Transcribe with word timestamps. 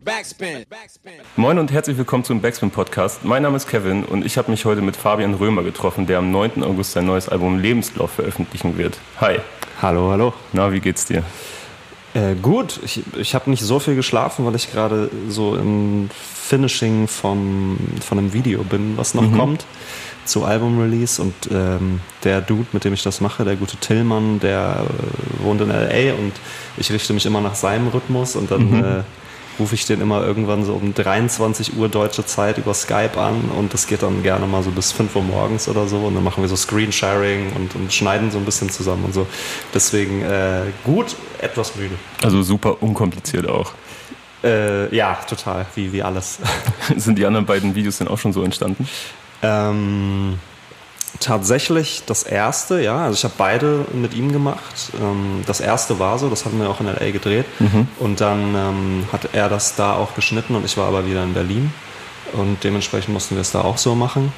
Backspin. 0.00 0.64
Moin 1.36 1.58
und 1.58 1.70
herzlich 1.70 1.98
willkommen 1.98 2.24
zum 2.24 2.40
Backspin 2.40 2.70
Podcast. 2.70 3.24
Mein 3.24 3.42
Name 3.42 3.56
ist 3.58 3.68
Kevin 3.68 4.04
und 4.04 4.24
ich 4.24 4.38
habe 4.38 4.50
mich 4.50 4.64
heute 4.64 4.80
mit 4.80 4.96
Fabian 4.96 5.34
Römer 5.34 5.62
getroffen, 5.62 6.06
der 6.06 6.18
am 6.18 6.30
9. 6.30 6.62
August 6.62 6.92
sein 6.92 7.04
neues 7.04 7.28
Album 7.28 7.58
Lebenslauf 7.58 8.12
veröffentlichen 8.12 8.78
wird. 8.78 8.98
Hi. 9.20 9.38
Hallo, 9.82 10.10
hallo. 10.10 10.32
Na, 10.52 10.72
wie 10.72 10.80
geht's 10.80 11.04
dir? 11.04 11.22
Äh, 12.14 12.36
gut, 12.40 12.80
ich, 12.84 13.02
ich 13.18 13.34
habe 13.34 13.50
nicht 13.50 13.62
so 13.62 13.80
viel 13.80 13.94
geschlafen, 13.94 14.46
weil 14.46 14.54
ich 14.54 14.72
gerade 14.72 15.10
so 15.28 15.56
im 15.56 16.08
Finishing 16.12 17.06
vom, 17.06 17.76
von 18.00 18.18
einem 18.18 18.32
Video 18.32 18.62
bin, 18.62 18.96
was 18.96 19.12
noch 19.12 19.22
mhm. 19.22 19.36
kommt 19.36 19.66
zu 20.24 20.44
Album-Release 20.44 21.20
und 21.20 21.34
ähm, 21.50 22.00
der 22.24 22.40
Dude, 22.40 22.66
mit 22.72 22.84
dem 22.84 22.94
ich 22.94 23.02
das 23.02 23.20
mache, 23.20 23.44
der 23.44 23.56
gute 23.56 23.76
Tillmann, 23.76 24.40
der 24.40 24.86
äh, 24.86 25.44
wohnt 25.44 25.60
in 25.60 25.70
L.A. 25.70 26.14
und 26.14 26.32
ich 26.76 26.90
richte 26.92 27.12
mich 27.12 27.26
immer 27.26 27.40
nach 27.40 27.56
seinem 27.56 27.88
Rhythmus 27.88 28.36
und 28.36 28.50
dann 28.50 28.70
mhm. 28.70 28.84
äh, 28.84 29.02
rufe 29.58 29.74
ich 29.74 29.84
den 29.84 30.00
immer 30.00 30.24
irgendwann 30.24 30.64
so 30.64 30.74
um 30.74 30.94
23 30.94 31.76
Uhr 31.76 31.88
deutsche 31.88 32.24
Zeit 32.24 32.58
über 32.58 32.74
Skype 32.74 33.18
an 33.18 33.50
und 33.56 33.74
das 33.74 33.86
geht 33.86 34.02
dann 34.02 34.22
gerne 34.22 34.46
mal 34.46 34.62
so 34.62 34.70
bis 34.70 34.92
5 34.92 35.14
Uhr 35.16 35.22
morgens 35.22 35.68
oder 35.68 35.86
so 35.86 35.98
und 35.98 36.14
dann 36.14 36.24
machen 36.24 36.42
wir 36.42 36.48
so 36.48 36.56
Screensharing 36.56 37.52
und, 37.54 37.74
und 37.74 37.92
schneiden 37.92 38.30
so 38.30 38.38
ein 38.38 38.44
bisschen 38.44 38.70
zusammen 38.70 39.04
und 39.04 39.14
so. 39.14 39.26
Deswegen 39.74 40.22
äh, 40.22 40.62
gut, 40.84 41.16
etwas 41.40 41.76
müde. 41.76 41.94
Also 42.22 42.42
super 42.42 42.82
unkompliziert 42.82 43.48
auch. 43.48 43.72
Äh, 44.44 44.94
ja, 44.94 45.14
total, 45.28 45.66
wie, 45.74 45.92
wie 45.92 46.02
alles. 46.02 46.38
Sind 46.96 47.18
die 47.18 47.26
anderen 47.26 47.46
beiden 47.46 47.74
Videos 47.74 47.98
denn 47.98 48.08
auch 48.08 48.18
schon 48.18 48.32
so 48.32 48.42
entstanden? 48.42 48.88
Ähm, 49.42 50.38
tatsächlich 51.22 52.02
das 52.06 52.22
erste, 52.22 52.80
ja. 52.80 53.04
Also 53.04 53.14
ich 53.14 53.24
habe 53.24 53.34
beide 53.38 53.86
mit 53.92 54.14
ihm 54.14 54.32
gemacht. 54.32 54.90
Ähm, 55.00 55.42
das 55.46 55.60
erste 55.60 55.98
war 55.98 56.18
so, 56.18 56.28
das 56.28 56.44
hatten 56.44 56.60
wir 56.60 56.68
auch 56.68 56.80
in 56.80 56.86
LA 56.86 57.10
gedreht. 57.10 57.46
Mhm. 57.58 57.88
Und 57.98 58.20
dann 58.20 58.54
ähm, 58.54 59.04
hat 59.12 59.30
er 59.32 59.48
das 59.48 59.76
da 59.76 59.94
auch 59.94 60.14
geschnitten 60.14 60.54
und 60.54 60.64
ich 60.64 60.76
war 60.76 60.88
aber 60.88 61.06
wieder 61.06 61.22
in 61.22 61.34
Berlin. 61.34 61.72
Und 62.32 62.64
dementsprechend 62.64 63.12
mussten 63.12 63.34
wir 63.34 63.42
es 63.42 63.50
da 63.50 63.60
auch 63.62 63.78
so 63.78 63.94
machen. 63.94 64.32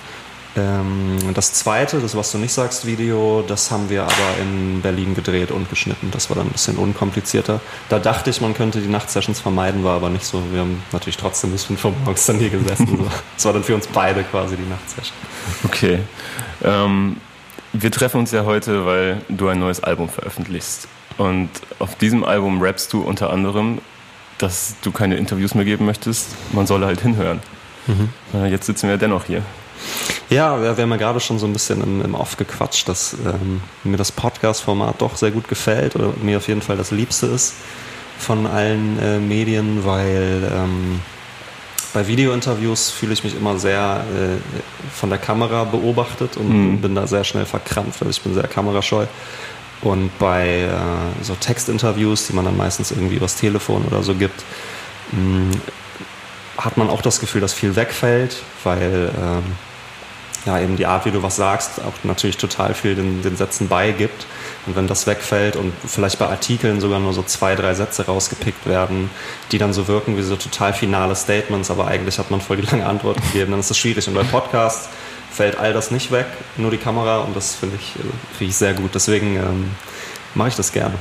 Ähm, 0.57 1.19
das 1.35 1.53
zweite, 1.53 1.99
das 2.01 2.17
was 2.17 2.31
du 2.31 2.39
nicht 2.39 2.53
sagst, 2.53 2.87
Video, 2.87 3.45
das 3.47 3.71
haben 3.71 3.91
wir 3.91 4.03
aber 4.05 4.39
in 4.41 4.83
Berlin 4.83 5.15
gedreht 5.15 5.51
und 5.51 5.69
geschnitten. 5.69 6.11
Das 6.13 6.31
war 6.31 6.37
dann 6.37 6.47
ein 6.47 6.53
bisschen 6.53 6.77
unkomplizierter. 6.77 7.61
Da 7.89 7.99
dachte 7.99 8.31
ich, 8.31 8.41
man 8.41 8.55
könnte 8.55 8.81
die 8.81 8.89
Nachtsessions 8.89 9.41
vermeiden, 9.41 9.83
war 9.83 9.97
aber 9.97 10.11
nicht 10.11 10.25
so. 10.25 10.43
Wir 10.53 10.61
haben 10.61 10.83
natürlich 10.93 11.17
trotzdem 11.17 11.51
bis 11.51 11.65
5 11.65 11.85
Uhr 11.85 11.93
morgens 12.05 12.27
dann 12.27 12.39
hier 12.39 12.51
gesessen. 12.51 12.85
Das 13.37 13.45
war 13.47 13.53
dann 13.53 13.65
für 13.65 13.75
uns 13.75 13.87
beide 13.89 14.23
quasi 14.23 14.57
die 14.57 14.69
Nachtsession. 14.69 15.17
Okay. 15.65 15.99
Ähm, 16.63 17.17
wir 17.73 17.91
treffen 17.91 18.21
uns 18.21 18.31
ja 18.31 18.45
heute, 18.45 18.87
weil 18.87 19.21
du 19.29 19.49
ein 19.49 19.59
neues 19.59 19.83
Album 19.83 20.09
veröffentlichst. 20.09 20.87
Und 21.19 21.51
auf 21.79 21.97
diesem 21.97 22.25
Album 22.25 22.63
rappst 22.63 22.93
du 22.93 23.03
unter 23.03 23.31
anderem, 23.31 23.81
dass 24.39 24.77
du 24.83 24.93
keine 24.93 25.17
Interviews 25.17 25.55
mehr 25.55 25.65
geben 25.65 25.85
möchtest. 25.85 26.29
Man 26.53 26.67
solle 26.67 26.87
halt 26.87 27.01
hinhören. 27.01 27.41
Mhm. 27.87 28.11
Äh, 28.33 28.47
jetzt 28.47 28.67
sitzen 28.67 28.89
wir 28.89 28.97
dennoch 28.97 29.25
hier. 29.25 29.43
Ja, 30.31 30.61
wir, 30.61 30.77
wir 30.77 30.83
haben 30.83 30.91
ja 30.91 30.97
gerade 30.97 31.21
schon 31.21 31.39
so 31.39 31.47
ein 31.47 31.53
bisschen 31.53 31.83
im, 31.83 32.03
im 32.03 32.15
Off 32.15 32.37
gequatscht, 32.37 32.89
dass 32.89 33.15
ähm, 33.15 33.61
mir 33.85 33.97
das 33.97 34.13
Podcast-Format 34.13 35.01
doch 35.01 35.17
sehr 35.17 35.31
gut 35.31 35.49
gefällt 35.49 35.97
oder 35.97 36.13
mir 36.23 36.39
auf 36.39 36.49
jeden 36.49 36.63
Fall 36.63 36.77
das 36.77 36.91
Liebste 36.91 37.27
ist 37.27 37.55
von 38.19 38.47
allen 38.47 38.99
äh, 39.01 39.19
Medien, 39.19 39.85
weil 39.85 40.51
ähm, 40.53 41.01
bei 41.93 42.07
Videointerviews 42.07 42.91
fühle 42.91 43.13
ich 43.13 43.23
mich 43.23 43.37
immer 43.37 43.59
sehr 43.59 44.05
äh, 44.15 44.91
von 44.93 45.11
der 45.11 45.19
Kamera 45.19 45.65
beobachtet 45.65 46.37
und 46.37 46.49
mhm. 46.49 46.81
bin 46.81 46.95
da 46.95 47.07
sehr 47.07 47.25
schnell 47.25 47.47
verkrampft. 47.47 48.01
Also 48.01 48.11
ich 48.11 48.21
bin 48.21 48.35
sehr 48.35 48.49
kamerascheu. 48.49 49.07
Und 49.81 50.11
bei 50.19 50.63
äh, 50.63 51.23
so 51.23 51.35
Textinterviews, 51.35 52.27
die 52.27 52.33
man 52.33 52.45
dann 52.45 52.57
meistens 52.57 52.91
irgendwie 52.91 53.17
übers 53.17 53.37
Telefon 53.37 53.85
oder 53.85 54.03
so 54.03 54.15
gibt, 54.15 54.43
mh, 55.13 55.21
mm, 55.21 55.51
hat 56.57 56.77
man 56.77 56.89
auch 56.89 57.03
das 57.03 57.21
Gefühl, 57.21 57.41
dass 57.41 57.53
viel 57.53 57.77
wegfällt, 57.77 58.37
weil 58.63 59.11
ähm, 59.21 59.43
ja, 60.47 60.61
eben 60.61 60.77
die 60.77 60.87
Art, 60.87 61.07
wie 61.07 61.11
du 61.11 61.23
was 61.23 61.37
sagst, 61.37 61.81
auch 61.81 61.93
natürlich 62.05 62.37
total 62.37 62.75
viel 62.75 62.95
den, 62.95 63.23
den 63.23 63.37
Sätzen 63.37 63.69
beigibt. 63.69 64.27
Und 64.67 64.77
wenn 64.77 64.87
das 64.87 65.07
wegfällt 65.07 65.57
und 65.57 65.73
vielleicht 65.87 66.19
bei 66.19 66.27
Artikeln 66.27 66.81
sogar 66.81 67.01
nur 67.01 67.13
so 67.13 67.23
zwei, 67.23 67.55
drei 67.55 67.75
Sätze 67.75 68.07
rausgepickt 68.07 68.67
werden, 68.67 69.11
die 69.53 69.59
dann 69.59 69.73
so 69.73 69.89
wirken 69.89 70.17
wie 70.17 70.23
so 70.23 70.37
total 70.37 70.73
finale 70.73 71.17
Statements, 71.17 71.71
aber 71.71 71.87
eigentlich 71.87 72.19
hat 72.19 72.31
man 72.31 72.41
voll 72.41 72.59
die 72.59 72.67
lange 72.67 72.87
Antwort 72.87 73.21
gegeben, 73.23 73.53
dann 73.53 73.61
ist 73.61 73.71
das 73.71 73.79
schwierig. 73.79 74.07
Und 74.09 74.15
bei 74.15 74.23
Podcasts 74.23 74.89
fällt 75.31 75.59
all 75.59 75.73
das 75.73 75.91
nicht 75.91 76.11
weg, 76.11 76.27
nur 76.57 76.71
die 76.71 76.77
Kamera 76.77 77.19
und 77.19 77.35
das 77.37 77.55
finde 77.55 77.77
ich, 77.77 77.93
find 78.37 78.51
ich 78.51 78.57
sehr 78.57 78.75
gut. 78.75 78.95
Deswegen 78.95 79.37
ähm, 79.37 79.71
mache 80.35 80.49
ich 80.49 80.57
das 80.57 80.73
gerne. 80.73 80.95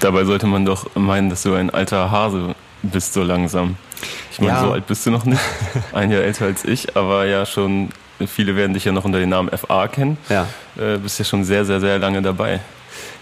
Dabei 0.00 0.24
sollte 0.24 0.46
man 0.46 0.64
doch 0.64 0.94
meinen, 0.94 1.30
dass 1.30 1.42
du 1.42 1.54
ein 1.54 1.70
alter 1.70 2.10
Hase 2.10 2.54
bist 2.82 3.14
so 3.14 3.22
langsam. 3.22 3.76
Ich 4.30 4.40
meine, 4.40 4.52
ja. 4.52 4.60
so 4.60 4.72
alt 4.72 4.86
bist 4.86 5.06
du 5.06 5.10
noch 5.10 5.24
nicht. 5.24 5.40
Ein 5.92 6.10
Jahr 6.10 6.22
älter 6.22 6.46
als 6.46 6.64
ich, 6.64 6.96
aber 6.96 7.26
ja 7.26 7.46
schon 7.46 7.90
Viele 8.26 8.56
werden 8.56 8.74
dich 8.74 8.84
ja 8.84 8.92
noch 8.92 9.04
unter 9.04 9.18
dem 9.18 9.30
Namen 9.30 9.50
FA 9.56 9.88
kennen. 9.88 10.16
Ja. 10.28 10.46
Äh, 10.76 10.98
bist 10.98 11.18
ja 11.18 11.24
schon 11.24 11.44
sehr, 11.44 11.64
sehr, 11.64 11.80
sehr 11.80 11.98
lange 11.98 12.22
dabei. 12.22 12.60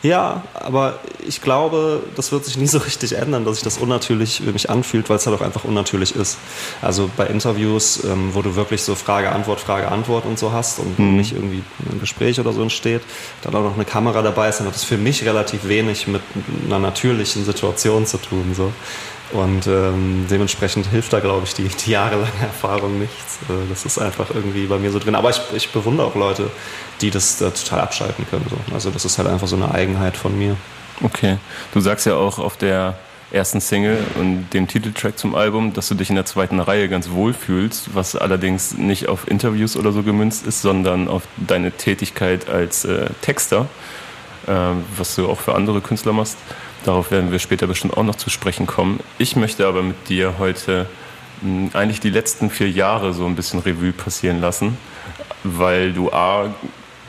Ja, 0.03 0.43
aber 0.55 0.99
ich 1.27 1.43
glaube, 1.43 2.03
das 2.17 2.33
wird 2.33 2.47
sich 2.47 2.57
nie 2.57 2.67
so 2.67 2.79
richtig 2.79 3.13
ändern, 3.13 3.45
dass 3.45 3.57
sich 3.57 3.65
das 3.65 3.77
unnatürlich 3.77 4.41
für 4.43 4.53
mich 4.53 4.71
anfühlt, 4.71 5.11
weil 5.11 5.17
es 5.17 5.27
halt 5.27 5.39
auch 5.39 5.45
einfach 5.45 5.65
unnatürlich 5.65 6.17
ist. 6.17 6.39
Also 6.81 7.11
bei 7.17 7.27
Interviews, 7.27 8.03
ähm, 8.05 8.31
wo 8.33 8.41
du 8.41 8.57
wirklich 8.57 8.83
so 8.83 8.95
Frage, 8.95 9.31
Antwort, 9.31 9.61
Frage, 9.61 9.89
Antwort 9.89 10.25
und 10.25 10.39
so 10.39 10.53
hast 10.53 10.79
und 10.79 10.99
mhm. 10.99 11.17
nicht 11.17 11.33
irgendwie 11.33 11.63
ein 11.93 12.01
Gespräch 12.01 12.41
oder 12.41 12.53
so 12.53 12.63
entsteht, 12.63 13.03
dann 13.43 13.55
auch 13.55 13.63
noch 13.63 13.75
eine 13.75 13.85
Kamera 13.85 14.23
dabei 14.23 14.49
ist, 14.49 14.61
dann 14.61 14.67
hat 14.67 14.75
das 14.75 14.85
für 14.85 14.97
mich 14.97 15.25
relativ 15.25 15.69
wenig 15.69 16.07
mit 16.07 16.23
einer 16.67 16.79
natürlichen 16.79 17.45
Situation 17.45 18.07
zu 18.07 18.17
tun. 18.17 18.55
So. 18.57 18.73
Und 19.33 19.67
ähm, 19.67 20.27
dementsprechend 20.29 20.87
hilft 20.87 21.13
da, 21.13 21.21
glaube 21.21 21.45
ich, 21.45 21.55
die, 21.55 21.69
die 21.69 21.91
jahrelange 21.91 22.31
Erfahrung 22.41 22.99
nichts. 22.99 23.39
Äh, 23.49 23.69
das 23.69 23.85
ist 23.85 23.99
einfach 23.99 24.31
irgendwie 24.35 24.67
bei 24.67 24.79
mir 24.79 24.91
so 24.91 24.99
drin. 24.99 25.15
Aber 25.15 25.31
ich, 25.31 25.41
ich 25.55 25.71
bewundere 25.71 26.07
auch 26.07 26.17
Leute, 26.17 26.51
die 27.01 27.11
das 27.11 27.41
äh, 27.41 27.51
total 27.51 27.81
abschalten 27.81 28.27
können. 28.29 28.47
So. 28.51 28.75
Also 28.75 28.91
das 28.91 29.05
ist 29.05 29.19
halt 29.19 29.29
einfach 29.29 29.47
so 29.47 29.57
eine 29.57 29.73
Eigenheit 29.73 30.17
von 30.17 30.37
mir. 30.37 30.57
Okay. 31.03 31.39
Du 31.73 31.81
sagst 31.81 32.07
ja 32.07 32.17
auch 32.17 32.39
auf 32.39 32.57
der 32.57 32.99
ersten 33.33 33.61
Single 33.61 33.99
und 34.17 34.51
dem 34.53 34.67
Titeltrack 34.67 35.19
zum 35.19 35.35
Album, 35.35 35.73
dass 35.73 35.89
du 35.89 35.95
dich 35.95 36.11
in 36.11 36.17
der 36.17 36.27
zweiten 36.27 36.59
Reihe 36.61 36.89
ganz 36.89 37.11
wohl 37.11 37.33
fühlst, 37.33 37.95
was 37.95 38.17
allerdings 38.17 38.77
nicht 38.77 39.09
auf 39.09 39.29
Interviews 39.29 39.77
oder 39.77 39.93
so 39.93 40.03
gemünzt 40.03 40.47
ist, 40.47 40.63
sondern 40.63 41.09
auf 41.09 41.23
deine 41.37 41.71
Tätigkeit 41.71 42.49
als 42.49 42.85
äh, 42.85 43.09
Texter, 43.21 43.69
äh, 44.47 44.53
was 44.97 45.15
du 45.15 45.29
auch 45.29 45.39
für 45.39 45.55
andere 45.55 45.81
Künstler 45.81 46.13
machst. 46.13 46.37
Darauf 46.85 47.11
werden 47.11 47.31
wir 47.31 47.39
später 47.39 47.67
bestimmt 47.67 47.97
auch 47.97 48.03
noch 48.03 48.15
zu 48.15 48.31
sprechen 48.31 48.67
kommen. 48.67 49.01
Ich 49.19 49.37
möchte 49.37 49.67
aber 49.67 49.83
mit 49.83 50.09
dir 50.09 50.39
heute 50.39 50.87
hm, 51.43 51.71
eigentlich 51.75 52.01
die 52.01 52.11
letzten 52.11 52.51
vier 52.51 52.71
Jahre 52.71 53.13
so 53.13 53.27
ein 53.27 53.37
bisschen 53.37 53.61
Revue 53.61 53.93
passieren 53.93 54.41
lassen, 54.41 54.79
weil 55.45 55.93
du 55.93 56.11
A, 56.11 56.55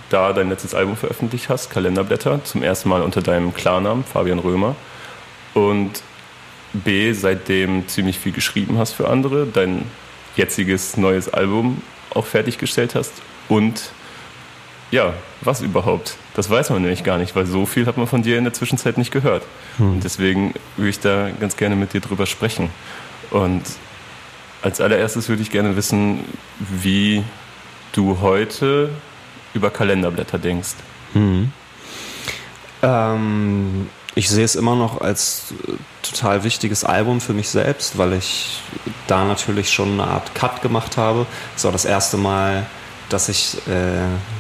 da 0.10 0.34
dein 0.34 0.50
letztes 0.50 0.76
Album 0.76 0.98
veröffentlicht 0.98 1.48
hast, 1.48 1.70
Kalenderblätter, 1.70 2.44
zum 2.44 2.64
ersten 2.64 2.90
Mal 2.90 3.02
unter 3.02 3.22
deinem 3.22 3.54
Klarnamen, 3.54 4.04
Fabian 4.04 4.40
Römer. 4.40 4.76
Und 5.54 6.04
B, 6.74 7.14
seitdem 7.14 7.88
ziemlich 7.88 8.20
viel 8.20 8.32
geschrieben 8.32 8.78
hast 8.78 8.94
für 8.94 9.10
andere, 9.10 9.46
dein 9.46 9.86
jetziges 10.36 10.98
neues 10.98 11.34
Album 11.34 11.82
auch 12.14 12.26
fertiggestellt 12.26 12.96
hast 12.96 13.14
und 13.50 13.92
ja, 14.92 15.14
was 15.40 15.62
überhaupt? 15.62 16.18
Das 16.36 16.50
weiß 16.50 16.70
man 16.70 16.82
nämlich 16.82 17.04
gar 17.04 17.18
nicht, 17.18 17.36
weil 17.36 17.46
so 17.46 17.66
viel 17.66 17.86
hat 17.88 17.98
man 17.98 18.08
von 18.08 18.22
dir 18.22 18.38
in 18.38 18.44
der 18.44 18.54
Zwischenzeit 18.54 18.98
nicht 18.98 19.12
gehört. 19.12 19.44
Hm. 19.78 19.94
Und 19.94 20.04
deswegen 20.04 20.54
würde 20.78 20.90
ich 20.90 21.00
da 21.00 21.30
ganz 21.40 21.58
gerne 21.58 21.76
mit 21.76 21.94
dir 21.94 22.02
drüber 22.02 22.26
sprechen. 22.26 22.70
Und 23.32 23.64
als 24.62 24.82
allererstes 24.82 25.30
würde 25.30 25.42
ich 25.42 25.50
gerne 25.50 25.76
wissen, 25.76 26.26
wie 26.60 27.24
du 27.94 28.20
heute 28.22 28.90
über 29.54 29.70
Kalenderblätter 29.70 30.38
denkst. 30.38 30.76
Hm. 31.14 31.52
Ähm, 32.84 33.90
ich 34.16 34.30
sehe 34.30 34.44
es 34.44 34.56
immer 34.56 34.76
noch 34.76 35.00
als 35.00 35.54
äh, 35.68 35.74
total 36.02 36.44
wichtiges 36.44 36.84
Album 36.84 37.22
für 37.22 37.34
mich 37.34 37.50
selbst, 37.50 37.98
weil 37.98 38.14
ich 38.14 38.62
da 39.08 39.24
natürlich 39.24 39.72
schon 39.72 39.94
eine 39.94 40.06
Art 40.06 40.36
Cut 40.36 40.62
gemacht 40.62 40.98
habe. 40.98 41.26
Es 41.56 41.64
war 41.64 41.72
das 41.72 41.86
erste 41.86 42.18
Mal 42.18 42.66
dass 43.14 43.30
ich 43.30 43.58
äh, 43.68 43.72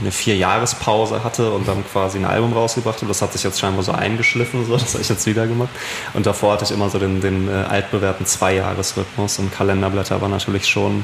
eine 0.02 0.12
Vier-Jahres-Pause 0.12 1.24
hatte 1.24 1.52
und 1.52 1.68
dann 1.68 1.84
quasi 1.92 2.18
ein 2.18 2.26
Album 2.26 2.54
rausgebracht 2.54 2.98
habe. 2.98 3.08
Das 3.08 3.22
hat 3.22 3.34
sich 3.34 3.44
jetzt 3.44 3.60
scheinbar 3.60 3.84
so 3.84 3.92
eingeschliffen, 3.92 4.66
so, 4.66 4.74
das 4.78 4.94
habe 4.94 5.02
ich 5.02 5.10
jetzt 5.10 5.26
wieder 5.26 5.48
gemacht. 5.48 5.70
Und 6.14 6.26
davor 6.26 6.54
hatte 6.54 6.66
ich 6.66 6.72
immer 6.72 6.90
so 6.90 7.00
den, 7.00 7.22
den 7.22 7.48
äh, 7.50 7.52
altbewährten 7.52 8.26
Zwei-Jahres-Rhythmus 8.26 9.40
und 9.40 9.54
Kalenderblätter 9.54 10.22
war 10.22 10.30
natürlich 10.30 10.68
schon 10.68 11.04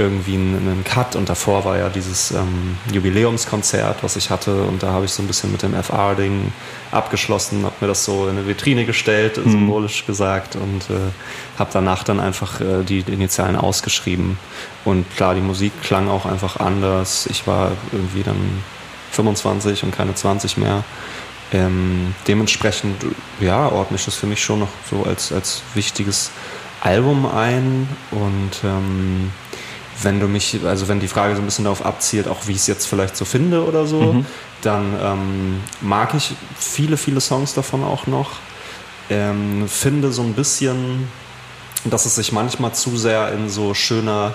irgendwie 0.00 0.34
einen 0.34 0.82
Cut 0.84 1.14
und 1.14 1.28
davor 1.28 1.64
war 1.64 1.78
ja 1.78 1.88
dieses 1.88 2.32
ähm, 2.32 2.76
Jubiläumskonzert, 2.92 4.02
was 4.02 4.16
ich 4.16 4.30
hatte 4.30 4.62
und 4.64 4.82
da 4.82 4.92
habe 4.92 5.04
ich 5.04 5.12
so 5.12 5.22
ein 5.22 5.26
bisschen 5.26 5.52
mit 5.52 5.62
dem 5.62 5.74
FR-Ding 5.74 6.52
abgeschlossen, 6.90 7.64
habe 7.64 7.74
mir 7.80 7.86
das 7.86 8.04
so 8.04 8.24
in 8.24 8.38
eine 8.38 8.46
Vitrine 8.46 8.86
gestellt, 8.86 9.36
mhm. 9.36 9.50
symbolisch 9.50 10.06
gesagt 10.06 10.56
und 10.56 10.90
äh, 10.90 10.98
habe 11.58 11.70
danach 11.72 12.02
dann 12.02 12.18
einfach 12.18 12.60
äh, 12.60 12.82
die, 12.82 13.00
Initialen 13.00 13.56
ausgeschrieben 13.56 14.38
und 14.84 15.04
klar, 15.16 15.34
die 15.34 15.40
Musik 15.40 15.72
klang 15.82 16.08
auch 16.08 16.26
einfach 16.26 16.58
anders. 16.58 17.26
Ich 17.26 17.46
war 17.46 17.72
irgendwie 17.92 18.22
dann 18.22 18.62
25 19.12 19.84
und 19.84 19.94
keine 19.94 20.14
20 20.14 20.56
mehr. 20.56 20.84
Ähm, 21.52 22.14
dementsprechend, 22.28 23.04
ja, 23.40 23.68
ordne 23.68 23.96
ich 23.96 24.04
das 24.04 24.14
für 24.14 24.26
mich 24.26 24.42
schon 24.42 24.60
noch 24.60 24.68
so 24.88 25.02
als, 25.02 25.32
als 25.32 25.62
wichtiges 25.74 26.30
Album 26.80 27.26
ein 27.26 27.88
und 28.10 28.50
ähm, 28.64 29.32
wenn 30.02 30.20
du 30.20 30.26
mich, 30.26 30.58
also 30.64 30.88
wenn 30.88 31.00
die 31.00 31.08
Frage 31.08 31.34
so 31.34 31.42
ein 31.42 31.44
bisschen 31.44 31.64
darauf 31.64 31.84
abzielt, 31.84 32.28
auch 32.28 32.46
wie 32.46 32.52
ich 32.52 32.58
es 32.58 32.66
jetzt 32.66 32.86
vielleicht 32.86 33.16
so 33.16 33.24
finde 33.24 33.64
oder 33.64 33.86
so, 33.86 34.00
mhm. 34.00 34.26
dann 34.62 34.94
ähm, 35.02 35.60
mag 35.80 36.14
ich 36.14 36.32
viele, 36.58 36.96
viele 36.96 37.20
Songs 37.20 37.54
davon 37.54 37.84
auch 37.84 38.06
noch. 38.06 38.32
Ähm, 39.08 39.68
finde 39.68 40.12
so 40.12 40.22
ein 40.22 40.34
bisschen, 40.34 41.08
dass 41.84 42.06
es 42.06 42.14
sich 42.14 42.32
manchmal 42.32 42.74
zu 42.74 42.96
sehr 42.96 43.32
in 43.32 43.48
so 43.48 43.74
schöner 43.74 44.34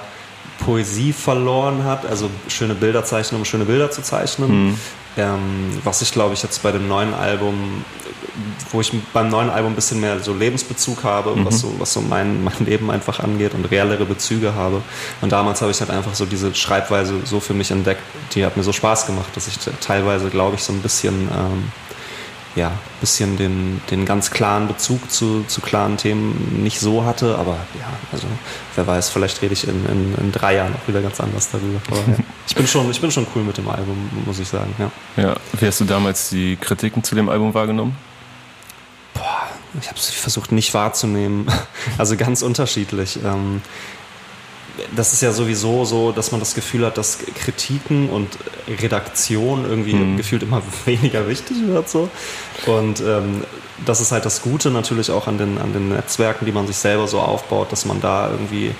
Poesie 0.63 1.13
verloren 1.13 1.83
hat, 1.83 2.05
also 2.05 2.29
schöne 2.47 2.75
Bilder 2.75 3.03
zeichnen, 3.03 3.39
um 3.39 3.45
schöne 3.45 3.65
Bilder 3.65 3.91
zu 3.91 4.01
zeichnen. 4.01 4.67
Mhm. 4.67 4.79
Ähm, 5.17 5.79
was 5.83 6.01
ich 6.01 6.11
glaube 6.11 6.33
ich 6.33 6.43
jetzt 6.43 6.61
bei 6.61 6.71
dem 6.71 6.87
neuen 6.87 7.13
Album, 7.13 7.85
wo 8.71 8.81
ich 8.81 8.91
beim 9.13 9.29
neuen 9.29 9.49
Album 9.49 9.71
ein 9.71 9.75
bisschen 9.75 10.01
mehr 10.01 10.19
so 10.19 10.33
Lebensbezug 10.33 11.03
habe, 11.03 11.35
mhm. 11.35 11.45
was 11.45 11.59
so, 11.59 11.73
was 11.79 11.93
so 11.93 12.01
mein, 12.01 12.43
mein 12.43 12.65
Leben 12.65 12.91
einfach 12.91 13.19
angeht 13.19 13.53
und 13.53 13.65
reellere 13.71 14.05
Bezüge 14.05 14.53
habe. 14.55 14.81
Und 15.21 15.31
damals 15.31 15.61
habe 15.61 15.71
ich 15.71 15.79
halt 15.79 15.89
einfach 15.89 16.15
so 16.15 16.25
diese 16.25 16.53
Schreibweise 16.53 17.15
so 17.23 17.39
für 17.39 17.53
mich 17.53 17.71
entdeckt, 17.71 18.01
die 18.33 18.45
hat 18.45 18.57
mir 18.57 18.63
so 18.63 18.73
Spaß 18.73 19.07
gemacht, 19.07 19.29
dass 19.35 19.47
ich 19.47 19.57
teilweise 19.79 20.29
glaube 20.29 20.55
ich 20.55 20.63
so 20.63 20.73
ein 20.73 20.81
bisschen 20.81 21.29
ähm, 21.31 21.71
ja, 22.55 22.71
bisschen 23.01 23.37
den, 23.37 23.81
den 23.91 24.05
ganz 24.05 24.31
klaren 24.31 24.67
Bezug 24.67 25.11
zu, 25.11 25.43
zu 25.47 25.61
klaren 25.61 25.97
Themen 25.97 26.63
nicht 26.63 26.79
so 26.79 27.03
hatte. 27.03 27.37
Aber 27.37 27.57
ja, 27.77 27.87
also 28.11 28.27
wer 28.75 28.87
weiß, 28.87 29.09
vielleicht 29.09 29.41
rede 29.41 29.53
ich 29.53 29.67
in, 29.67 29.85
in, 29.85 30.15
in 30.15 30.31
drei 30.31 30.55
Jahren 30.55 30.73
auch 30.73 30.87
wieder 30.87 31.01
ganz 31.01 31.19
anders 31.19 31.49
darüber. 31.51 31.81
Aber 31.87 31.97
ja, 31.97 32.17
ich, 32.47 32.55
bin 32.55 32.65
schon, 32.65 32.89
ich 32.89 33.01
bin 33.01 33.11
schon 33.11 33.27
cool 33.35 33.43
mit 33.43 33.57
dem 33.57 33.67
Album, 33.67 34.09
muss 34.25 34.39
ich 34.39 34.47
sagen. 34.47 34.73
Ja. 34.79 34.91
ja. 35.21 35.35
Wie 35.59 35.67
hast 35.67 35.81
du 35.81 35.85
damals 35.85 36.29
die 36.29 36.55
Kritiken 36.55 37.03
zu 37.03 37.13
dem 37.15 37.27
Album 37.27 37.53
wahrgenommen? 37.53 37.95
Boah, 39.13 39.49
ich 39.79 39.87
habe 39.87 39.97
es 39.97 40.09
versucht 40.09 40.51
nicht 40.51 40.73
wahrzunehmen. 40.73 41.47
Also 41.97 42.17
ganz 42.17 42.41
unterschiedlich. 42.41 43.19
Ähm, 43.23 43.61
das 44.95 45.13
ist 45.13 45.21
ja 45.21 45.31
sowieso 45.31 45.85
so, 45.85 46.11
dass 46.11 46.31
man 46.31 46.39
das 46.39 46.55
Gefühl 46.55 46.85
hat, 46.85 46.97
dass 46.97 47.19
Kritiken 47.19 48.09
und 48.09 48.37
Redaktion 48.81 49.65
irgendwie 49.65 49.93
mhm. 49.93 50.17
gefühlt 50.17 50.43
immer 50.43 50.61
weniger 50.85 51.27
wichtig 51.27 51.57
wird. 51.65 51.89
So. 51.89 52.09
Und 52.65 53.01
ähm, 53.01 53.43
das 53.85 54.01
ist 54.01 54.11
halt 54.11 54.25
das 54.25 54.41
Gute 54.41 54.71
natürlich 54.71 55.11
auch 55.11 55.27
an 55.27 55.37
den, 55.37 55.57
an 55.57 55.73
den 55.73 55.89
Netzwerken, 55.89 56.45
die 56.45 56.51
man 56.51 56.67
sich 56.67 56.77
selber 56.77 57.07
so 57.07 57.19
aufbaut, 57.19 57.71
dass 57.71 57.85
man 57.85 57.99
da 58.01 58.29
irgendwie 58.29 58.71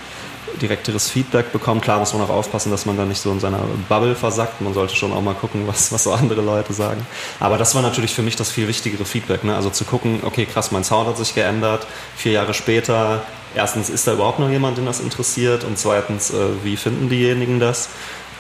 direkteres 0.62 1.10
Feedback 1.10 1.52
bekommt. 1.52 1.82
Klar 1.84 2.00
muss 2.00 2.14
man 2.14 2.24
auch 2.24 2.30
aufpassen, 2.30 2.72
dass 2.72 2.86
man 2.86 2.98
da 2.98 3.06
nicht 3.06 3.22
so 3.22 3.32
in 3.32 3.40
seiner 3.40 3.60
Bubble 3.90 4.16
versackt. 4.16 4.62
Man 4.62 4.74
sollte 4.74 4.96
schon 4.96 5.14
auch 5.14 5.22
mal 5.22 5.36
gucken, 5.36 5.68
was, 5.68 5.92
was 5.92 6.04
so 6.04 6.14
andere 6.14 6.42
Leute 6.42 6.74
sagen. 6.74 7.06
Aber 7.40 7.58
das 7.58 7.76
war 7.76 7.82
natürlich 7.82 8.14
für 8.14 8.22
mich 8.22 8.36
das 8.36 8.52
viel 8.52 8.68
wichtigere 8.68 9.06
Feedback. 9.06 9.44
Ne? 9.44 9.56
Also 9.56 9.70
zu 9.70 9.86
gucken, 9.86 10.22
okay, 10.24 10.46
krass, 10.46 10.72
mein 10.72 10.84
Sound 10.84 11.08
hat 11.08 11.18
sich 11.18 11.36
geändert. 11.36 11.88
Vier 12.16 12.34
Jahre 12.34 12.54
später 12.54 13.24
erstens, 13.56 13.90
ist 13.90 14.08
da 14.08 14.14
überhaupt 14.14 14.40
noch 14.40 14.50
jemand, 14.50 14.78
den 14.78 14.86
das 14.86 15.00
interessiert? 15.00 15.64
Und 15.64 15.78
zweitens, 15.78 16.32
äh, 16.32 16.36
wie 16.64 16.78
finden 16.78 17.10
diejenigen 17.10 17.60
das? 17.60 17.90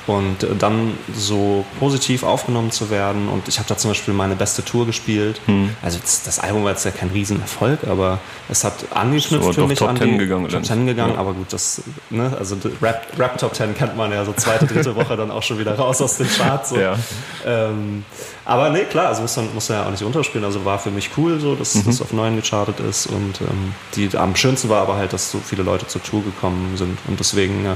Und 0.07 0.43
äh, 0.43 0.55
dann 0.57 0.97
so 1.13 1.65
positiv 1.79 2.23
aufgenommen 2.23 2.71
zu 2.71 2.89
werden. 2.89 3.27
Und 3.29 3.47
ich 3.47 3.57
habe 3.57 3.67
da 3.67 3.77
zum 3.77 3.91
Beispiel 3.91 4.13
meine 4.13 4.35
beste 4.35 4.63
Tour 4.63 4.85
gespielt. 4.85 5.41
Hm. 5.45 5.75
Also 5.81 5.99
das 5.99 6.39
Album 6.39 6.63
war 6.63 6.71
jetzt 6.71 6.85
ja 6.85 6.91
kein 6.91 7.09
Riesenerfolg, 7.09 7.85
aber 7.87 8.19
es 8.49 8.63
hat 8.63 8.73
angeknüpft 8.91 9.43
so, 9.43 9.53
für 9.53 9.67
mich 9.67 9.79
Top 9.79 9.89
an 9.89 9.95
die 9.95 10.17
gegangen, 10.17 10.47
Top 10.49 10.63
Ten 10.63 10.85
gegangen. 10.85 11.13
Ja. 11.13 11.19
Aber 11.19 11.33
gut, 11.33 11.51
das 11.51 11.81
ne, 12.09 12.35
also 12.37 12.55
Rap, 12.81 13.07
Rap 13.17 13.37
Top 13.37 13.53
Ten 13.53 13.75
kennt 13.75 13.97
man 13.97 14.11
ja 14.11 14.25
so 14.25 14.33
zweite, 14.33 14.67
dritte 14.67 14.95
Woche 14.95 15.17
dann 15.17 15.31
auch 15.31 15.43
schon 15.43 15.59
wieder 15.59 15.75
raus 15.75 16.01
aus 16.01 16.17
den 16.17 16.29
Charts. 16.29 16.69
So. 16.69 16.77
Ja. 16.77 16.97
Ähm, 17.45 18.05
aber 18.45 18.69
nee, 18.69 18.83
klar, 18.83 19.07
also 19.07 19.24
muss 19.24 19.36
man, 19.36 19.53
muss 19.53 19.69
man 19.69 19.80
ja 19.80 19.86
auch 19.86 19.92
nicht 19.92 20.03
unterspielen. 20.03 20.45
Also 20.45 20.65
war 20.65 20.77
für 20.77 20.92
mich 20.92 21.09
cool, 21.18 21.39
so 21.39 21.56
dass 21.56 21.74
mhm. 21.75 21.86
das 21.86 22.01
auf 22.01 22.13
neuen 22.13 22.36
gechartet 22.36 22.80
ist. 22.80 23.07
Und 23.07 23.42
ähm, 23.42 23.74
die, 23.95 24.15
am 24.15 24.36
schönsten 24.36 24.69
war 24.69 24.81
aber 24.81 24.97
halt, 24.97 25.13
dass 25.13 25.31
so 25.31 25.39
viele 25.39 25.63
Leute 25.63 25.88
zur 25.88 26.03
Tour 26.03 26.24
gekommen 26.24 26.77
sind. 26.77 26.97
Und 27.07 27.19
deswegen 27.19 27.65
äh, 27.65 27.74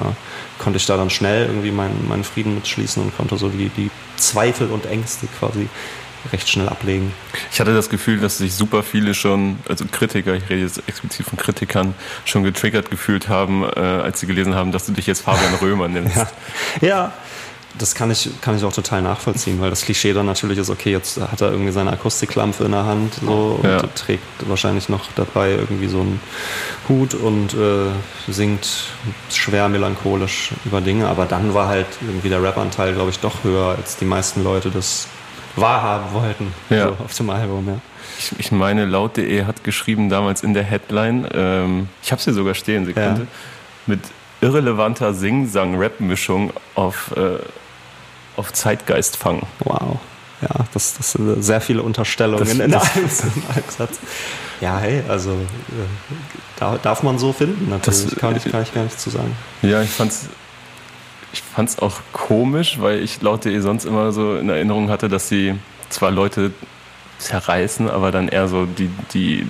konnte 0.59 0.77
ich 0.77 0.85
da 0.85 0.95
dann 0.95 1.09
schnell 1.09 1.47
irgendwie 1.47 1.71
meinen 1.71 2.05
mein 2.07 2.23
Frieden 2.23 2.53
mitschließen 2.53 3.01
und 3.01 3.17
konnte 3.17 3.37
so 3.37 3.49
die, 3.49 3.69
die 3.69 3.89
Zweifel 4.17 4.69
und 4.69 4.85
Ängste 4.85 5.27
quasi 5.39 5.67
recht 6.31 6.49
schnell 6.49 6.69
ablegen. 6.69 7.13
Ich 7.51 7.59
hatte 7.59 7.73
das 7.73 7.89
Gefühl, 7.89 8.19
dass 8.19 8.37
sich 8.37 8.53
super 8.53 8.83
viele 8.83 9.13
schon, 9.13 9.59
also 9.67 9.85
Kritiker, 9.89 10.35
ich 10.35 10.49
rede 10.49 10.61
jetzt 10.61 10.81
explizit 10.87 11.25
von 11.25 11.37
Kritikern, 11.37 11.95
schon 12.25 12.43
getriggert 12.43 12.91
gefühlt 12.91 13.29
haben, 13.29 13.63
äh, 13.63 13.79
als 13.79 14.19
sie 14.19 14.27
gelesen 14.27 14.53
haben, 14.53 14.71
dass 14.71 14.85
du 14.85 14.91
dich 14.91 15.07
jetzt 15.07 15.21
Fabian 15.21 15.55
Römer 15.61 15.87
nennst. 15.87 16.17
ja. 16.17 16.27
ja, 16.81 17.13
das 17.79 17.95
kann 17.95 18.11
ich, 18.11 18.29
kann 18.41 18.55
ich 18.55 18.63
auch 18.63 18.73
total 18.73 19.01
nachvollziehen, 19.01 19.59
weil 19.59 19.69
das 19.69 19.81
Klischee 19.81 20.13
dann 20.13 20.25
natürlich 20.25 20.57
ist, 20.57 20.69
okay, 20.69 20.91
jetzt 20.91 21.19
hat 21.19 21.41
er 21.41 21.51
irgendwie 21.51 21.71
seine 21.71 21.91
Akustiklampe 21.91 22.65
in 22.65 22.71
der 22.71 22.85
Hand 22.85 23.15
so, 23.25 23.59
ja. 23.63 23.79
und 23.79 23.95
trägt 23.95 24.23
wahrscheinlich 24.47 24.89
noch 24.89 25.05
dabei 25.15 25.51
irgendwie 25.51 25.87
so 25.87 26.01
einen 26.01 26.19
Hut 26.87 27.13
und 27.13 27.53
äh, 27.53 27.87
singt 28.31 28.67
schwer 29.31 29.69
melancholisch 29.69 30.51
über 30.65 30.81
Dinge. 30.81 31.07
Aber 31.07 31.25
dann 31.25 31.53
war 31.53 31.67
halt 31.67 31.87
irgendwie 32.01 32.29
der 32.29 32.43
Rap-Anteil, 32.43 32.93
glaube 32.93 33.09
ich, 33.09 33.19
doch 33.19 33.43
höher, 33.43 33.75
als 33.77 33.97
die 33.97 34.05
meisten 34.05 34.43
Leute 34.43 34.69
das 34.69 35.07
wahrhaben 35.55 36.13
wollten 36.13 36.53
ja. 36.69 36.89
so 36.89 37.03
auf 37.03 37.15
dem 37.15 37.29
Album. 37.29 37.67
Ja. 37.67 37.79
Ich, 38.17 38.39
ich 38.39 38.51
meine, 38.51 38.85
laut.de 38.85 39.45
hat 39.45 39.63
geschrieben 39.63 40.09
damals 40.09 40.43
in 40.43 40.53
der 40.53 40.63
Headline, 40.63 41.27
ähm, 41.33 41.89
ich 42.03 42.11
habe 42.11 42.21
sie 42.21 42.33
sogar 42.33 42.53
stehen, 42.53 42.85
Sekunde, 42.85 43.21
ja. 43.21 43.27
mit 43.85 44.01
irrelevanter 44.41 45.13
Sing-Sang-Rap-Mischung 45.13 46.51
auf, 46.75 47.11
äh, 47.15 47.39
auf 48.35 48.53
Zeitgeist 48.53 49.17
fangen. 49.17 49.45
Wow. 49.59 49.99
Ja, 50.41 50.65
das, 50.73 50.93
das 50.93 51.11
sind 51.13 51.43
sehr 51.43 51.59
viele 51.59 51.83
Unterstellungen 51.83 52.45
das, 52.45 52.53
in, 52.53 52.61
in 52.61 52.73
einem, 52.73 53.09
Satz. 53.67 53.99
Ja, 54.61 54.77
hey, 54.77 55.03
also 55.07 55.31
äh, 55.31 56.77
darf 56.81 57.03
man 57.03 57.19
so 57.19 57.33
finden, 57.33 57.69
natürlich. 57.69 58.05
Das, 58.05 58.15
kann, 58.15 58.35
ich, 58.35 58.45
kann 58.45 58.63
ich 58.63 58.73
gar 58.73 58.83
nicht 58.83 58.99
zu 58.99 59.09
sagen. 59.09 59.35
Ja, 59.61 59.81
ich 59.81 59.89
fand's 59.89 60.29
ich 61.31 61.41
fand's 61.41 61.79
auch 61.79 61.97
komisch, 62.11 62.79
weil 62.79 62.99
ich 63.03 63.21
laut 63.21 63.45
eh 63.45 63.59
sonst 63.59 63.85
immer 63.85 64.11
so 64.11 64.35
in 64.37 64.49
Erinnerung 64.49 64.89
hatte, 64.89 65.09
dass 65.09 65.29
sie 65.29 65.55
zwar 65.89 66.11
Leute 66.11 66.51
zerreißen, 67.19 67.89
aber 67.89 68.11
dann 68.11 68.29
eher 68.29 68.47
so 68.47 68.65
die, 68.65 68.89
die 69.13 69.47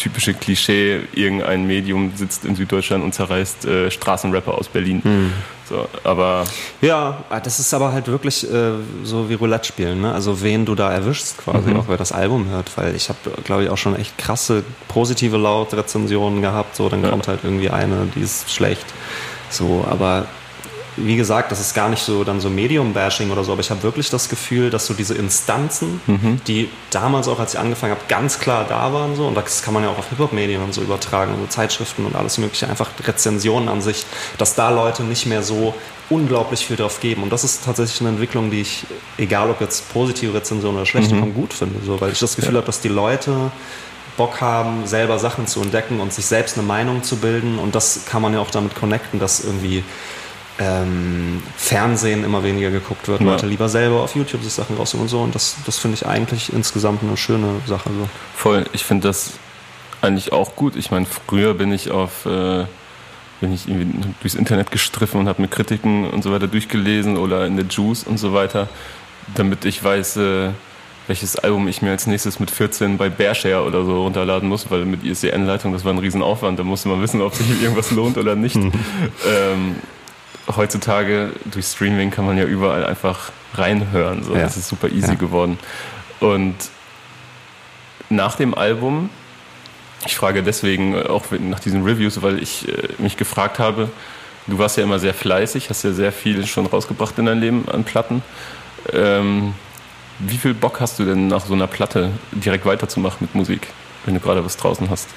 typische 0.00 0.34
Klischee, 0.34 1.00
irgendein 1.14 1.66
Medium 1.66 2.12
sitzt 2.16 2.44
in 2.44 2.56
Süddeutschland 2.56 3.04
und 3.04 3.14
zerreißt 3.14 3.64
äh, 3.66 3.90
Straßenrapper 3.90 4.54
aus 4.54 4.68
Berlin. 4.68 5.02
Mhm. 5.04 5.32
So, 5.68 5.88
aber 6.02 6.44
ja, 6.80 7.22
das 7.44 7.60
ist 7.60 7.72
aber 7.74 7.92
halt 7.92 8.08
wirklich 8.08 8.42
äh, 8.50 8.72
so 9.04 9.30
wie 9.30 9.34
Roulette 9.34 9.68
spielen, 9.68 10.00
ne? 10.00 10.12
Also 10.12 10.42
wen 10.42 10.64
du 10.64 10.74
da 10.74 10.90
erwischst 10.90 11.38
quasi, 11.38 11.70
mhm. 11.70 11.78
auch 11.78 11.84
wer 11.86 11.96
das 11.96 12.10
Album 12.10 12.48
hört, 12.48 12.76
weil 12.76 12.96
ich 12.96 13.08
habe, 13.08 13.18
glaube 13.44 13.62
ich, 13.62 13.70
auch 13.70 13.78
schon 13.78 13.94
echt 13.94 14.18
krasse 14.18 14.64
positive 14.88 15.36
Laut-Rezensionen 15.36 16.42
gehabt. 16.42 16.74
So, 16.74 16.88
dann 16.88 17.04
ja. 17.04 17.10
kommt 17.10 17.28
halt 17.28 17.40
irgendwie 17.44 17.70
eine, 17.70 18.08
die 18.16 18.22
ist 18.22 18.50
schlecht. 18.50 18.86
So, 19.48 19.86
aber 19.88 20.26
wie 21.04 21.16
gesagt, 21.16 21.52
das 21.52 21.60
ist 21.60 21.74
gar 21.74 21.88
nicht 21.88 22.02
so 22.02 22.24
dann 22.24 22.40
so 22.40 22.50
Medium-Bashing 22.50 23.30
oder 23.30 23.44
so, 23.44 23.52
aber 23.52 23.60
ich 23.60 23.70
habe 23.70 23.82
wirklich 23.82 24.10
das 24.10 24.28
Gefühl, 24.28 24.70
dass 24.70 24.86
so 24.86 24.94
diese 24.94 25.14
Instanzen, 25.14 26.00
mhm. 26.06 26.40
die 26.46 26.68
damals 26.90 27.28
auch, 27.28 27.38
als 27.38 27.54
ich 27.54 27.60
angefangen 27.60 27.92
habe, 27.92 28.02
ganz 28.08 28.38
klar 28.38 28.64
da 28.68 28.92
waren 28.92 29.16
so, 29.16 29.26
und 29.26 29.34
das 29.34 29.62
kann 29.62 29.74
man 29.74 29.82
ja 29.82 29.90
auch 29.90 29.98
auf 29.98 30.08
Hip-Hop-Medien 30.10 30.62
und 30.62 30.74
so 30.74 30.82
übertragen, 30.82 31.34
so 31.38 31.46
Zeitschriften 31.46 32.06
und 32.06 32.14
alles 32.16 32.38
mögliche, 32.38 32.68
einfach 32.68 32.90
Rezensionen 33.04 33.68
an 33.68 33.80
sich, 33.80 34.04
dass 34.38 34.54
da 34.54 34.70
Leute 34.70 35.02
nicht 35.02 35.26
mehr 35.26 35.42
so 35.42 35.74
unglaublich 36.08 36.66
viel 36.66 36.76
drauf 36.76 37.00
geben. 37.00 37.22
Und 37.22 37.32
das 37.32 37.44
ist 37.44 37.64
tatsächlich 37.64 38.00
eine 38.00 38.10
Entwicklung, 38.10 38.50
die 38.50 38.62
ich, 38.62 38.84
egal 39.16 39.48
ob 39.48 39.60
jetzt 39.60 39.92
positive 39.92 40.34
Rezensionen 40.34 40.76
oder 40.76 40.86
schlechte, 40.86 41.14
mhm. 41.14 41.34
gut 41.34 41.52
finde, 41.52 41.80
so, 41.84 42.00
weil 42.00 42.12
ich 42.12 42.18
das 42.18 42.36
Gefühl 42.36 42.54
ja. 42.54 42.58
habe, 42.58 42.66
dass 42.66 42.80
die 42.80 42.88
Leute 42.88 43.52
Bock 44.16 44.42
haben, 44.42 44.86
selber 44.86 45.18
Sachen 45.18 45.46
zu 45.46 45.62
entdecken 45.62 46.00
und 46.00 46.12
sich 46.12 46.26
selbst 46.26 46.58
eine 46.58 46.66
Meinung 46.66 47.02
zu 47.02 47.16
bilden. 47.16 47.58
Und 47.58 47.74
das 47.74 48.04
kann 48.04 48.20
man 48.20 48.34
ja 48.34 48.40
auch 48.40 48.50
damit 48.50 48.74
connecten, 48.74 49.18
dass 49.18 49.40
irgendwie 49.40 49.82
ähm, 50.60 51.42
Fernsehen 51.56 52.22
immer 52.22 52.44
weniger 52.44 52.70
geguckt 52.70 53.08
wird, 53.08 53.20
ja. 53.20 53.26
Leute 53.26 53.46
lieber 53.46 53.68
selber 53.68 54.02
auf 54.02 54.14
YouTube 54.14 54.42
sich 54.44 54.52
Sachen 54.52 54.76
raussuchen 54.76 55.02
und 55.02 55.08
so. 55.08 55.20
Und 55.20 55.34
das, 55.34 55.56
das 55.64 55.78
finde 55.78 55.96
ich 55.96 56.06
eigentlich 56.06 56.52
insgesamt 56.52 57.02
eine 57.02 57.16
schöne 57.16 57.60
Sache. 57.66 57.88
So. 57.88 58.08
Voll, 58.36 58.66
ich 58.72 58.84
finde 58.84 59.08
das 59.08 59.32
eigentlich 60.02 60.32
auch 60.32 60.54
gut. 60.56 60.76
Ich 60.76 60.90
meine, 60.90 61.06
früher 61.06 61.54
bin 61.54 61.72
ich 61.72 61.90
auf 61.90 62.26
äh, 62.26 62.64
bin 63.40 63.54
ich 63.54 63.68
irgendwie 63.68 64.06
durchs 64.20 64.34
Internet 64.34 64.70
gestriffen 64.70 65.18
und 65.18 65.28
habe 65.28 65.40
mir 65.40 65.48
Kritiken 65.48 66.10
und 66.10 66.22
so 66.22 66.30
weiter 66.30 66.46
durchgelesen 66.46 67.16
oder 67.16 67.46
in 67.46 67.56
der 67.56 67.64
Juice 67.64 68.04
und 68.04 68.18
so 68.18 68.34
weiter, 68.34 68.68
damit 69.34 69.64
ich 69.64 69.82
weiß, 69.82 70.18
äh, 70.18 70.50
welches 71.06 71.36
Album 71.36 71.66
ich 71.66 71.80
mir 71.80 71.90
als 71.90 72.06
nächstes 72.06 72.38
mit 72.38 72.50
14 72.50 72.98
bei 72.98 73.08
Bearshare 73.08 73.64
oder 73.64 73.82
so 73.86 74.02
runterladen 74.02 74.46
muss, 74.46 74.70
weil 74.70 74.84
mit 74.84 75.04
ISDN-Leitung, 75.04 75.72
das 75.72 75.86
war 75.86 75.94
ein 75.94 75.98
Riesenaufwand, 75.98 76.58
da 76.58 76.64
musste 76.64 76.90
man 76.90 77.00
wissen, 77.00 77.22
ob 77.22 77.34
sich 77.34 77.62
irgendwas 77.62 77.90
lohnt 77.92 78.18
oder 78.18 78.36
nicht. 78.36 78.58
Ähm, 79.26 79.76
heutzutage 80.56 81.30
durch 81.44 81.66
Streaming 81.66 82.10
kann 82.10 82.26
man 82.26 82.36
ja 82.36 82.44
überall 82.44 82.84
einfach 82.84 83.32
reinhören. 83.54 84.22
So. 84.22 84.34
Ja. 84.34 84.42
Das 84.42 84.56
ist 84.56 84.68
super 84.68 84.88
easy 84.88 85.08
ja. 85.08 85.14
geworden. 85.14 85.58
Und 86.20 86.54
nach 88.08 88.36
dem 88.36 88.54
Album, 88.54 89.10
ich 90.06 90.16
frage 90.16 90.42
deswegen 90.42 91.00
auch 91.00 91.24
nach 91.38 91.60
diesen 91.60 91.84
Reviews, 91.84 92.22
weil 92.22 92.42
ich 92.42 92.68
äh, 92.68 92.88
mich 92.98 93.16
gefragt 93.16 93.58
habe, 93.58 93.90
du 94.46 94.58
warst 94.58 94.76
ja 94.76 94.82
immer 94.82 94.98
sehr 94.98 95.14
fleißig, 95.14 95.70
hast 95.70 95.82
ja 95.82 95.92
sehr 95.92 96.12
viel 96.12 96.46
schon 96.46 96.66
rausgebracht 96.66 97.18
in 97.18 97.26
dein 97.26 97.40
Leben 97.40 97.68
an 97.68 97.84
Platten. 97.84 98.22
Ähm, 98.92 99.54
wie 100.18 100.36
viel 100.36 100.54
Bock 100.54 100.80
hast 100.80 100.98
du 100.98 101.04
denn 101.04 101.28
nach 101.28 101.46
so 101.46 101.54
einer 101.54 101.66
Platte 101.66 102.10
direkt 102.32 102.66
weiterzumachen 102.66 103.18
mit 103.20 103.34
Musik, 103.34 103.68
wenn 104.04 104.14
du 104.14 104.20
gerade 104.20 104.44
was 104.44 104.56
draußen 104.56 104.90
hast? 104.90 105.08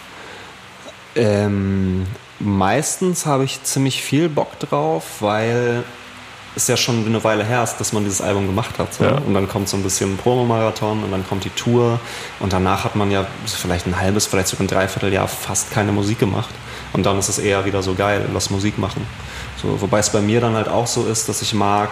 Ähm, 1.16 2.06
meistens 2.40 3.26
habe 3.26 3.44
ich 3.44 3.64
ziemlich 3.64 4.02
viel 4.02 4.30
Bock 4.30 4.60
drauf, 4.60 5.04
weil 5.20 5.84
es 6.56 6.68
ja 6.68 6.78
schon 6.78 7.06
eine 7.06 7.24
Weile 7.24 7.44
her 7.44 7.64
ist, 7.64 7.78
dass 7.78 7.94
man 7.94 8.04
dieses 8.04 8.22
Album 8.22 8.46
gemacht 8.46 8.78
hat. 8.78 8.94
So. 8.94 9.04
Ja. 9.04 9.18
Und 9.18 9.34
dann 9.34 9.48
kommt 9.48 9.70
so 9.70 9.78
ein 9.78 9.84
bisschen 9.84 10.14
ein 10.14 10.18
Promomarathon 10.18 11.04
und 11.04 11.12
dann 11.12 11.28
kommt 11.28 11.44
die 11.46 11.50
Tour 11.50 12.00
und 12.40 12.54
danach 12.54 12.84
hat 12.84 12.96
man 12.96 13.10
ja 13.12 13.26
vielleicht 13.46 13.88
ein 13.88 14.00
halbes, 14.00 14.28
vielleicht 14.28 14.50
sogar 14.50 14.66
ein 14.66 14.68
Dreivierteljahr 14.68 15.28
fast 15.28 15.72
keine 15.72 15.92
Musik 15.92 16.20
gemacht. 16.20 16.54
Und 16.94 17.06
dann 17.06 17.18
ist 17.18 17.30
es 17.30 17.40
eher 17.40 17.66
wieder 17.66 17.82
so 17.82 17.96
geil, 17.96 18.26
lass 18.34 18.52
Musik 18.52 18.78
machen. 18.78 19.06
So, 19.62 19.82
wobei 19.82 20.00
es 20.00 20.12
bei 20.12 20.22
mir 20.22 20.42
dann 20.42 20.54
halt 20.54 20.68
auch 20.68 20.86
so 20.86 21.06
ist, 21.06 21.28
dass 21.28 21.42
ich 21.42 21.56
mag, 21.56 21.90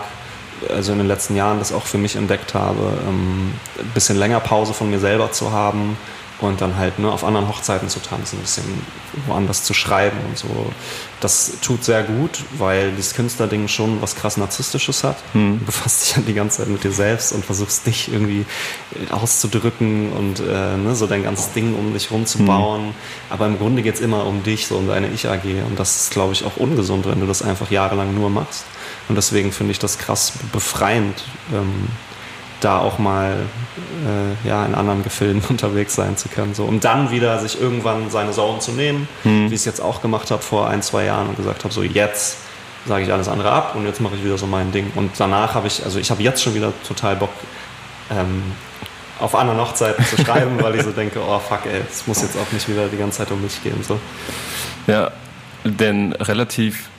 also 0.70 0.92
in 0.92 1.00
den 1.00 1.08
letzten 1.08 1.36
Jahren 1.36 1.58
das 1.58 1.74
auch 1.74 1.86
für 1.86 1.98
mich 1.98 2.16
entdeckt 2.16 2.54
habe, 2.54 3.00
ähm, 3.08 3.54
ein 3.80 3.92
bisschen 3.96 4.18
länger 4.18 4.40
Pause 4.40 4.74
von 4.74 4.92
mir 4.92 5.00
selber 5.00 5.32
zu 5.32 5.52
haben 5.52 5.98
und 6.42 6.62
dann 6.62 6.78
halt 6.78 7.00
ne, 7.00 7.12
auf 7.12 7.24
anderen 7.24 7.48
Hochzeiten 7.48 7.90
zu 7.90 8.00
tanzen, 8.02 8.40
ein 8.40 8.42
bisschen 8.42 8.64
woanders 9.28 9.64
zu 9.64 9.74
schreiben 9.74 10.18
und 10.28 10.38
so. 10.38 10.48
Das 11.20 11.54
tut 11.62 11.84
sehr 11.84 12.04
gut, 12.04 12.44
weil 12.58 12.92
dieses 12.92 13.14
Künstlerding 13.14 13.68
schon 13.68 14.02
was 14.02 14.16
krass 14.16 14.38
Narzisstisches 14.38 15.04
hat. 15.04 15.18
Hm. 15.34 15.60
Du 15.60 15.66
befasst 15.66 16.02
dich 16.02 16.16
ja 16.16 16.22
die 16.26 16.34
ganze 16.34 16.60
Zeit 16.60 16.68
mit 16.68 16.84
dir 16.84 16.92
selbst 16.92 17.32
und 17.32 17.46
versuchst 17.46 17.86
dich 17.86 18.12
irgendwie 18.12 18.46
auszudrücken 19.12 20.12
und 20.14 20.40
äh, 20.40 20.78
ne, 20.78 20.96
so 20.96 21.08
dein 21.08 21.24
ganzes 21.24 21.54
Ding 21.54 21.76
um 21.76 21.94
dich 21.94 22.12
rumzubauen. 22.12 22.88
Hm. 22.88 22.94
Aber 23.30 23.46
im 23.46 23.58
Grunde 23.58 23.82
geht 23.82 23.96
es 23.96 24.02
immer 24.02 24.26
um 24.26 24.44
dich, 24.44 24.68
so 24.68 24.78
um 24.78 24.88
deine 24.88 25.08
Ich-AG. 25.10 25.46
Und 25.68 25.80
das 25.80 26.02
ist, 26.02 26.12
glaube 26.12 26.34
ich, 26.34 26.44
auch 26.44 26.58
ungesund, 26.58 27.06
wenn 27.06 27.20
du 27.20 27.28
das 27.28 27.42
einfach 27.42 27.70
jahrelang 27.70 28.16
nur 28.16 28.30
machst. 28.30 28.66
Und 29.08 29.16
deswegen 29.16 29.52
finde 29.52 29.72
ich 29.72 29.80
das 29.80 29.98
krass 29.98 30.34
befreiend. 30.52 31.24
Ähm, 31.54 31.88
da 32.64 32.80
auch 32.80 33.00
mal 33.00 33.36
äh, 34.06 34.48
ja, 34.48 34.66
in 34.66 34.76
anderen 34.76 35.04
Gefilden 35.04 35.42
unterwegs 35.50 35.96
sein 35.96 36.18
zu 36.18 36.30
können. 36.30 36.54
So, 36.54 36.66
um 36.66 36.80
dann 36.80 37.12
wieder 37.12 37.40
sich 37.40 37.60
irgendwann 37.60 38.10
seine 38.10 38.32
Zone 38.32 38.60
zu 38.60 38.72
nehmen, 38.72 39.08
hm. 39.24 39.50
wie 39.50 39.56
ich 39.56 39.62
es 39.62 39.66
jetzt 39.66 39.82
auch 39.82 40.02
gemacht 40.02 40.32
habe 40.32 40.42
vor 40.42 40.70
ein, 40.70 40.82
zwei 40.82 41.06
Jahren 41.06 41.28
und 41.28 41.38
gesagt 41.38 41.64
habe, 41.64 41.74
so 41.74 41.84
jetzt 41.84 42.38
sage 42.86 43.04
ich 43.04 43.14
alles 43.14 43.28
andere 43.28 43.52
ab 43.52 43.76
und 43.76 43.86
jetzt 43.86 44.02
mache 44.02 44.16
ich 44.16 44.24
wieder 44.24 44.38
so 44.38 44.48
mein 44.48 44.72
Ding. 44.72 44.92
Und 44.96 45.12
danach 45.18 45.54
habe 45.54 45.68
ich, 45.68 45.84
also 45.84 46.00
ich 46.00 46.10
habe 46.10 46.24
jetzt 46.24 46.42
schon 46.42 46.56
wieder 46.56 46.74
total 46.88 47.16
Bock, 47.16 47.30
ähm, 48.10 48.44
auf 49.20 49.36
anderen 49.36 49.60
Hochzeiten 49.60 50.04
zu 50.04 50.18
schreiben, 50.24 50.62
weil 50.62 50.76
ich 50.76 50.82
so 50.82 50.92
denke, 50.92 51.20
oh 51.20 51.40
fuck 51.40 51.66
ey, 51.66 51.82
es 51.90 52.08
muss 52.08 52.24
jetzt 52.24 52.36
auch 52.38 52.52
nicht 52.52 52.68
wieder 52.68 52.88
die 52.88 52.98
ganze 52.98 53.20
Zeit 53.20 53.32
um 53.32 53.42
mich 53.42 53.62
gehen. 53.62 53.84
So. 53.84 54.00
Ja, 54.88 55.12
denn 55.64 56.14
relativ 56.14 56.90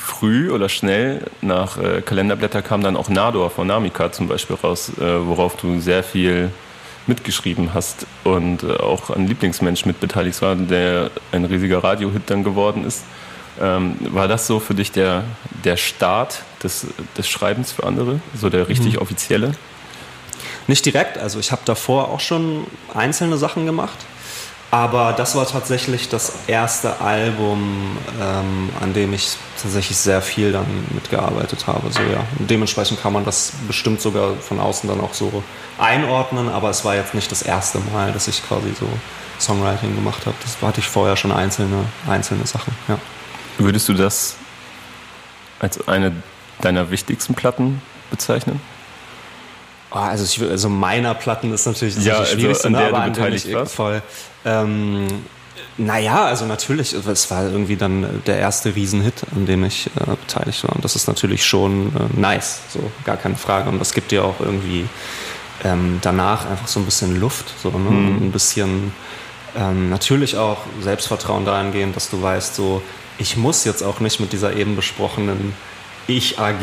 früh 0.00 0.50
oder 0.50 0.68
schnell 0.68 1.26
nach 1.42 1.78
äh, 1.78 2.00
Kalenderblätter 2.00 2.62
kam 2.62 2.82
dann 2.82 2.96
auch 2.96 3.08
Nador 3.08 3.50
von 3.50 3.66
Namika 3.66 4.10
zum 4.10 4.28
Beispiel 4.28 4.56
raus, 4.56 4.90
äh, 4.98 5.26
worauf 5.26 5.56
du 5.56 5.80
sehr 5.80 6.02
viel 6.02 6.50
mitgeschrieben 7.06 7.74
hast 7.74 8.06
und 8.24 8.62
äh, 8.62 8.72
auch 8.72 9.10
ein 9.10 9.26
Lieblingsmensch 9.26 9.84
mitbeteiligt 9.84 10.40
war, 10.42 10.56
der 10.56 11.10
ein 11.32 11.44
riesiger 11.44 11.84
Radiohit 11.84 12.22
dann 12.26 12.44
geworden 12.44 12.84
ist. 12.84 13.04
Ähm, 13.60 13.96
war 14.00 14.28
das 14.28 14.46
so 14.46 14.60
für 14.60 14.74
dich 14.74 14.92
der, 14.92 15.24
der 15.64 15.76
Start 15.76 16.42
des, 16.62 16.86
des 17.16 17.28
Schreibens 17.28 17.72
für 17.72 17.84
andere, 17.84 18.20
so 18.34 18.48
der 18.48 18.68
richtig 18.68 18.94
mhm. 18.94 19.02
offizielle? 19.02 19.52
Nicht 20.66 20.86
direkt, 20.86 21.18
also 21.18 21.38
ich 21.40 21.52
habe 21.52 21.62
davor 21.64 22.08
auch 22.08 22.20
schon 22.20 22.66
einzelne 22.94 23.36
Sachen 23.36 23.66
gemacht. 23.66 23.98
Aber 24.72 25.12
das 25.12 25.34
war 25.34 25.46
tatsächlich 25.48 26.08
das 26.08 26.32
erste 26.46 27.00
Album, 27.00 27.98
ähm, 28.20 28.70
an 28.80 28.94
dem 28.94 29.12
ich 29.12 29.36
tatsächlich 29.60 29.96
sehr 29.96 30.22
viel 30.22 30.52
dann 30.52 30.66
mitgearbeitet 30.90 31.66
habe. 31.66 31.90
So, 31.90 32.00
ja. 32.02 32.24
Und 32.38 32.48
dementsprechend 32.48 33.02
kann 33.02 33.12
man 33.12 33.24
das 33.24 33.52
bestimmt 33.66 34.00
sogar 34.00 34.36
von 34.36 34.60
außen 34.60 34.88
dann 34.88 35.00
auch 35.00 35.12
so 35.12 35.42
einordnen, 35.78 36.48
aber 36.48 36.70
es 36.70 36.84
war 36.84 36.94
jetzt 36.94 37.14
nicht 37.14 37.32
das 37.32 37.42
erste 37.42 37.80
Mal, 37.92 38.12
dass 38.12 38.28
ich 38.28 38.46
quasi 38.46 38.72
so 38.78 38.86
Songwriting 39.40 39.96
gemacht 39.96 40.24
habe. 40.26 40.36
Das 40.42 40.56
hatte 40.62 40.80
ich 40.80 40.88
vorher 40.88 41.16
schon 41.16 41.32
einzelne, 41.32 41.84
einzelne 42.08 42.46
Sachen. 42.46 42.72
Ja. 42.86 42.98
Würdest 43.58 43.88
du 43.88 43.94
das 43.94 44.36
als 45.58 45.88
eine 45.88 46.12
deiner 46.60 46.90
wichtigsten 46.90 47.34
Platten 47.34 47.82
bezeichnen? 48.10 48.60
Oh, 49.92 49.96
also, 49.96 50.24
ich, 50.24 50.50
also 50.50 50.68
meiner 50.68 51.14
Platten 51.14 51.52
ist 51.52 51.66
natürlich 51.66 51.96
das 51.96 52.04
ja, 52.04 52.22
ist 52.22 52.34
also 52.44 52.68
an 52.68 52.72
der 52.74 52.88
aber 52.88 53.00
du 53.06 53.10
beteiligt 53.10 53.46
an 53.46 53.54
warst. 53.54 53.74
voll. 53.74 54.02
Ähm, 54.44 55.06
naja, 55.76 56.24
also 56.26 56.44
natürlich, 56.46 56.92
es 56.92 57.30
war 57.30 57.44
irgendwie 57.44 57.76
dann 57.76 58.22
der 58.26 58.38
erste 58.38 58.74
Riesenhit, 58.74 59.14
an 59.34 59.46
dem 59.46 59.64
ich 59.64 59.86
äh, 59.86 60.16
beteiligt 60.26 60.62
war. 60.64 60.76
Und 60.76 60.84
das 60.84 60.94
ist 60.94 61.08
natürlich 61.08 61.44
schon 61.44 61.88
äh, 61.88 62.20
nice, 62.20 62.60
so 62.72 62.80
gar 63.04 63.16
keine 63.16 63.36
Frage. 63.36 63.68
Und 63.70 63.78
das 63.78 63.92
gibt 63.92 64.10
dir 64.10 64.24
auch 64.24 64.40
irgendwie 64.40 64.86
ähm, 65.64 65.98
danach 66.02 66.46
einfach 66.46 66.68
so 66.68 66.80
ein 66.80 66.84
bisschen 66.84 67.18
Luft, 67.18 67.52
so 67.62 67.70
ne? 67.70 67.78
Mhm. 67.78 68.26
ein 68.26 68.32
bisschen 68.32 68.92
ähm, 69.56 69.90
natürlich 69.90 70.36
auch 70.36 70.58
Selbstvertrauen 70.80 71.44
dahingehend, 71.44 71.96
dass 71.96 72.10
du 72.10 72.22
weißt, 72.22 72.54
so 72.54 72.82
ich 73.18 73.36
muss 73.36 73.64
jetzt 73.64 73.82
auch 73.82 74.00
nicht 74.00 74.20
mit 74.20 74.32
dieser 74.32 74.54
eben 74.56 74.76
besprochenen 74.76 75.54
ich 76.06 76.38
AG 76.38 76.60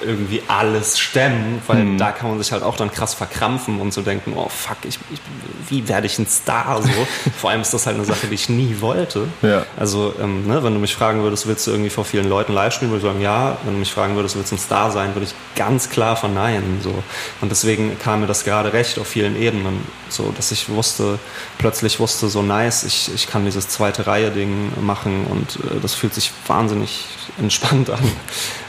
irgendwie 0.00 0.42
alles 0.48 0.98
stemmen, 0.98 1.60
weil 1.66 1.78
hm. 1.78 1.98
da 1.98 2.12
kann 2.12 2.30
man 2.30 2.38
sich 2.38 2.52
halt 2.52 2.62
auch 2.62 2.76
dann 2.76 2.90
krass 2.90 3.14
verkrampfen 3.14 3.80
und 3.80 3.92
so 3.92 4.02
denken, 4.02 4.32
oh 4.36 4.48
fuck, 4.48 4.78
ich, 4.84 4.98
ich, 5.10 5.20
wie 5.68 5.88
werde 5.88 6.06
ich 6.06 6.18
ein 6.18 6.26
Star 6.26 6.80
so? 6.82 6.88
Vor 7.36 7.50
allem 7.50 7.60
ist 7.60 7.74
das 7.74 7.86
halt 7.86 7.96
eine 7.96 8.04
Sache, 8.04 8.26
die 8.28 8.34
ich 8.34 8.48
nie 8.48 8.76
wollte. 8.80 9.28
Ja. 9.42 9.66
Also 9.76 10.14
ähm, 10.20 10.46
ne, 10.46 10.62
wenn 10.62 10.74
du 10.74 10.80
mich 10.80 10.94
fragen 10.94 11.22
würdest, 11.22 11.46
willst 11.46 11.66
du 11.66 11.70
irgendwie 11.70 11.90
vor 11.90 12.04
vielen 12.04 12.28
Leuten 12.28 12.52
live 12.52 12.72
spielen, 12.72 12.90
würde 12.90 13.06
ich 13.06 13.12
sagen, 13.12 13.20
ja. 13.20 13.58
Wenn 13.64 13.74
du 13.74 13.78
mich 13.80 13.92
fragen 13.92 14.16
würdest, 14.16 14.36
willst 14.36 14.52
du 14.52 14.56
ein 14.56 14.58
Star 14.58 14.90
sein, 14.90 15.14
würde 15.14 15.26
ich 15.26 15.34
ganz 15.56 15.90
klar 15.90 16.16
verneinen. 16.16 16.80
So. 16.82 16.94
Und 17.40 17.50
deswegen 17.50 17.98
kam 17.98 18.20
mir 18.20 18.26
das 18.26 18.44
gerade 18.44 18.72
recht 18.72 18.98
auf 18.98 19.06
vielen 19.06 19.40
Ebenen, 19.40 19.84
so 20.08 20.32
dass 20.36 20.52
ich 20.52 20.68
wusste, 20.68 21.18
plötzlich 21.58 22.00
wusste 22.00 22.28
so 22.28 22.42
nice, 22.42 22.84
ich, 22.84 23.12
ich 23.14 23.26
kann 23.26 23.44
dieses 23.44 23.68
zweite 23.68 24.06
Reihe-Ding 24.06 24.72
machen 24.80 25.26
und 25.28 25.56
äh, 25.56 25.80
das 25.80 25.94
fühlt 25.94 26.14
sich 26.14 26.32
wahnsinnig 26.46 27.04
entspannt 27.38 27.90
an 27.90 27.98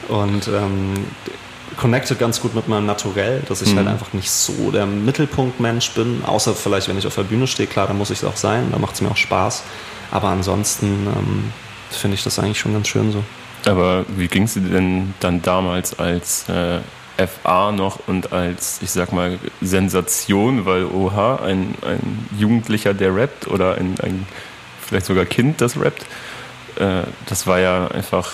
und 0.10 0.48
ähm, 0.48 1.06
connected 1.78 2.20
ganz 2.20 2.42
gut 2.42 2.56
mit 2.56 2.68
meinem 2.68 2.86
Naturell, 2.86 3.42
dass 3.48 3.62
ich 3.62 3.70
halt 3.70 3.78
mhm. 3.78 3.90
halt 3.90 4.00
einfach 4.00 4.14
nicht 4.14 4.30
so 4.30 4.72
der 4.72 4.86
Mittelpunktmensch 4.86 5.92
bin, 5.92 6.24
außer 6.26 6.54
vielleicht, 6.54 6.90
wenn 6.90 6.98
ich 6.98 7.08
auf 7.08 7.16
der 7.16 7.24
Bühne 7.24 7.48
stehe, 7.48 7.68
klar, 7.68 7.88
da 7.88 7.94
muss 7.94 8.10
ich 8.10 8.20
es 8.20 8.24
auch 8.24 8.36
sein, 8.36 8.68
da 8.72 8.80
macht 8.80 8.96
es 8.96 9.02
mir 9.02 9.10
auch 9.10 9.18
Spaß. 9.18 9.64
Aber 10.12 10.30
ansonsten 10.30 10.86
ähm, 10.86 11.52
finde 11.90 12.16
ich 12.16 12.24
das 12.24 12.40
eigentlich 12.40 12.60
schon 12.60 12.74
ganz 12.74 12.88
schön 12.88 13.12
so. 13.12 13.24
Aber 13.66 14.06
wie 14.16 14.28
ging 14.28 14.44
es 14.44 14.54
dir 14.54 14.62
denn 14.62 15.14
dann 15.20 15.42
damals 15.42 15.98
als 16.00 16.48
äh, 16.50 16.80
FA 17.28 17.72
noch 17.72 18.08
und 18.08 18.32
als, 18.32 18.80
ich 18.82 18.92
sag 18.92 19.12
mal, 19.12 19.38
Sensation, 19.62 20.66
weil 20.66 20.86
oha, 20.86 21.38
ein, 21.38 21.76
ein 21.86 22.28
Jugendlicher, 22.38 22.94
der 22.94 23.16
rappt 23.16 23.48
oder 23.48 23.76
ein, 23.76 23.96
ein 24.02 24.26
vielleicht 24.82 25.06
sogar 25.06 25.26
Kind, 25.26 25.62
das 25.62 25.80
rappt, 25.80 26.04
äh, 26.78 27.04
das 27.28 27.46
war 27.46 27.60
ja 27.60 27.88
einfach 27.90 28.32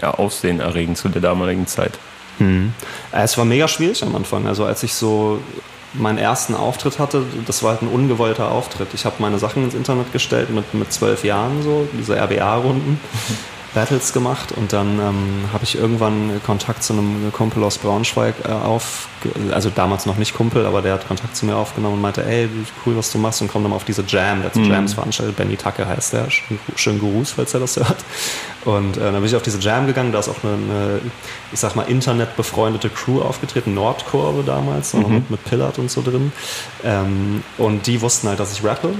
ja, 0.00 0.12
aufsehenerregend 0.12 0.96
zu 0.96 1.08
der 1.08 1.20
damaligen 1.20 1.66
Zeit. 1.66 1.98
Mhm. 2.38 2.72
Es 3.12 3.36
war 3.38 3.44
mega 3.44 3.68
schwierig 3.68 4.02
am 4.02 4.14
Anfang. 4.16 4.46
Also 4.46 4.64
als 4.64 4.82
ich 4.82 4.94
so 4.94 5.40
meinen 5.92 6.18
ersten 6.18 6.54
Auftritt 6.54 6.98
hatte, 6.98 7.24
das 7.46 7.62
war 7.62 7.72
halt 7.72 7.82
ein 7.82 7.88
ungewollter 7.88 8.50
Auftritt. 8.50 8.88
Ich 8.94 9.04
habe 9.04 9.16
meine 9.18 9.38
Sachen 9.38 9.64
ins 9.64 9.74
Internet 9.74 10.12
gestellt 10.12 10.50
mit, 10.50 10.72
mit 10.74 10.92
zwölf 10.92 11.24
Jahren 11.24 11.62
so, 11.62 11.88
diese 11.98 12.16
RBA-Runden. 12.16 13.00
Battles 13.74 14.12
gemacht 14.12 14.52
und 14.52 14.72
dann 14.72 14.98
ähm, 14.98 15.44
habe 15.52 15.62
ich 15.62 15.76
irgendwann 15.76 16.40
Kontakt 16.44 16.82
zu 16.82 16.92
einem 16.92 17.32
Kumpel 17.32 17.62
aus 17.62 17.78
Braunschweig 17.78 18.34
äh, 18.44 18.50
auf, 18.50 19.08
also 19.52 19.70
damals 19.70 20.06
noch 20.06 20.16
nicht 20.16 20.34
Kumpel, 20.34 20.66
aber 20.66 20.82
der 20.82 20.94
hat 20.94 21.06
Kontakt 21.06 21.36
zu 21.36 21.46
mir 21.46 21.56
aufgenommen 21.56 21.94
und 21.94 22.00
meinte, 22.00 22.24
ey, 22.24 22.48
cool, 22.84 22.96
was 22.96 23.12
du 23.12 23.18
machst 23.18 23.42
und 23.42 23.48
komm 23.48 23.62
dann 23.62 23.72
auf 23.72 23.84
diese 23.84 24.02
Jam, 24.06 24.40
der 24.42 24.50
hat 24.50 24.56
mhm. 24.56 24.70
Jams 24.70 24.94
veranstaltet, 24.94 25.36
Benny 25.36 25.56
Tacke 25.56 25.86
heißt 25.86 26.14
der, 26.14 26.30
schön, 26.30 26.58
schön 26.74 26.98
Gruß, 26.98 27.32
falls 27.32 27.54
er 27.54 27.60
das 27.60 27.76
hört. 27.76 28.04
Und 28.64 28.96
äh, 28.96 29.00
dann 29.00 29.14
bin 29.14 29.24
ich 29.24 29.36
auf 29.36 29.42
diese 29.42 29.58
Jam 29.58 29.86
gegangen, 29.86 30.10
da 30.10 30.18
ist 30.18 30.28
auch 30.28 30.42
eine, 30.42 30.54
eine 30.54 31.00
ich 31.52 31.60
sag 31.60 31.76
mal, 31.76 31.84
internetbefreundete 31.84 32.90
Crew 32.90 33.22
aufgetreten, 33.22 33.74
Nordkurve 33.74 34.42
damals, 34.42 34.94
mhm. 34.94 35.14
mit, 35.14 35.30
mit 35.30 35.44
Pillard 35.44 35.78
und 35.78 35.90
so 35.90 36.02
drin. 36.02 36.32
Ähm, 36.82 37.44
und 37.56 37.86
die 37.86 38.00
wussten 38.02 38.28
halt, 38.28 38.40
dass 38.40 38.52
ich 38.52 38.64
rappe 38.64 38.90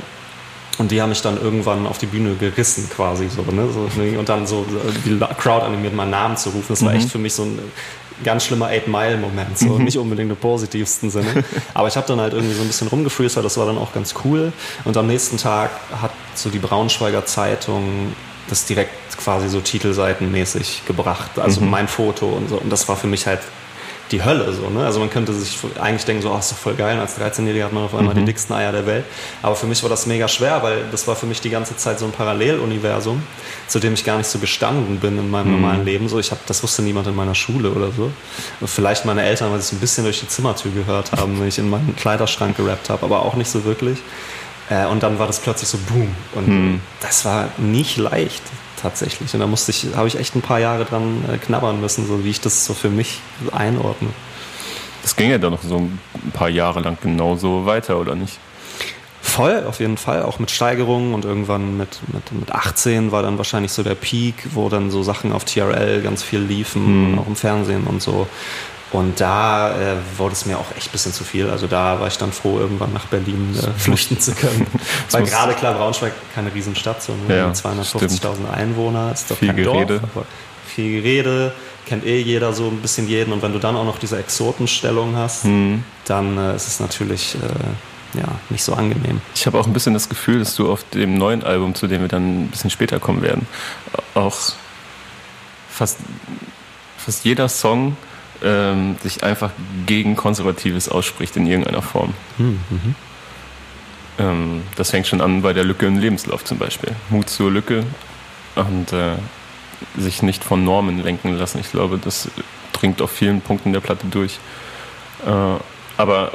und 0.81 0.91
die 0.91 1.03
haben 1.03 1.11
mich 1.11 1.21
dann 1.21 1.39
irgendwann 1.39 1.87
auf 1.87 1.99
die 1.99 2.07
Bühne 2.07 2.37
gerissen 2.37 2.89
quasi 2.89 3.29
so, 3.29 3.43
ne? 3.53 3.69
So, 3.71 3.81
und 4.19 4.29
dann 4.31 4.47
so 4.47 4.65
die 5.05 5.21
Crowd 5.39 5.63
animiert, 5.67 5.95
meinen 5.95 6.11
Namen 6.11 6.39
zu 6.39 6.49
rufen. 6.49 6.69
Das 6.71 6.83
war 6.83 6.95
echt 6.95 7.05
mhm. 7.05 7.11
für 7.11 7.19
mich 7.19 7.35
so 7.35 7.43
ein 7.43 7.59
ganz 8.25 8.47
schlimmer 8.47 8.69
Eight-Mile-Moment, 8.69 9.59
so 9.59 9.77
mhm. 9.77 9.85
nicht 9.85 9.99
unbedingt 9.99 10.31
im 10.31 10.39
positivsten 10.39 11.11
Sinne. 11.11 11.45
Aber 11.75 11.89
ich 11.89 11.97
habe 11.97 12.07
dann 12.07 12.19
halt 12.19 12.33
irgendwie 12.33 12.55
so 12.55 12.63
ein 12.63 12.67
bisschen 12.67 12.89
rumgefreestylt, 12.89 13.45
das 13.45 13.59
war 13.59 13.67
dann 13.67 13.77
auch 13.77 13.93
ganz 13.93 14.15
cool. 14.25 14.55
Und 14.85 14.97
am 14.97 15.07
nächsten 15.07 15.37
Tag 15.37 15.71
hat 16.01 16.13
so 16.35 16.49
die 16.49 16.59
Braunschweiger 16.59 17.27
Zeitung 17.27 18.15
das 18.49 18.65
direkt 18.65 19.19
quasi 19.23 19.51
so 19.51 19.61
titelseitenmäßig 19.61 20.87
gebracht, 20.87 21.39
also 21.39 21.61
mhm. 21.61 21.69
mein 21.69 21.89
Foto 21.89 22.27
und 22.27 22.49
so. 22.49 22.57
Und 22.57 22.71
das 22.71 22.89
war 22.89 22.97
für 22.97 23.07
mich 23.07 23.27
halt 23.27 23.41
die 24.11 24.25
Hölle. 24.25 24.53
So, 24.53 24.69
ne? 24.71 24.85
Also 24.85 25.01
man 25.01 25.11
könnte 25.11 25.33
sich 25.33 25.59
eigentlich 25.81 26.05
denken, 26.05 26.23
so, 26.23 26.33
oh, 26.33 26.39
ist 26.39 26.51
doch 26.51 26.57
voll 26.57 26.75
geil. 26.75 26.95
Und 26.95 27.01
als 27.01 27.19
13-Jähriger 27.19 27.65
hat 27.65 27.73
man 27.73 27.85
auf 27.85 27.95
einmal 27.95 28.15
mhm. 28.15 28.21
die 28.21 28.25
dicksten 28.27 28.55
Eier 28.55 28.73
der 28.73 28.87
Welt. 28.87 29.05
Aber 29.43 29.57
für 29.57 29.67
mich 29.67 29.83
war 29.83 29.91
das 29.91 30.07
mega 30.07 30.29
schwer, 30.29 30.63
weil 30.63 30.85
das 30.91 31.07
war 31.07 31.17
für 31.17 31.27
mich 31.27 31.41
die 31.41 31.51
ganze 31.51 31.77
Zeit 31.77 31.99
so 31.99 32.07
ein 32.07 32.13
Paralleluniversum, 32.13 33.23
zu 33.69 33.79
dem 33.79 33.95
ich 33.95 34.05
gar 34.05 34.19
nicht 34.19 34.27
so 34.27 34.39
gestanden 34.39 34.99
bin 34.99 35.19
in 35.19 35.31
meinem 35.31 35.49
mhm. 35.49 35.61
normalen 35.61 35.85
Leben. 35.85 36.09
So, 36.09 36.19
ich 36.19 36.31
hab, 36.31 36.45
das 36.47 36.63
wusste 36.63 36.83
niemand 36.83 37.07
in 37.07 37.15
meiner 37.15 37.35
Schule 37.35 37.71
oder 37.71 37.93
so. 37.93 38.11
Vielleicht 38.67 39.05
meine 39.05 39.23
Eltern, 39.23 39.53
weil 39.53 39.61
sie 39.61 39.67
es 39.67 39.73
ein 39.73 39.81
bisschen 39.81 40.05
durch 40.05 40.21
die 40.21 40.29
Zimmertür 40.29 40.73
gehört 40.73 41.13
haben, 41.13 41.39
wenn 41.41 41.49
ich 41.49 41.59
in 41.59 41.71
meinen 41.71 41.95
Kleiderschrank 41.97 42.57
gerappt 42.57 42.91
habe, 42.91 43.05
aber 43.05 43.25
auch 43.25 43.35
nicht 43.35 43.51
so 43.51 43.65
wirklich. 43.65 43.99
Äh, 44.69 44.87
und 44.87 45.03
dann 45.03 45.19
war 45.19 45.27
das 45.27 45.41
plötzlich 45.41 45.69
so 45.69 45.79
Boom. 45.89 46.15
Und 46.35 46.49
mhm. 46.49 46.81
das 47.01 47.25
war 47.25 47.49
nicht 47.59 47.97
leicht 47.97 48.43
tatsächlich. 48.81 49.33
Und 49.35 49.41
da 49.41 49.47
musste 49.47 49.71
ich, 49.71 49.89
habe 49.95 50.09
ich 50.09 50.19
echt 50.19 50.35
ein 50.35 50.43
paar 50.43 50.59
Jahre 50.59 50.85
dran 50.85 51.25
äh, 51.33 51.39
knabbern 51.39 51.81
müssen, 51.81 52.07
so 52.07 52.25
wie 52.25 52.31
ich 52.31 52.41
das 52.41 52.65
so 52.65 52.75
für 52.75 52.89
mich 52.89 53.21
einordne. 53.53 54.09
Das 55.03 55.17
ging 55.17 55.31
ja 55.31 55.39
dann 55.39 55.53
noch 55.53 55.63
so 55.63 55.79
ein 55.79 56.31
paar 56.33 56.49
Jahre 56.49 56.81
lang 56.81 56.99
genauso 57.01 57.67
weiter, 57.67 57.99
oder 57.99 58.15
nicht? 58.15 58.39
Voll, 59.23 59.65
auf 59.67 59.81
jeden 59.81 59.97
Fall, 59.97 60.23
auch 60.23 60.39
mit 60.39 60.51
Steigerungen 60.51 61.15
und 61.15 61.25
irgendwann 61.25 61.77
mit, 61.77 62.01
mit, 62.13 62.33
mit 62.33 62.53
18 62.53 63.13
war 63.13 63.23
dann 63.23 63.39
wahrscheinlich 63.39 63.71
so 63.71 63.83
der 63.83 63.95
Peak, 63.95 64.35
wo 64.55 64.69
dann 64.69 64.91
so 64.91 65.03
Sachen 65.03 65.33
auf 65.33 65.45
TRL 65.45 66.01
ganz 66.03 66.23
viel 66.23 66.41
liefen, 66.41 67.13
mhm. 67.13 67.19
auch 67.19 67.27
im 67.27 67.37
Fernsehen 67.37 67.85
und 67.85 68.03
so. 68.03 68.27
Und 68.93 69.21
da 69.21 69.71
äh, 69.71 69.97
wurde 70.17 70.33
es 70.33 70.47
mir 70.47 70.59
auch 70.59 70.77
echt 70.77 70.89
ein 70.89 70.93
bisschen 70.93 71.13
zu 71.13 71.23
viel. 71.23 71.49
Also 71.49 71.69
da 71.69 72.01
war 72.01 72.09
ich 72.09 72.19
dann 72.19 72.33
froh, 72.33 72.59
irgendwann 72.59 72.93
nach 72.93 73.07
Berlin 73.07 73.57
äh, 73.57 73.79
flüchten 73.79 74.19
zu 74.19 74.33
können. 74.33 74.67
Weil 75.11 75.25
gerade 75.25 75.55
klar, 75.55 75.75
Braunschweig 75.75 76.13
keine 76.35 76.53
Riesenstadt, 76.53 77.03
so 77.03 77.15
ne? 77.29 77.37
ja, 77.37 77.51
250.000 77.51 78.51
Einwohner, 78.53 79.13
ist 79.13 79.31
doch 79.31 79.37
viel 79.37 79.49
kein 79.49 79.57
Gerede. 79.57 80.01
Dorf, 80.01 80.27
viel 80.67 81.03
Gerede, 81.03 81.53
kennt 81.87 82.05
eh 82.05 82.21
jeder 82.21 82.53
so 82.53 82.67
ein 82.67 82.79
bisschen 82.79 83.07
jeden. 83.07 83.33
Und 83.33 83.43
wenn 83.43 83.53
du 83.53 83.61
dann 83.61 83.77
auch 83.77 83.85
noch 83.85 83.99
diese 83.99 84.19
Exotenstellung 84.19 85.15
hast, 85.17 85.45
mhm. 85.45 85.85
dann 86.07 86.37
äh, 86.37 86.57
ist 86.57 86.67
es 86.67 86.81
natürlich 86.81 87.37
äh, 87.37 88.19
ja, 88.19 88.27
nicht 88.49 88.65
so 88.65 88.75
angenehm. 88.75 89.21
Ich 89.37 89.47
habe 89.47 89.59
auch 89.59 89.69
ein 89.69 89.73
bisschen 89.73 89.95
das 89.95 90.09
Gefühl, 90.09 90.41
dass 90.41 90.57
du 90.57 90.71
auf 90.71 90.83
dem 90.91 91.17
neuen 91.17 91.45
Album, 91.45 91.77
zu 91.77 91.87
dem 91.87 92.01
wir 92.01 92.09
dann 92.09 92.45
ein 92.45 92.49
bisschen 92.49 92.71
später 92.71 92.99
kommen 92.99 93.23
werden, 93.23 93.47
auch 94.15 94.37
fast, 95.71 95.99
fast 96.99 97.25
jeder 97.25 97.49
Song 97.49 97.97
ähm, 98.43 98.97
sich 99.03 99.23
einfach 99.23 99.51
gegen 99.87 100.17
Konservatives 100.17 100.89
ausspricht 100.89 101.37
in 101.37 101.47
irgendeiner 101.47 101.83
Form. 101.83 102.15
Hm, 102.37 102.61
mhm. 102.71 102.95
Ähm, 104.19 104.63
das 104.77 104.91
fängt 104.91 105.07
schon 105.07 105.21
an 105.21 105.43
bei 105.43 105.53
der 105.53 105.65
Lücke 105.65 105.87
im 105.87 105.99
Lebenslauf 105.99 106.45
zum 106.45 106.59
Beispiel. 106.59 106.95
Mut 107.11 107.29
zur 107.29 107.51
Lücke 107.51 107.85
und 108.57 108.93
äh, 108.93 109.15
sich 109.97 110.23
nicht 110.23 110.45
von 110.45 110.65
Normen 110.65 111.03
lenken 111.03 111.37
lassen. 111.37 111.59
Ich 111.61 111.71
glaube, 111.71 111.99
das 111.99 112.29
dringt 112.73 113.01
auf 113.03 113.11
vielen 113.11 113.41
Punkten 113.41 113.73
der 113.73 113.81
Platte 113.81 114.07
durch. 114.07 114.39
Äh, 115.27 115.61
aber 115.97 116.33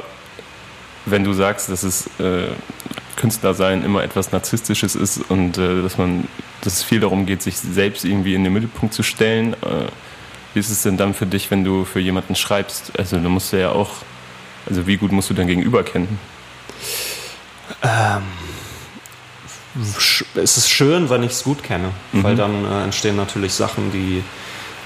wenn 1.06 1.24
du 1.24 1.32
sagst, 1.32 1.68
dass 1.68 1.82
es 1.82 2.06
äh, 2.18 2.48
Künstlersein 3.16 3.82
immer 3.84 4.02
etwas 4.02 4.32
Narzisstisches 4.32 4.94
ist 4.94 5.18
und 5.30 5.56
äh, 5.58 5.82
dass 5.82 5.98
man, 5.98 6.28
dass 6.62 6.74
es 6.74 6.82
viel 6.82 7.00
darum 7.00 7.26
geht, 7.26 7.42
sich 7.42 7.56
selbst 7.56 8.04
irgendwie 8.04 8.34
in 8.34 8.44
den 8.44 8.52
Mittelpunkt 8.52 8.94
zu 8.94 9.02
stellen, 9.02 9.54
äh, 9.54 9.86
wie 10.56 10.60
ist 10.60 10.70
es 10.70 10.82
denn 10.84 10.96
dann 10.96 11.12
für 11.12 11.26
dich, 11.26 11.50
wenn 11.50 11.64
du 11.64 11.84
für 11.84 12.00
jemanden 12.00 12.34
schreibst? 12.34 12.98
Also 12.98 13.18
du 13.18 13.28
musst 13.28 13.52
ja 13.52 13.72
auch, 13.72 13.90
also 14.66 14.86
wie 14.86 14.96
gut 14.96 15.12
musst 15.12 15.28
du 15.28 15.34
dein 15.34 15.48
Gegenüber 15.48 15.82
kennen? 15.82 16.18
Ähm, 17.82 18.22
es 20.34 20.56
ist 20.56 20.70
schön, 20.70 21.10
wenn 21.10 21.22
ich 21.22 21.32
es 21.32 21.44
gut 21.44 21.62
kenne, 21.62 21.90
mhm. 22.12 22.24
weil 22.24 22.36
dann 22.36 22.64
äh, 22.64 22.84
entstehen 22.84 23.16
natürlich 23.16 23.52
Sachen, 23.52 23.92
die 23.92 24.24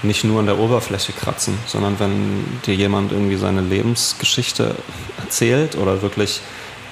nicht 0.02 0.24
nur 0.24 0.40
an 0.40 0.46
der 0.46 0.58
Oberfläche 0.58 1.12
kratzen, 1.12 1.56
sondern 1.66 2.00
wenn 2.00 2.60
dir 2.66 2.74
jemand 2.74 3.12
irgendwie 3.12 3.36
seine 3.36 3.60
Lebensgeschichte 3.60 4.74
erzählt 5.22 5.76
oder 5.76 6.02
wirklich 6.02 6.40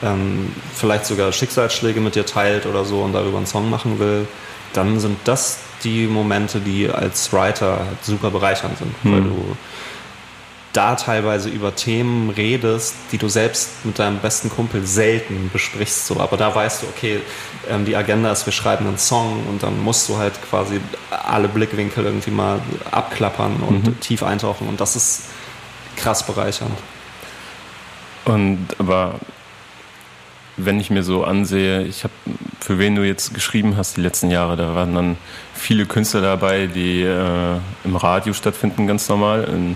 ähm, 0.04 0.52
vielleicht 0.72 1.06
sogar 1.06 1.32
Schicksalsschläge 1.32 2.00
mit 2.00 2.14
dir 2.14 2.26
teilt 2.26 2.64
oder 2.64 2.84
so 2.84 3.02
und 3.02 3.12
darüber 3.12 3.38
einen 3.38 3.46
Song 3.46 3.70
machen 3.70 3.98
will, 3.98 4.28
dann 4.72 5.00
sind 5.00 5.18
das 5.24 5.58
die 5.84 6.06
Momente, 6.06 6.60
die 6.60 6.88
als 6.88 7.32
Writer 7.32 7.86
super 8.02 8.30
bereichernd 8.30 8.78
sind, 8.78 8.94
hm. 9.02 9.12
weil 9.12 9.22
du 9.22 9.56
da 10.72 10.94
teilweise 10.94 11.48
über 11.48 11.74
Themen 11.74 12.30
redest, 12.30 12.94
die 13.10 13.18
du 13.18 13.28
selbst 13.28 13.84
mit 13.84 13.98
deinem 13.98 14.18
besten 14.18 14.50
Kumpel 14.50 14.86
selten 14.86 15.50
besprichst. 15.52 16.06
So. 16.06 16.20
Aber 16.20 16.36
da 16.36 16.54
weißt 16.54 16.82
du, 16.82 16.86
okay, 16.86 17.20
ähm, 17.68 17.84
die 17.84 17.96
Agenda 17.96 18.30
ist, 18.30 18.44
wir 18.46 18.52
schreiben 18.52 18.86
einen 18.86 18.98
Song 18.98 19.46
und 19.48 19.62
dann 19.62 19.82
musst 19.82 20.08
du 20.08 20.18
halt 20.18 20.34
quasi 20.48 20.80
alle 21.10 21.48
Blickwinkel 21.48 22.04
irgendwie 22.04 22.30
mal 22.30 22.60
abklappern 22.90 23.56
und 23.66 23.86
mhm. 23.86 24.00
tief 24.00 24.22
eintauchen. 24.22 24.68
Und 24.68 24.80
das 24.80 24.94
ist 24.94 25.24
krass 25.96 26.24
bereichernd. 26.24 26.78
Und 28.24 28.68
aber 28.78 29.18
wenn 30.58 30.80
ich 30.80 30.90
mir 30.90 31.02
so 31.02 31.24
ansehe, 31.24 31.84
ich 31.84 32.04
habe, 32.04 32.12
für 32.60 32.78
wen 32.78 32.94
du 32.96 33.02
jetzt 33.02 33.32
geschrieben 33.32 33.76
hast 33.76 33.96
die 33.96 34.00
letzten 34.00 34.30
Jahre, 34.30 34.56
da 34.56 34.74
waren 34.74 34.94
dann 34.94 35.16
viele 35.54 35.86
Künstler 35.86 36.20
dabei, 36.20 36.66
die 36.66 37.02
äh, 37.02 37.56
im 37.84 37.96
Radio 37.96 38.32
stattfinden, 38.32 38.86
ganz 38.86 39.08
normal. 39.08 39.44
In, 39.44 39.72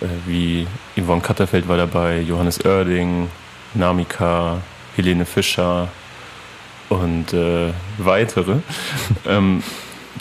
äh, 0.00 0.10
wie 0.26 0.66
Yvonne 0.98 1.20
Katterfeld 1.20 1.68
war 1.68 1.76
dabei, 1.76 2.20
Johannes 2.20 2.64
Oerding, 2.64 3.28
Namika, 3.74 4.62
Helene 4.96 5.26
Fischer 5.26 5.88
und 6.88 7.32
äh, 7.32 7.72
weitere. 7.98 8.56
ähm, 9.26 9.62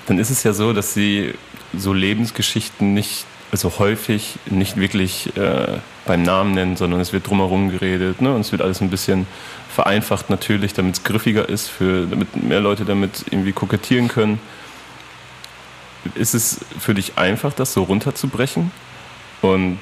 dann 0.08 0.20
ist 0.20 0.30
es 0.30 0.44
ja 0.44 0.54
so, 0.54 0.74
dass 0.74 0.94
sie 0.94 1.34
so 1.74 1.94
Lebensgeschichten 1.94 2.94
nicht, 2.94 3.26
also 3.52 3.72
häufig 3.80 4.38
nicht 4.46 4.78
wirklich 4.78 5.36
äh, 5.38 5.80
beim 6.06 6.24
Namen 6.24 6.54
nennen, 6.54 6.78
sondern 6.78 7.00
es 7.00 7.14
wird 7.14 7.28
drumherum 7.28 7.70
geredet 7.70 8.22
ne? 8.22 8.34
und 8.34 8.42
es 8.42 8.52
wird 8.52 8.62
alles 8.62 8.82
ein 8.82 8.90
bisschen 8.90 9.28
vereinfacht 9.76 10.30
natürlich, 10.30 10.74
damit 10.74 10.96
es 10.96 11.04
griffiger 11.04 11.48
ist, 11.48 11.68
für, 11.68 12.08
damit 12.08 12.42
mehr 12.42 12.62
Leute 12.62 12.86
damit 12.86 13.26
irgendwie 13.30 13.52
kokettieren 13.52 14.08
können. 14.08 14.40
Ist 16.16 16.34
es 16.34 16.62
für 16.80 16.94
dich 16.94 17.18
einfach, 17.18 17.54
das 17.54 17.74
so 17.74 17.84
runterzubrechen? 17.84 18.72
Und 19.42 19.80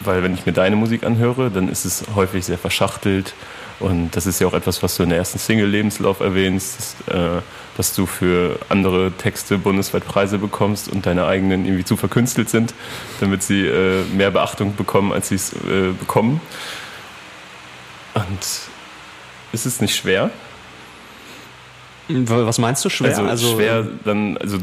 weil 0.00 0.22
wenn 0.22 0.34
ich 0.34 0.44
mir 0.44 0.52
deine 0.52 0.76
Musik 0.76 1.04
anhöre, 1.04 1.50
dann 1.50 1.68
ist 1.68 1.86
es 1.86 2.04
häufig 2.14 2.44
sehr 2.44 2.58
verschachtelt. 2.58 3.34
Und 3.80 4.16
das 4.16 4.26
ist 4.26 4.40
ja 4.40 4.46
auch 4.46 4.54
etwas, 4.54 4.82
was 4.82 4.96
du 4.96 5.02
in 5.02 5.08
der 5.08 5.18
ersten 5.18 5.38
Single 5.38 5.68
Lebenslauf 5.68 6.20
erwähnst, 6.20 6.96
dass, 7.06 7.14
äh, 7.14 7.42
dass 7.76 7.94
du 7.94 8.04
für 8.04 8.58
andere 8.68 9.12
Texte 9.12 9.56
bundesweit 9.56 10.06
Preise 10.06 10.38
bekommst 10.38 10.88
und 10.88 11.06
deine 11.06 11.26
eigenen 11.26 11.64
irgendwie 11.64 11.84
zu 11.84 11.96
verkünstelt 11.96 12.50
sind, 12.50 12.74
damit 13.20 13.42
sie 13.42 13.66
äh, 13.66 14.02
mehr 14.14 14.30
Beachtung 14.30 14.76
bekommen, 14.76 15.12
als 15.12 15.28
sie 15.28 15.36
es 15.36 15.52
äh, 15.52 15.92
bekommen. 15.98 16.40
Und 18.16 18.40
ist 19.52 19.66
es 19.66 19.80
nicht 19.80 19.94
schwer? 19.94 20.30
Was 22.08 22.58
meinst 22.58 22.84
du 22.84 22.88
schwer? 22.88 23.10
Also, 23.10 23.24
also 23.24 23.54
schwer 23.54 23.86
dann, 24.04 24.36
also 24.38 24.58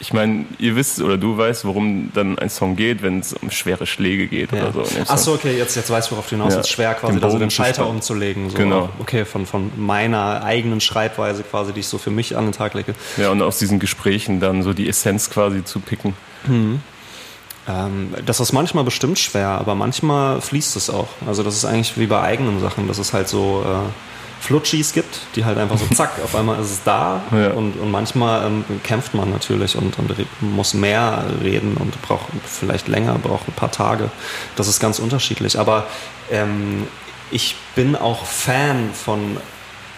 ich 0.00 0.14
meine, 0.14 0.46
ihr 0.58 0.76
wisst 0.76 1.00
oder 1.02 1.18
du 1.18 1.36
weißt, 1.36 1.66
worum 1.66 2.10
dann 2.14 2.38
ein 2.38 2.48
Song 2.48 2.74
geht, 2.74 3.02
wenn 3.02 3.20
es 3.20 3.34
um 3.34 3.50
schwere 3.50 3.86
Schläge 3.86 4.28
geht 4.28 4.50
ja. 4.50 4.68
oder 4.68 4.72
so. 4.72 4.96
Ach 5.06 5.18
so, 5.18 5.34
okay, 5.34 5.56
jetzt, 5.56 5.76
jetzt 5.76 5.90
weißt 5.90 6.10
du, 6.10 6.12
worauf 6.12 6.28
du 6.28 6.36
hinaus 6.36 6.54
ja. 6.54 6.60
ist. 6.60 6.70
Schwer 6.70 6.94
quasi, 6.94 7.14
den, 7.14 7.24
also 7.24 7.38
den 7.38 7.50
Schalter 7.50 7.86
umzulegen. 7.86 8.48
So. 8.48 8.56
Genau. 8.56 8.88
Okay, 8.98 9.26
von, 9.26 9.44
von 9.44 9.70
meiner 9.76 10.42
eigenen 10.42 10.80
Schreibweise 10.80 11.42
quasi, 11.42 11.74
die 11.74 11.80
ich 11.80 11.88
so 11.88 11.98
für 11.98 12.10
mich 12.10 12.36
an 12.36 12.46
den 12.46 12.52
Tag 12.52 12.72
lege. 12.72 12.94
Ja, 13.18 13.30
und 13.30 13.42
aus 13.42 13.58
diesen 13.58 13.78
Gesprächen 13.78 14.40
dann 14.40 14.62
so 14.62 14.72
die 14.72 14.88
Essenz 14.88 15.28
quasi 15.28 15.64
zu 15.64 15.80
picken. 15.80 16.14
Mhm. 16.46 16.80
Ähm, 17.70 18.14
das 18.24 18.40
ist 18.40 18.52
manchmal 18.52 18.84
bestimmt 18.84 19.18
schwer, 19.18 19.48
aber 19.48 19.74
manchmal 19.74 20.40
fließt 20.40 20.76
es 20.76 20.90
auch. 20.90 21.08
Also 21.26 21.42
das 21.42 21.56
ist 21.56 21.64
eigentlich 21.64 21.96
wie 21.98 22.06
bei 22.06 22.20
eigenen 22.20 22.60
Sachen, 22.60 22.88
dass 22.88 22.98
es 22.98 23.12
halt 23.12 23.28
so 23.28 23.64
äh, 23.64 24.42
Flutschis 24.42 24.92
gibt, 24.92 25.20
die 25.36 25.44
halt 25.44 25.58
einfach 25.58 25.78
so 25.78 25.86
zack, 25.94 26.12
auf 26.24 26.34
einmal 26.34 26.60
ist 26.60 26.70
es 26.70 26.82
da 26.82 27.22
ja. 27.30 27.50
und, 27.50 27.78
und 27.78 27.90
manchmal 27.90 28.46
ähm, 28.46 28.64
kämpft 28.82 29.14
man 29.14 29.30
natürlich 29.30 29.76
und, 29.76 29.98
und, 29.98 30.14
muss 30.40 30.74
mehr 30.74 31.24
reden 31.42 31.76
und 31.76 32.00
braucht 32.02 32.26
vielleicht 32.44 32.88
länger, 32.88 33.14
braucht 33.18 33.46
ein 33.48 33.54
paar 33.54 33.70
Tage. 33.70 34.10
Das 34.56 34.66
ist 34.66 34.80
ganz 34.80 34.98
unterschiedlich. 34.98 35.58
Aber 35.58 35.86
ähm, 36.30 36.86
ich 37.30 37.54
bin 37.74 37.94
auch 37.94 38.24
Fan 38.24 38.90
von 38.92 39.36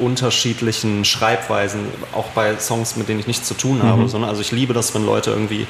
unterschiedlichen 0.03 1.05
Schreibweisen, 1.05 1.87
auch 2.13 2.29
bei 2.29 2.59
Songs, 2.59 2.97
mit 2.97 3.09
denen 3.09 3.21
ich 3.21 3.27
nichts 3.27 3.47
zu 3.47 3.55
tun 3.55 3.83
habe. 3.83 4.03
Mhm. 4.03 4.09
Sondern, 4.09 4.31
also 4.31 4.43
ich 4.43 4.53
liebe 4.53 4.75
das, 4.75 4.95
wenn 4.95 5.07
Leute 5.07 5.31
irgendwie 5.31 5.67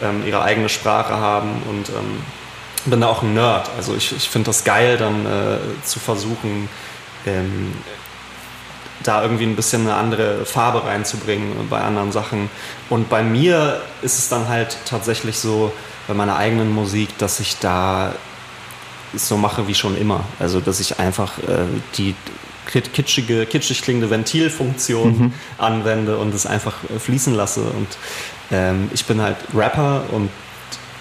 ähm, 0.00 0.26
ihre 0.26 0.42
eigene 0.42 0.68
Sprache 0.68 1.14
haben 1.14 1.50
und 1.68 1.88
ähm, 1.90 2.22
bin 2.86 3.00
da 3.00 3.08
auch 3.08 3.22
ein 3.22 3.34
Nerd. 3.34 3.70
Also 3.76 3.94
ich, 3.94 4.16
ich 4.16 4.28
finde 4.28 4.46
das 4.46 4.64
geil, 4.64 4.96
dann 4.96 5.26
äh, 5.26 5.58
zu 5.84 5.98
versuchen, 5.98 6.68
ähm, 7.26 7.72
da 9.02 9.22
irgendwie 9.22 9.44
ein 9.44 9.56
bisschen 9.56 9.82
eine 9.82 9.94
andere 9.94 10.44
Farbe 10.44 10.84
reinzubringen 10.84 11.68
bei 11.68 11.80
anderen 11.80 12.12
Sachen. 12.12 12.50
Und 12.88 13.08
bei 13.08 13.22
mir 13.22 13.80
ist 14.00 14.18
es 14.18 14.28
dann 14.28 14.48
halt 14.48 14.76
tatsächlich 14.84 15.38
so, 15.38 15.72
bei 16.08 16.14
meiner 16.14 16.36
eigenen 16.36 16.72
Musik, 16.72 17.16
dass 17.18 17.40
ich 17.40 17.58
da 17.58 18.14
so 19.14 19.36
mache 19.36 19.68
wie 19.68 19.74
schon 19.74 19.96
immer. 19.96 20.24
Also 20.38 20.60
dass 20.60 20.80
ich 20.80 20.98
einfach 20.98 21.38
äh, 21.38 21.64
die 21.96 22.14
kitschige, 22.72 23.46
kitschig 23.46 23.82
klingende 23.82 24.10
Ventilfunktion 24.10 25.18
mhm. 25.18 25.32
anwende 25.58 26.16
und 26.18 26.34
es 26.34 26.46
einfach 26.46 26.74
äh, 26.84 26.98
fließen 26.98 27.34
lasse. 27.34 27.62
Und 27.62 27.88
ähm, 28.50 28.90
ich 28.92 29.04
bin 29.04 29.20
halt 29.20 29.36
Rapper 29.54 30.04
und 30.10 30.30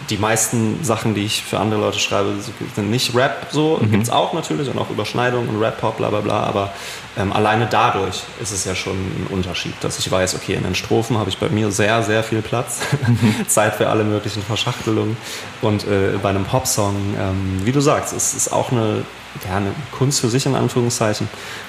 die 0.10 0.18
meisten 0.18 0.84
Sachen, 0.84 1.16
die 1.16 1.24
ich 1.26 1.44
für 1.44 1.60
andere 1.60 1.80
Leute 1.80 2.00
schreibe, 2.00 2.36
sind 2.76 2.90
nicht 2.90 3.16
Rap 3.16 3.48
so. 3.52 3.80
Mhm. 3.82 3.92
Gibt 3.92 4.04
es 4.04 4.10
auch 4.10 4.34
natürlich 4.34 4.70
und 4.70 4.78
auch 4.78 4.90
Überschneidungen 4.90 5.50
und 5.50 5.62
Rap-Pop, 5.62 5.98
bla 5.98 6.10
bla 6.10 6.22
bla. 6.22 6.44
Aber 6.44 6.74
ähm, 7.18 7.32
alleine 7.32 7.68
dadurch 7.70 8.24
ist 8.42 8.52
es 8.52 8.66
ja 8.66 8.76
schon 8.76 8.94
ein 8.94 9.28
Unterschied, 9.30 9.74
dass 9.82 10.00
ich 10.00 10.12
weiß, 10.12 10.36
okay, 10.36 10.56
in 10.56 10.64
den 10.64 10.76
Strophen 10.76 11.18
habe 11.18 11.30
ich 11.30 11.38
bei 11.38 11.50
mir 11.50 11.72
sehr, 11.72 12.04
sehr 12.04 12.24
viel 12.24 12.42
Platz. 12.42 12.82
Mhm. 13.08 13.36
Zeit 13.48 13.76
für 13.76 13.90
alle 13.90 14.04
möglichen 14.04 14.42
Verschachtelungen. 14.42 15.18
Und 15.62 15.86
äh, 15.86 16.18
bei 16.22 16.30
einem 16.30 16.46
Popsong, 16.46 16.96
ähm, 17.18 17.62
wie 17.64 17.72
du 17.72 17.80
sagst, 17.80 18.14
es 18.14 18.34
ist 18.34 18.52
auch 18.52 18.72
eine 18.72 19.04
ja, 19.48 19.58
eine 19.58 19.74
Kunst 19.92 20.20
für 20.20 20.30
sich 20.30 20.46
in 20.46 20.56
Anführungszeichen, 20.56 21.28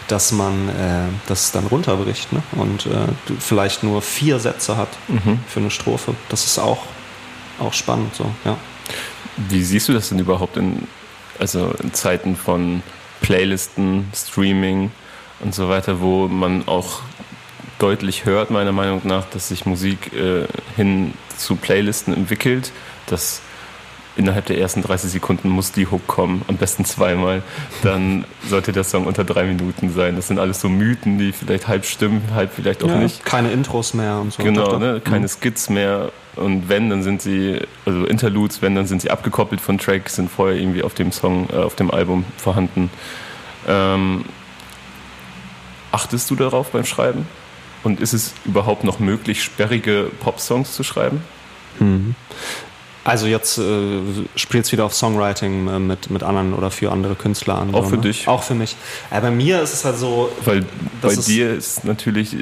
dass 0.09 0.33
man 0.33 0.69
äh, 0.69 1.09
das 1.27 1.53
dann 1.53 1.67
runterbricht 1.67 2.33
ne? 2.33 2.43
und 2.53 2.87
äh, 2.87 3.07
vielleicht 3.39 3.83
nur 3.83 4.03
vier 4.03 4.39
Sätze 4.39 4.77
hat 4.77 4.89
mhm. 5.09 5.41
für 5.49 5.61
eine 5.61 5.71
Strophe. 5.71 6.15
Das 6.29 6.45
ist 6.45 6.59
auch, 6.59 6.83
auch 7.59 7.73
spannend 7.73 8.15
so, 8.15 8.27
ja. 8.45 8.57
Wie 9.37 9.63
siehst 9.63 9.89
du 9.89 9.93
das 9.93 10.11
denn 10.11 10.19
überhaupt 10.19 10.57
in, 10.57 10.87
also 11.39 11.73
in 11.83 11.95
Zeiten 11.95 12.37
von 12.37 12.83
Playlisten, 13.23 14.11
Streaming 14.15 14.91
und 15.41 15.55
so 15.55 15.69
weiter, 15.69 16.01
wo 16.01 16.29
man 16.29 16.69
auch 16.69 17.01
deutlich 17.79 18.25
hört, 18.25 18.51
meiner 18.51 18.73
Meinung 18.73 19.01
nach, 19.05 19.25
dass 19.31 19.49
sich 19.49 19.65
Musik 19.65 20.13
äh, 20.13 20.47
hin 20.77 21.15
zu 21.37 21.57
Playlisten 21.57 22.15
entwickelt, 22.15 22.73
dass 23.07 23.41
innerhalb 24.17 24.47
der 24.47 24.59
ersten 24.59 24.83
30 24.83 25.11
Sekunden 25.11 25.49
muss 25.49 25.73
die 25.73 25.87
Hook 25.87 26.07
kommen, 26.07 26.43
am 26.49 26.57
besten 26.57 26.85
zweimal, 26.85 27.43
dann 27.83 28.25
sollte 28.49 28.73
der 28.73 28.85
Song 28.85 29.07
unter 29.07 29.25
drei 29.25 29.45
Minuten 29.45 29.93
sein. 29.93 30.17
Das 30.17 30.29
sind 30.29 30.39
alles 30.39 30.61
so 30.61 30.69
Mythen, 30.69 31.19
die 31.19 31.33
vielleicht 31.33 31.69
halb 31.69 31.85
stimmen, 31.85 32.23
halb 32.35 32.53
vielleicht 32.55 32.85
auch 32.85 32.89
ja, 32.89 32.97
nicht. 32.97 33.25
Keine 33.25 33.51
Intros 33.53 33.95
mehr 33.95 34.19
und 34.19 34.33
so. 34.33 34.43
Genau, 34.43 34.79
ne? 34.79 35.01
keine 35.03 35.27
mhm. 35.27 35.29
Skits 35.29 35.71
mehr. 35.71 36.13
Und 36.37 36.69
wenn, 36.69 36.89
dann 36.91 37.03
sind 37.03 37.23
sie, 37.23 37.61
also 37.85 38.07
Interludes, 38.07 38.63
wenn, 38.63 38.75
dann 38.75 38.87
sind 38.87 39.03
sie 39.03 39.11
abgekoppelt 39.11 39.61
von 39.61 39.79
Tracks, 39.79 40.17
sind 40.17 40.31
vorher 40.31 40.57
irgendwie 40.57 40.83
auf 40.83 40.95
dem 40.95 41.13
Song, 41.13 41.49
äh, 41.51 41.57
auf 41.57 41.75
dem 41.75 41.91
Album 41.91 42.25
vorhanden. 42.37 42.91
Ähm, 43.67 44.25
achtest 45.91 46.31
du 46.31 46.37
darauf 46.37 46.71
beim 46.71 46.85
Schreiben? 46.85 47.27
Und 47.83 48.01
ist 48.01 48.13
es 48.13 48.35
überhaupt 48.45 48.85
noch 48.85 49.01
möglich, 49.01 49.43
sperrige 49.43 50.11
Pop-Songs 50.21 50.73
zu 50.73 50.85
schreiben? 50.85 51.23
Mhm. 51.81 52.15
Also 53.05 53.27
jetzt 53.27 53.59
äh, 53.59 54.01
spielt 54.37 54.65
es 54.65 54.73
wieder 54.73 54.85
auf 54.85 54.95
Songwriting 54.95 55.69
äh, 55.69 55.79
mit, 55.79 56.11
mit 56.11 56.23
anderen 56.23 56.55
oder 56.55 56.71
für 56.71 56.93
andere 56.93 57.17
Künstler 57.17 57.59
an. 57.59 57.75
Auch 57.75 57.89
für 57.89 57.97
ne? 57.97 58.03
dich? 58.03 58.29
Auch 58.29 58.43
für 58.43 58.55
mich. 58.55 58.77
Äh, 59.11 59.21
bei 59.21 59.31
mir 59.31 59.61
ist 59.61 59.73
es 59.73 59.85
halt 59.85 59.99
so. 59.99 60.31
Weil 60.45 60.65
bei 61.01 61.15
dir 61.17 61.53
ist 61.53 61.85
natürlich, 61.85 62.37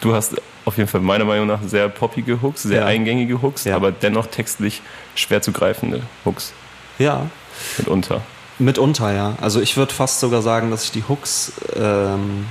du 0.00 0.14
hast 0.14 0.34
auf 0.66 0.76
jeden 0.76 0.88
Fall 0.88 1.00
meiner 1.00 1.24
Meinung 1.24 1.46
nach 1.46 1.60
sehr 1.66 1.88
poppige 1.88 2.42
Hooks, 2.42 2.64
sehr 2.64 2.80
ja. 2.80 2.86
eingängige 2.86 3.40
Hooks, 3.40 3.64
ja. 3.64 3.76
aber 3.76 3.92
dennoch 3.92 4.26
textlich 4.26 4.82
schwer 5.14 5.40
zu 5.40 5.52
greifende 5.52 6.02
Hooks. 6.24 6.52
Ja. 6.98 7.30
Mitunter. 7.78 8.20
Mitunter, 8.58 9.14
ja. 9.14 9.36
Also 9.40 9.60
ich 9.60 9.76
würde 9.76 9.94
fast 9.94 10.20
sogar 10.20 10.42
sagen, 10.42 10.70
dass 10.70 10.84
ich 10.84 10.90
die 10.90 11.04
Hooks 11.08 11.52
ähm, 11.74 12.46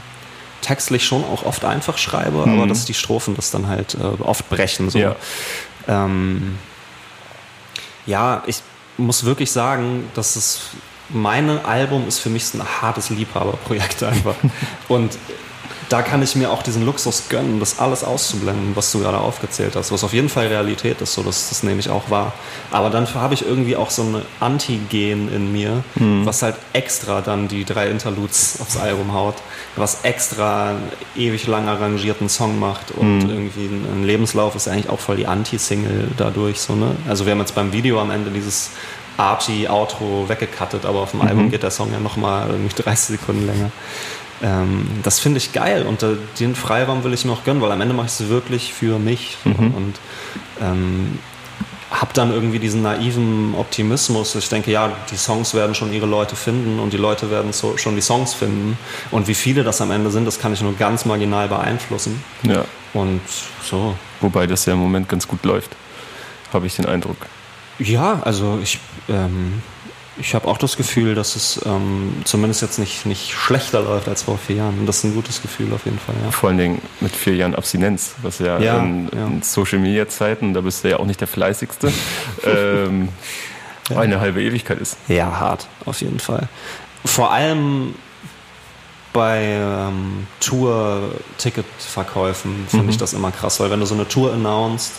textlich 0.61 1.05
schon 1.05 1.23
auch 1.23 1.43
oft 1.45 1.65
einfach 1.65 1.97
schreibe, 1.97 2.45
mhm. 2.45 2.57
aber 2.57 2.67
dass 2.67 2.85
die 2.85 2.93
Strophen 2.95 3.35
das 3.35 3.51
dann 3.51 3.67
halt 3.67 3.95
äh, 3.95 4.23
oft 4.23 4.49
brechen. 4.49 4.89
So. 4.89 4.97
Ja. 4.97 5.15
Ähm, 5.87 6.57
ja, 8.05 8.43
ich 8.45 8.61
muss 8.97 9.25
wirklich 9.25 9.51
sagen, 9.51 10.09
dass 10.13 10.35
es 10.35 10.61
mein 11.09 11.63
Album 11.65 12.07
ist 12.07 12.19
für 12.19 12.29
mich 12.29 12.53
ein 12.53 12.63
hartes 12.81 13.09
Liebhaberprojekt 13.09 14.03
einfach. 14.03 14.35
Und 14.87 15.17
da 15.89 16.01
kann 16.01 16.21
ich 16.21 16.35
mir 16.35 16.51
auch 16.51 16.63
diesen 16.63 16.85
Luxus 16.85 17.29
gönnen, 17.29 17.59
das 17.59 17.79
alles 17.79 18.03
auszublenden, 18.03 18.75
was 18.75 18.91
du 18.91 18.99
gerade 18.99 19.19
aufgezählt 19.19 19.75
hast, 19.75 19.91
was 19.91 20.03
auf 20.03 20.13
jeden 20.13 20.29
Fall 20.29 20.47
Realität 20.47 21.01
ist, 21.01 21.13
so 21.13 21.23
das, 21.23 21.49
das 21.49 21.63
nehme 21.63 21.79
ich 21.79 21.89
auch 21.89 22.09
wahr. 22.09 22.33
Aber 22.71 22.89
dann 22.89 23.11
habe 23.13 23.33
ich 23.33 23.45
irgendwie 23.45 23.75
auch 23.75 23.89
so 23.89 24.01
eine 24.01 24.23
Antigen 24.39 25.31
in 25.33 25.51
mir, 25.51 25.83
mhm. 25.95 26.25
was 26.25 26.41
halt 26.41 26.55
extra 26.73 27.21
dann 27.21 27.47
die 27.47 27.65
drei 27.65 27.87
Interludes 27.89 28.59
aufs 28.61 28.77
Album 28.77 29.13
haut, 29.13 29.35
was 29.75 30.03
extra 30.03 30.69
einen 30.69 30.91
ewig 31.15 31.47
lang 31.47 31.67
arrangierten 31.67 32.29
Song 32.29 32.59
macht 32.59 32.91
und 32.91 33.19
mhm. 33.19 33.29
irgendwie 33.29 33.65
ein, 33.65 33.85
ein, 33.93 34.03
Lebenslauf 34.03 34.55
ist 34.55 34.67
eigentlich 34.67 34.89
auch 34.89 34.99
voll 34.99 35.17
die 35.17 35.27
Anti-Single 35.27 36.09
dadurch. 36.17 36.59
So, 36.59 36.75
ne? 36.75 36.95
Also 37.07 37.25
wir 37.25 37.31
haben 37.31 37.39
jetzt 37.39 37.55
beim 37.55 37.73
Video 37.73 38.01
am 38.01 38.11
Ende 38.11 38.31
dieses 38.31 38.71
Archie-Outro 39.17 40.27
weggekattet, 40.27 40.85
aber 40.85 40.99
auf 40.99 41.11
dem 41.11 41.21
mhm. 41.21 41.27
Album 41.27 41.51
geht 41.51 41.63
der 41.63 41.71
Song 41.71 41.91
ja 41.91 41.99
nochmal 41.99 42.49
30 42.75 43.17
Sekunden 43.19 43.45
länger. 43.45 43.71
Ähm, 44.41 44.87
das 45.03 45.19
finde 45.19 45.37
ich 45.37 45.53
geil 45.53 45.85
und 45.85 46.03
äh, 46.03 46.17
den 46.39 46.55
Freiraum 46.55 47.03
will 47.03 47.13
ich 47.13 47.25
mir 47.25 47.31
auch 47.31 47.43
gönnen, 47.43 47.61
weil 47.61 47.71
am 47.71 47.81
Ende 47.81 47.93
mache 47.93 48.07
ich 48.07 48.19
es 48.19 48.29
wirklich 48.29 48.73
für 48.73 48.99
mich 48.99 49.37
mhm. 49.45 49.73
und 49.73 49.95
ähm, 50.61 51.19
habe 51.91 52.11
dann 52.13 52.31
irgendwie 52.31 52.59
diesen 52.59 52.81
naiven 52.81 53.55
Optimismus. 53.55 54.35
Ich 54.35 54.49
denke, 54.49 54.71
ja, 54.71 54.91
die 55.11 55.17
Songs 55.17 55.53
werden 55.53 55.75
schon 55.75 55.93
ihre 55.93 56.05
Leute 56.05 56.35
finden 56.35 56.79
und 56.79 56.91
die 56.91 56.97
Leute 56.97 57.31
werden 57.31 57.53
so, 57.53 57.77
schon 57.77 57.95
die 57.95 58.01
Songs 58.01 58.33
finden. 58.33 58.77
Und 59.11 59.27
wie 59.27 59.35
viele 59.35 59.63
das 59.63 59.79
am 59.81 59.91
Ende 59.91 60.11
sind, 60.11 60.25
das 60.25 60.39
kann 60.39 60.51
ich 60.51 60.61
nur 60.61 60.75
ganz 60.75 61.05
marginal 61.05 61.47
beeinflussen. 61.47 62.21
Ja. 62.43 62.65
Und 62.93 63.21
so. 63.63 63.95
Wobei 64.19 64.47
das 64.47 64.65
ja 64.65 64.73
im 64.73 64.79
Moment 64.79 65.07
ganz 65.07 65.27
gut 65.27 65.45
läuft, 65.45 65.71
habe 66.51 66.65
ich 66.65 66.75
den 66.75 66.85
Eindruck. 66.85 67.17
Ja, 67.79 68.21
also 68.23 68.59
ich 68.61 68.79
ähm, 69.07 69.61
ich 70.17 70.34
habe 70.34 70.47
auch 70.47 70.58
das 70.58 70.78
Gefühl, 70.78 71.13
dass 71.13 71.36
es 71.36 71.60
ähm, 71.65 72.21
zumindest 72.23 72.62
jetzt 72.62 72.80
nicht, 72.80 73.06
nicht 73.06 73.34
schlechter 73.34 73.82
läuft 73.82 74.08
als 74.08 74.23
vor 74.23 74.38
vier 74.38 74.56
Jahren. 74.58 74.80
Und 74.80 74.86
das 74.86 74.99
ist 74.99 75.04
ein 75.04 75.13
gutes 75.13 75.41
Gefühl 75.41 75.73
auf 75.73 75.84
jeden 75.86 75.99
Fall. 75.99 76.15
Ja. 76.23 76.32
Vor 76.32 76.49
allen 76.49 76.58
Dingen 76.58 76.82
mit 77.01 77.13
vier 77.13 77.36
Jahren 77.36 77.54
Abstinenz, 77.54 78.15
was 78.21 78.39
ja, 78.39 78.58
ja, 78.60 78.80
in, 78.80 79.10
ja. 79.13 79.28
in, 79.28 79.41
Social 79.41 79.80
Media 79.80 80.08
Zeiten, 80.08 80.54
da 80.54 80.62
bist 80.62 80.84
du 80.84 80.89
ja 80.89 80.97
auch 80.97 81.06
nicht 81.06 81.19
der 81.19 81.28
fleißigste, 81.28 81.91
ähm, 82.45 83.10
eine 83.93 84.21
halbe 84.21 84.41
Ewigkeit 84.41 84.80
ist. 84.80 84.97
Ja, 85.08 85.39
hart, 85.39 85.67
auf 85.86 86.01
jeden 86.01 86.19
Fall. 86.19 86.49
Vor 87.04 87.32
allem 87.32 87.95
bei 89.12 89.43
ähm, 89.43 90.28
Tour-Ticketverkäufen 90.39 92.67
finde 92.67 92.86
mhm. 92.86 92.89
ich 92.89 92.97
das 92.97 93.13
immer 93.13 93.32
krass, 93.32 93.60
weil 93.60 93.69
wenn 93.69 93.80
du 93.80 93.86
so 93.86 93.93
eine 93.95 94.08
Tour 94.08 94.34
announced, 94.34 94.93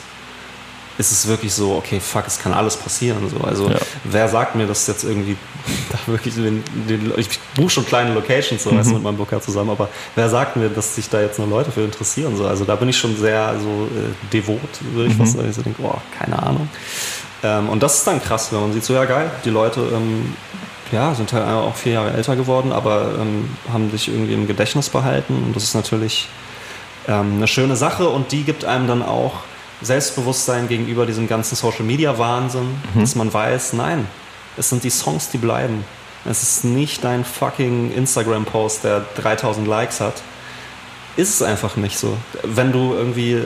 ist 0.99 1.13
es 1.13 1.27
wirklich 1.27 1.53
so, 1.53 1.75
okay, 1.75 2.01
fuck, 2.01 2.27
es 2.27 2.39
kann 2.39 2.53
alles 2.53 2.77
passieren. 2.77 3.29
So. 3.29 3.45
Also 3.45 3.69
ja. 3.69 3.77
wer 4.05 4.29
sagt 4.29 4.55
mir, 4.55 4.67
dass 4.67 4.87
jetzt 4.87 5.05
irgendwie 5.05 5.37
da 5.91 5.99
wirklich 6.07 6.35
den, 6.35 6.63
den, 6.89 7.13
ich 7.17 7.29
buche 7.55 7.71
schon 7.71 7.87
kleine 7.87 8.15
Locations 8.15 8.63
so, 8.63 8.71
mhm. 8.71 8.79
weißt, 8.79 8.93
mit 8.93 9.03
meinem 9.03 9.17
Booker 9.17 9.41
zusammen, 9.41 9.71
aber 9.71 9.89
wer 10.15 10.29
sagt 10.29 10.57
mir, 10.57 10.69
dass 10.69 10.95
sich 10.95 11.09
da 11.09 11.21
jetzt 11.21 11.39
noch 11.39 11.49
Leute 11.49 11.71
für 11.71 11.83
interessieren? 11.83 12.37
So. 12.37 12.47
Also 12.47 12.65
da 12.65 12.77
bin 12.77 12.89
ich 12.89 12.99
schon 12.99 13.17
sehr 13.17 13.55
so 13.61 13.87
äh, 13.87 14.33
devot, 14.33 14.61
würde 14.93 15.11
ich 15.11 15.15
mhm. 15.15 15.21
fast 15.21 15.35
sagen. 15.35 15.49
Ich 15.51 15.57
so 15.57 15.63
denke, 15.63 15.83
boah, 15.83 16.01
keine 16.19 16.43
Ahnung. 16.43 16.69
Ähm, 17.43 17.69
und 17.69 17.83
das 17.83 17.99
ist 17.99 18.07
dann 18.07 18.23
krass, 18.23 18.53
wenn 18.53 18.61
man 18.61 18.73
sieht, 18.73 18.85
so 18.85 18.95
ja 18.95 19.05
geil, 19.05 19.31
die 19.45 19.51
Leute 19.51 19.81
ähm, 19.93 20.35
ja, 20.93 21.15
sind 21.15 21.33
halt 21.33 21.47
auch 21.47 21.75
vier 21.75 21.95
Jahre 21.95 22.13
älter 22.13 22.37
geworden, 22.37 22.73
aber 22.73 23.17
ähm, 23.21 23.51
haben 23.73 23.91
sich 23.91 24.09
irgendwie 24.09 24.35
im 24.35 24.47
Gedächtnis 24.47 24.89
behalten 24.89 25.43
und 25.45 25.57
das 25.57 25.65
ist 25.65 25.75
natürlich 25.75 26.29
ähm, 27.09 27.35
eine 27.37 27.47
schöne 27.47 27.77
Sache 27.77 28.09
und 28.09 28.33
die 28.33 28.45
gibt 28.45 28.65
einem 28.65 28.87
dann 28.87 29.03
auch 29.03 29.43
Selbstbewusstsein 29.83 30.69
gegenüber 30.69 31.07
diesem 31.07 31.29
ganzen 31.29 31.55
Social 31.55 31.85
Media 31.85 32.19
Wahnsinn, 32.19 32.81
mhm. 32.95 33.01
dass 33.01 33.15
man 33.15 33.33
weiß, 33.33 33.75
nein, 33.75 34.07
es 34.57 34.71
sind 34.71 34.85
die 34.85 34.91
Songs, 34.91 35.31
die 35.31 35.39
bleiben. 35.39 35.85
Es 36.25 36.43
ist 36.43 36.65
nicht 36.65 37.05
dein 37.05 37.25
fucking 37.25 37.93
Instagram-Post, 37.93 38.85
der 38.85 39.05
3000 39.17 39.67
Likes 39.67 40.01
hat. 40.01 40.15
Ist 41.17 41.35
es 41.35 41.43
einfach 41.43 41.77
nicht 41.77 41.99
so. 41.99 42.17
Wenn 42.43 42.73
du 42.73 42.95
irgendwie 42.95 43.43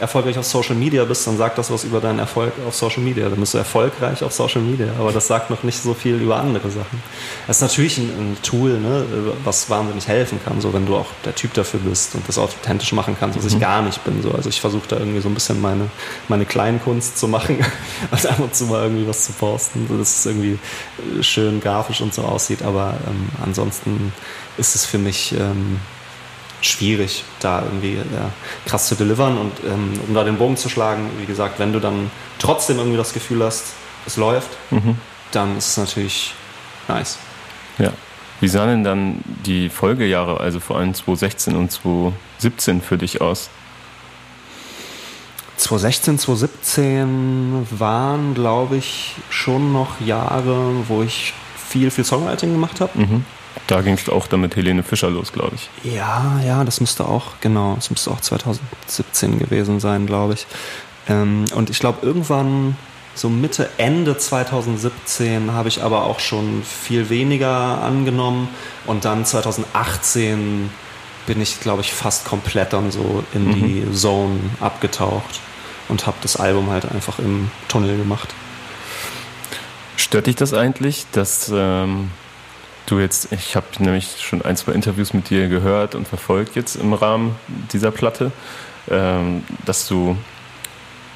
erfolgreich 0.00 0.36
auf 0.38 0.44
Social 0.44 0.74
Media 0.74 1.04
bist, 1.04 1.26
dann 1.26 1.36
sagt 1.36 1.58
das 1.58 1.70
was 1.70 1.84
über 1.84 2.00
deinen 2.00 2.18
Erfolg 2.18 2.52
auf 2.66 2.74
Social 2.74 3.02
Media. 3.02 3.28
Dann 3.28 3.38
bist 3.38 3.54
du 3.54 3.58
erfolgreich 3.58 4.22
auf 4.22 4.32
Social 4.32 4.60
Media, 4.60 4.88
aber 4.98 5.12
das 5.12 5.26
sagt 5.26 5.50
noch 5.50 5.62
nicht 5.62 5.80
so 5.80 5.94
viel 5.94 6.16
über 6.16 6.36
andere 6.36 6.70
Sachen. 6.70 7.02
Das 7.46 7.58
ist 7.58 7.62
natürlich 7.62 7.98
ein, 7.98 8.08
ein 8.08 8.36
Tool, 8.42 8.78
ne, 8.80 9.04
was 9.44 9.70
wahnsinnig 9.70 10.08
helfen 10.08 10.40
kann, 10.44 10.60
so 10.60 10.72
wenn 10.72 10.86
du 10.86 10.96
auch 10.96 11.06
der 11.24 11.34
Typ 11.34 11.54
dafür 11.54 11.80
bist 11.80 12.14
und 12.14 12.28
das 12.28 12.38
authentisch 12.38 12.92
machen 12.92 13.16
kannst, 13.18 13.38
was 13.38 13.46
ich 13.46 13.54
mhm. 13.54 13.60
gar 13.60 13.82
nicht 13.82 14.02
bin. 14.04 14.22
So. 14.22 14.32
Also 14.32 14.48
ich 14.48 14.60
versuche 14.60 14.88
da 14.88 14.98
irgendwie 14.98 15.20
so 15.20 15.28
ein 15.28 15.34
bisschen 15.34 15.60
meine, 15.60 15.88
meine 16.28 16.44
Kleinkunst 16.44 17.18
zu 17.18 17.28
machen, 17.28 17.64
als 18.10 18.26
ab 18.26 18.40
und 18.40 18.54
zu 18.54 18.66
mal 18.66 18.82
irgendwie 18.82 19.06
was 19.06 19.24
zu 19.24 19.32
posten, 19.32 19.86
dass 19.98 20.18
es 20.18 20.26
irgendwie 20.26 20.58
schön 21.20 21.60
grafisch 21.60 22.00
und 22.00 22.12
so 22.12 22.22
aussieht, 22.22 22.62
aber 22.62 22.94
ähm, 23.06 23.28
ansonsten 23.44 24.12
ist 24.56 24.74
es 24.74 24.84
für 24.84 24.98
mich 24.98 25.32
ähm, 25.32 25.78
schwierig, 26.66 27.24
da 27.40 27.62
irgendwie 27.62 27.94
ja, 27.94 28.30
krass 28.66 28.88
zu 28.88 28.94
delivern. 28.94 29.38
Und 29.38 29.52
ähm, 29.64 29.92
um 30.06 30.14
da 30.14 30.24
den 30.24 30.36
Bogen 30.36 30.56
zu 30.56 30.68
schlagen, 30.68 31.10
wie 31.18 31.26
gesagt, 31.26 31.58
wenn 31.58 31.72
du 31.72 31.80
dann 31.80 32.10
trotzdem 32.38 32.78
irgendwie 32.78 32.96
das 32.96 33.12
Gefühl 33.12 33.42
hast, 33.44 33.74
es 34.06 34.16
läuft, 34.16 34.50
mhm. 34.70 34.98
dann 35.32 35.56
ist 35.56 35.68
es 35.68 35.76
natürlich 35.76 36.34
nice. 36.88 37.18
Ja. 37.78 37.92
Wie 38.40 38.48
sahen 38.48 38.68
denn 38.68 38.84
dann 38.84 39.24
die 39.46 39.68
Folgejahre, 39.68 40.40
also 40.40 40.60
vor 40.60 40.76
allem 40.76 40.92
2016 40.92 41.56
und 41.56 41.70
2017 41.70 42.82
für 42.82 42.98
dich 42.98 43.20
aus? 43.20 43.48
2016, 45.56 46.18
2017 46.18 47.66
waren, 47.70 48.34
glaube 48.34 48.76
ich, 48.76 49.14
schon 49.30 49.72
noch 49.72 50.00
Jahre, 50.00 50.88
wo 50.88 51.02
ich 51.02 51.32
viel, 51.56 51.90
viel 51.90 52.04
Songwriting 52.04 52.52
gemacht 52.52 52.80
habe. 52.80 52.98
Mhm. 52.98 53.24
Da 53.66 53.80
ging 53.80 53.94
es 53.94 54.08
auch 54.08 54.26
dann 54.26 54.42
mit 54.42 54.56
Helene 54.56 54.82
Fischer 54.82 55.08
los, 55.08 55.32
glaube 55.32 55.52
ich. 55.54 55.94
Ja, 55.94 56.40
ja, 56.44 56.64
das 56.64 56.80
müsste 56.80 57.06
auch, 57.06 57.40
genau, 57.40 57.74
das 57.76 57.90
müsste 57.90 58.10
auch 58.10 58.20
2017 58.20 59.38
gewesen 59.38 59.80
sein, 59.80 60.06
glaube 60.06 60.34
ich. 60.34 60.46
Ähm, 61.08 61.46
und 61.54 61.70
ich 61.70 61.78
glaube, 61.78 62.04
irgendwann 62.06 62.76
so 63.14 63.28
Mitte, 63.28 63.70
Ende 63.78 64.18
2017 64.18 65.52
habe 65.52 65.68
ich 65.68 65.82
aber 65.82 66.04
auch 66.04 66.20
schon 66.20 66.62
viel 66.62 67.08
weniger 67.10 67.80
angenommen. 67.80 68.48
Und 68.86 69.04
dann 69.04 69.24
2018 69.24 70.70
bin 71.26 71.40
ich, 71.40 71.60
glaube 71.60 71.80
ich, 71.80 71.92
fast 71.92 72.24
komplett 72.24 72.72
dann 72.72 72.90
so 72.90 73.24
in 73.32 73.46
mhm. 73.46 73.54
die 73.54 73.92
Zone 73.92 74.38
abgetaucht 74.60 75.40
und 75.88 76.06
habe 76.06 76.16
das 76.22 76.36
Album 76.36 76.70
halt 76.70 76.90
einfach 76.90 77.18
im 77.18 77.50
Tunnel 77.68 77.96
gemacht. 77.96 78.34
Stört 79.96 80.26
dich 80.26 80.36
das 80.36 80.52
eigentlich, 80.52 81.06
dass 81.12 81.50
ähm, 81.54 82.10
Du 82.86 82.98
jetzt, 82.98 83.32
ich 83.32 83.56
habe 83.56 83.66
nämlich 83.78 84.20
schon 84.20 84.42
ein, 84.42 84.56
zwei 84.56 84.72
Interviews 84.72 85.14
mit 85.14 85.30
dir 85.30 85.48
gehört 85.48 85.94
und 85.94 86.06
verfolgt 86.06 86.54
jetzt 86.54 86.76
im 86.76 86.92
Rahmen 86.92 87.34
dieser 87.72 87.90
Platte, 87.90 88.30
ähm, 88.90 89.42
dass 89.64 89.88
du 89.88 90.16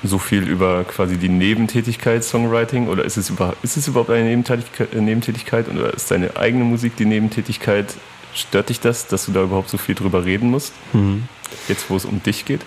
so 0.02 0.18
viel 0.18 0.48
über 0.48 0.85
quasi 0.85 1.18
die 1.18 1.28
Nebentätigkeit 1.28 2.24
Songwriting 2.24 2.88
oder 2.88 3.04
ist 3.04 3.16
es, 3.16 3.31
über, 3.31 3.54
ist 3.62 3.76
es 3.76 3.88
überhaupt 3.88 4.11
eine 4.11 4.24
Nebentätigkeit, 4.24 4.94
äh, 4.94 5.00
Nebentätigkeit 5.00 5.68
oder 5.68 5.92
ist 5.92 6.11
deine 6.11 6.37
eigene 6.37 6.64
Musik 6.64 6.96
die 6.96 7.04
Nebentätigkeit? 7.04 7.94
Stört 8.35 8.68
dich 8.68 8.81
das, 8.81 9.07
dass 9.07 9.26
du 9.26 9.33
da 9.33 9.42
überhaupt 9.42 9.68
so 9.68 9.78
viel 9.78 9.94
drüber 9.94 10.24
reden 10.24 10.50
musst? 10.50 10.72
Mhm. 10.92 11.24
Jetzt, 11.66 11.90
wo 11.90 11.96
es 11.96 12.04
um 12.04 12.22
dich 12.22 12.44
geht? 12.44 12.61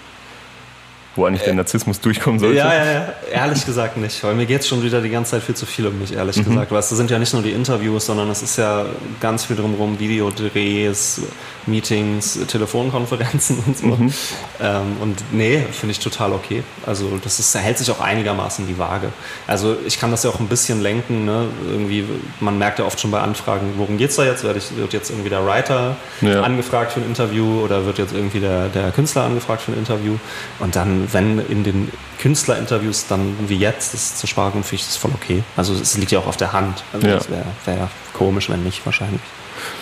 Wo 1.15 1.26
eigentlich 1.26 1.41
der 1.41 1.54
äh, 1.54 1.56
Narzissmus 1.56 2.00
durchkommen 2.00 2.39
sollte. 2.39 2.58
Ja, 2.58 2.74
ja, 2.74 2.86
ja, 2.86 3.13
ehrlich 3.32 3.65
gesagt 3.65 3.97
nicht, 3.97 4.24
weil 4.24 4.34
mir 4.34 4.45
geht 4.45 4.62
es 4.62 4.67
schon 4.67 4.82
wieder 4.82 5.02
die 5.02 5.10
ganze 5.10 5.32
Zeit 5.32 5.43
viel 5.43 5.56
zu 5.56 5.65
viel 5.65 5.88
um 5.88 6.00
mich, 6.00 6.13
ehrlich 6.13 6.38
mhm. 6.38 6.45
gesagt. 6.45 6.71
Weißt, 6.71 6.91
das 6.91 6.97
sind 6.97 7.12
ja 7.12 7.19
nicht 7.19 7.34
nur 7.34 7.41
die 7.41 7.52
Interviews, 7.52 8.06
sondern 8.06 8.30
es 8.30 8.41
ist 8.41 8.58
ja 8.58 8.86
ganz 9.19 9.45
viel 9.45 9.58
drumherum, 9.58 10.00
Videodrehs, 10.00 11.21
Meetings, 11.65 12.39
Telefonkonferenzen 12.47 13.62
und 13.65 13.78
so. 13.78 13.88
Mhm. 13.88 14.13
Ähm, 14.62 14.97
und 15.02 15.24
nee, 15.32 15.65
finde 15.71 15.91
ich 15.91 16.00
total 16.00 16.32
okay. 16.32 16.63
Also 16.86 17.19
das 17.21 17.39
ist, 17.39 17.54
hält 17.56 17.78
sich 17.78 17.91
auch 17.91 18.00
einigermaßen 18.00 18.65
die 18.67 18.78
Waage. 18.78 19.10
Also 19.47 19.76
ich 19.86 20.00
kann 20.00 20.12
das 20.12 20.24
ja 20.24 20.30
auch 20.30 20.39
ein 20.39 20.47
bisschen 20.47 20.82
lenken. 20.82 21.26
Ne? 21.26 21.47
Irgendwie, 21.69 22.06
man 22.39 22.58
merkt 22.58 22.80
ja 22.80 22.86
oft 22.86 23.00
schon 23.00 23.12
bei 23.12 23.19
Anfragen, 23.19 23.74
worum 23.76 23.97
geht 23.97 24.12
es 24.12 24.15
da 24.15 24.24
jetzt? 24.24 24.43
Wird, 24.43 24.78
wird 24.78 24.93
jetzt 24.93 25.10
irgendwie 25.10 25.30
der 25.30 25.45
Writer 25.45 25.97
ja. 26.21 26.41
angefragt 26.41 26.93
für 26.93 27.02
ein 27.02 27.06
Interview 27.06 27.62
oder 27.62 27.86
wird 27.86 27.97
jetzt 27.97 28.13
irgendwie 28.13 28.39
der, 28.39 28.69
der 28.69 28.91
Künstler 28.91 29.24
angefragt 29.24 29.62
für 29.62 29.74
ein 29.74 29.78
Interview? 29.78 30.15
Und 30.60 30.76
dann 30.76 31.00
wenn 31.11 31.39
in 31.47 31.63
den 31.63 31.91
Künstlerinterviews 32.19 33.07
dann 33.07 33.35
wie 33.47 33.57
jetzt 33.57 33.93
das 33.93 34.17
zur 34.17 34.27
Sprache 34.29 34.51
kommt, 34.51 34.65
finde 34.65 34.81
ich 34.81 34.87
das 34.87 34.97
voll 34.97 35.11
okay. 35.13 35.43
Also 35.55 35.73
es 35.73 35.97
liegt 35.97 36.11
ja 36.11 36.19
auch 36.19 36.27
auf 36.27 36.37
der 36.37 36.53
Hand. 36.53 36.83
Also 36.93 37.07
ja. 37.07 37.19
wäre 37.29 37.45
wär 37.65 37.89
komisch, 38.13 38.49
wenn 38.49 38.63
nicht, 38.63 38.85
wahrscheinlich. 38.85 39.21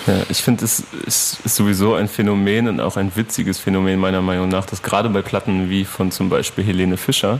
Ja, 0.07 0.15
ich 0.29 0.41
finde, 0.41 0.65
es 0.65 0.83
ist, 1.05 1.39
ist, 1.45 1.55
sowieso 1.55 1.93
ein 1.93 2.07
Phänomen 2.07 2.67
und 2.67 2.79
auch 2.79 2.97
ein 2.97 3.15
witziges 3.15 3.59
Phänomen 3.59 3.99
meiner 3.99 4.21
Meinung 4.21 4.49
nach, 4.49 4.65
dass 4.65 4.81
gerade 4.81 5.09
bei 5.09 5.21
Platten 5.21 5.69
wie 5.69 5.85
von 5.85 6.11
zum 6.11 6.29
Beispiel 6.29 6.63
Helene 6.63 6.97
Fischer 6.97 7.39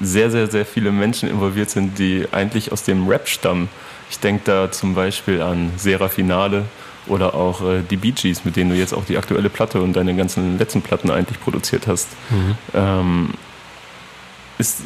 sehr, 0.00 0.30
sehr, 0.30 0.46
sehr 0.46 0.66
viele 0.66 0.92
Menschen 0.92 1.28
involviert 1.28 1.70
sind, 1.70 1.98
die 1.98 2.26
eigentlich 2.32 2.72
aus 2.72 2.82
dem 2.82 3.08
Rap 3.08 3.28
stammen. 3.28 3.68
Ich 4.10 4.18
denke 4.18 4.42
da 4.44 4.72
zum 4.72 4.94
Beispiel 4.94 5.40
an 5.40 5.72
Serafinale, 5.76 6.64
oder 7.06 7.34
auch 7.34 7.62
äh, 7.62 7.82
die 7.82 7.96
Bee 7.96 8.12
Gees, 8.12 8.44
mit 8.44 8.56
denen 8.56 8.70
du 8.70 8.76
jetzt 8.76 8.92
auch 8.92 9.04
die 9.04 9.16
aktuelle 9.16 9.50
Platte 9.50 9.80
und 9.80 9.94
deine 9.94 10.14
ganzen 10.14 10.58
letzten 10.58 10.82
Platten 10.82 11.10
eigentlich 11.10 11.40
produziert 11.40 11.86
hast. 11.86 12.08
Mhm. 12.30 12.54
Ähm, 12.74 13.30
ist, 14.58 14.82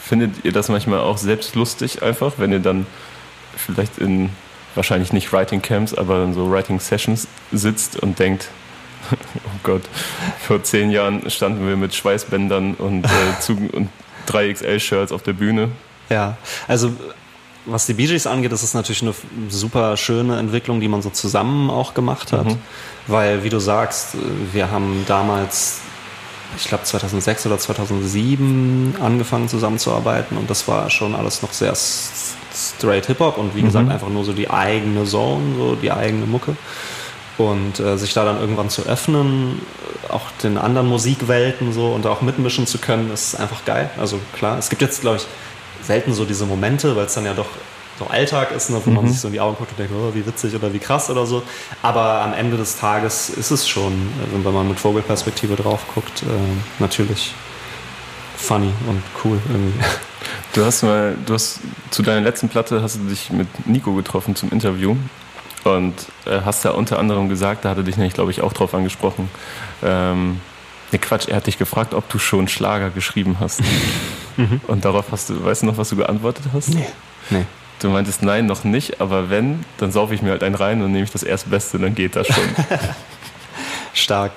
findet 0.00 0.44
ihr 0.44 0.52
das 0.52 0.68
manchmal 0.68 1.00
auch 1.00 1.18
selbst 1.18 1.54
lustig 1.54 2.02
einfach, 2.02 2.34
wenn 2.38 2.52
ihr 2.52 2.60
dann 2.60 2.86
vielleicht 3.56 3.98
in 3.98 4.30
wahrscheinlich 4.74 5.12
nicht 5.12 5.32
Writing 5.32 5.62
Camps, 5.62 5.94
aber 5.94 6.24
in 6.24 6.34
so 6.34 6.50
Writing 6.50 6.80
Sessions 6.80 7.28
sitzt 7.52 7.96
und 7.96 8.18
denkt, 8.18 8.48
oh 9.12 9.58
Gott, 9.62 9.82
vor 10.40 10.62
zehn 10.62 10.90
Jahren 10.90 11.28
standen 11.30 11.66
wir 11.66 11.76
mit 11.76 11.94
Schweißbändern 11.94 12.74
und, 12.74 13.06
äh, 13.06 13.52
und 13.72 13.88
3XL-Shirts 14.28 15.12
auf 15.12 15.22
der 15.22 15.34
Bühne. 15.34 15.70
Ja, 16.08 16.36
also 16.68 16.92
was 17.66 17.86
die 17.86 17.94
Bee 17.94 18.06
Gees 18.06 18.26
angeht, 18.26 18.52
ist 18.52 18.62
es 18.62 18.74
natürlich 18.74 19.02
eine 19.02 19.14
super 19.48 19.96
schöne 19.96 20.38
Entwicklung, 20.38 20.80
die 20.80 20.88
man 20.88 21.02
so 21.02 21.10
zusammen 21.10 21.70
auch 21.70 21.94
gemacht 21.94 22.32
hat. 22.32 22.46
Mhm. 22.46 22.58
Weil, 23.06 23.44
wie 23.44 23.48
du 23.48 23.58
sagst, 23.58 24.16
wir 24.52 24.70
haben 24.70 25.04
damals, 25.06 25.80
ich 26.56 26.64
glaube 26.64 26.84
2006 26.84 27.46
oder 27.46 27.58
2007 27.58 28.96
angefangen 29.00 29.48
zusammenzuarbeiten 29.48 30.36
und 30.36 30.50
das 30.50 30.66
war 30.68 30.90
schon 30.90 31.14
alles 31.14 31.42
noch 31.42 31.52
sehr 31.52 31.74
straight 31.74 33.06
Hip-Hop 33.06 33.38
und 33.38 33.54
wie 33.54 33.60
mhm. 33.60 33.66
gesagt 33.66 33.90
einfach 33.90 34.08
nur 34.08 34.24
so 34.24 34.32
die 34.32 34.50
eigene 34.50 35.04
Zone, 35.04 35.54
so 35.56 35.74
die 35.76 35.92
eigene 35.92 36.26
Mucke. 36.26 36.56
Und 37.38 37.80
äh, 37.80 37.96
sich 37.96 38.12
da 38.12 38.26
dann 38.26 38.38
irgendwann 38.38 38.68
zu 38.68 38.82
öffnen, 38.82 39.62
auch 40.10 40.30
den 40.42 40.58
anderen 40.58 40.86
Musikwelten 40.88 41.72
so 41.72 41.88
und 41.88 42.06
auch 42.06 42.20
mitmischen 42.20 42.66
zu 42.66 42.76
können, 42.76 43.10
ist 43.10 43.34
einfach 43.36 43.64
geil. 43.64 43.90
Also 43.98 44.20
klar, 44.34 44.58
es 44.58 44.68
gibt 44.68 44.82
jetzt, 44.82 45.00
glaube 45.00 45.16
ich, 45.16 45.26
selten 45.82 46.12
so 46.12 46.24
diese 46.24 46.46
Momente, 46.46 46.96
weil 46.96 47.06
es 47.06 47.14
dann 47.14 47.26
ja 47.26 47.34
doch 47.34 47.48
so 47.98 48.06
Alltag 48.06 48.52
ist, 48.52 48.70
ne, 48.70 48.80
wo 48.84 48.90
mhm. 48.90 48.96
man 48.96 49.08
sich 49.08 49.20
so 49.20 49.28
in 49.28 49.34
die 49.34 49.40
Augen 49.40 49.56
guckt 49.56 49.70
und 49.70 49.78
denkt, 49.78 49.92
oh, 49.94 50.14
wie 50.14 50.26
witzig 50.26 50.54
oder 50.54 50.72
wie 50.72 50.78
krass 50.78 51.10
oder 51.10 51.26
so. 51.26 51.42
Aber 51.82 52.22
am 52.22 52.32
Ende 52.32 52.56
des 52.56 52.78
Tages 52.78 53.28
ist 53.30 53.50
es 53.50 53.68
schon, 53.68 53.92
also 54.24 54.44
wenn 54.44 54.54
man 54.54 54.68
mit 54.68 54.80
Vogelperspektive 54.80 55.56
drauf 55.56 55.80
guckt, 55.94 56.22
äh, 56.22 56.26
natürlich 56.78 57.34
funny 58.36 58.72
und 58.88 59.02
cool 59.24 59.38
irgendwie. 59.48 59.78
Du 60.52 60.64
hast 60.64 60.82
mal, 60.82 61.16
du 61.24 61.34
hast 61.34 61.60
zu 61.90 62.02
deiner 62.02 62.20
letzten 62.20 62.48
Platte 62.48 62.82
hast 62.82 62.96
du 62.96 63.08
dich 63.08 63.30
mit 63.30 63.66
Nico 63.66 63.94
getroffen 63.94 64.36
zum 64.36 64.50
Interview 64.50 64.96
und 65.64 65.94
äh, 66.26 66.40
hast 66.44 66.64
da 66.64 66.70
unter 66.70 66.98
anderem 66.98 67.28
gesagt, 67.28 67.64
da 67.64 67.70
hatte 67.70 67.84
dich 67.84 67.96
nämlich, 67.96 68.14
glaube 68.14 68.30
ich, 68.30 68.40
auch 68.40 68.52
drauf 68.52 68.74
angesprochen. 68.74 69.30
Ähm, 69.82 70.40
ne 70.90 70.98
Quatsch, 70.98 71.28
er 71.28 71.36
hat 71.36 71.46
dich 71.46 71.58
gefragt, 71.58 71.94
ob 71.94 72.08
du 72.08 72.18
schon 72.18 72.48
Schlager 72.48 72.90
geschrieben 72.90 73.36
hast. 73.40 73.62
Mhm. 74.36 74.60
Und 74.66 74.84
darauf 74.84 75.06
hast 75.12 75.30
du, 75.30 75.44
weißt 75.44 75.62
du 75.62 75.66
noch, 75.66 75.76
was 75.76 75.90
du 75.90 75.96
geantwortet 75.96 76.44
hast? 76.52 76.70
Nee. 76.70 76.86
nee. 77.30 77.44
Du 77.80 77.88
meintest, 77.88 78.22
nein, 78.22 78.46
noch 78.46 78.62
nicht, 78.62 79.00
aber 79.00 79.28
wenn, 79.28 79.64
dann 79.78 79.90
saufe 79.90 80.14
ich 80.14 80.22
mir 80.22 80.30
halt 80.30 80.44
einen 80.44 80.54
rein 80.54 80.82
und 80.82 80.92
nehme 80.92 81.04
ich 81.04 81.10
das 81.10 81.24
Erstbeste, 81.24 81.78
dann 81.78 81.94
geht 81.94 82.14
das 82.14 82.28
schon. 82.28 82.44
Stark. 83.92 84.32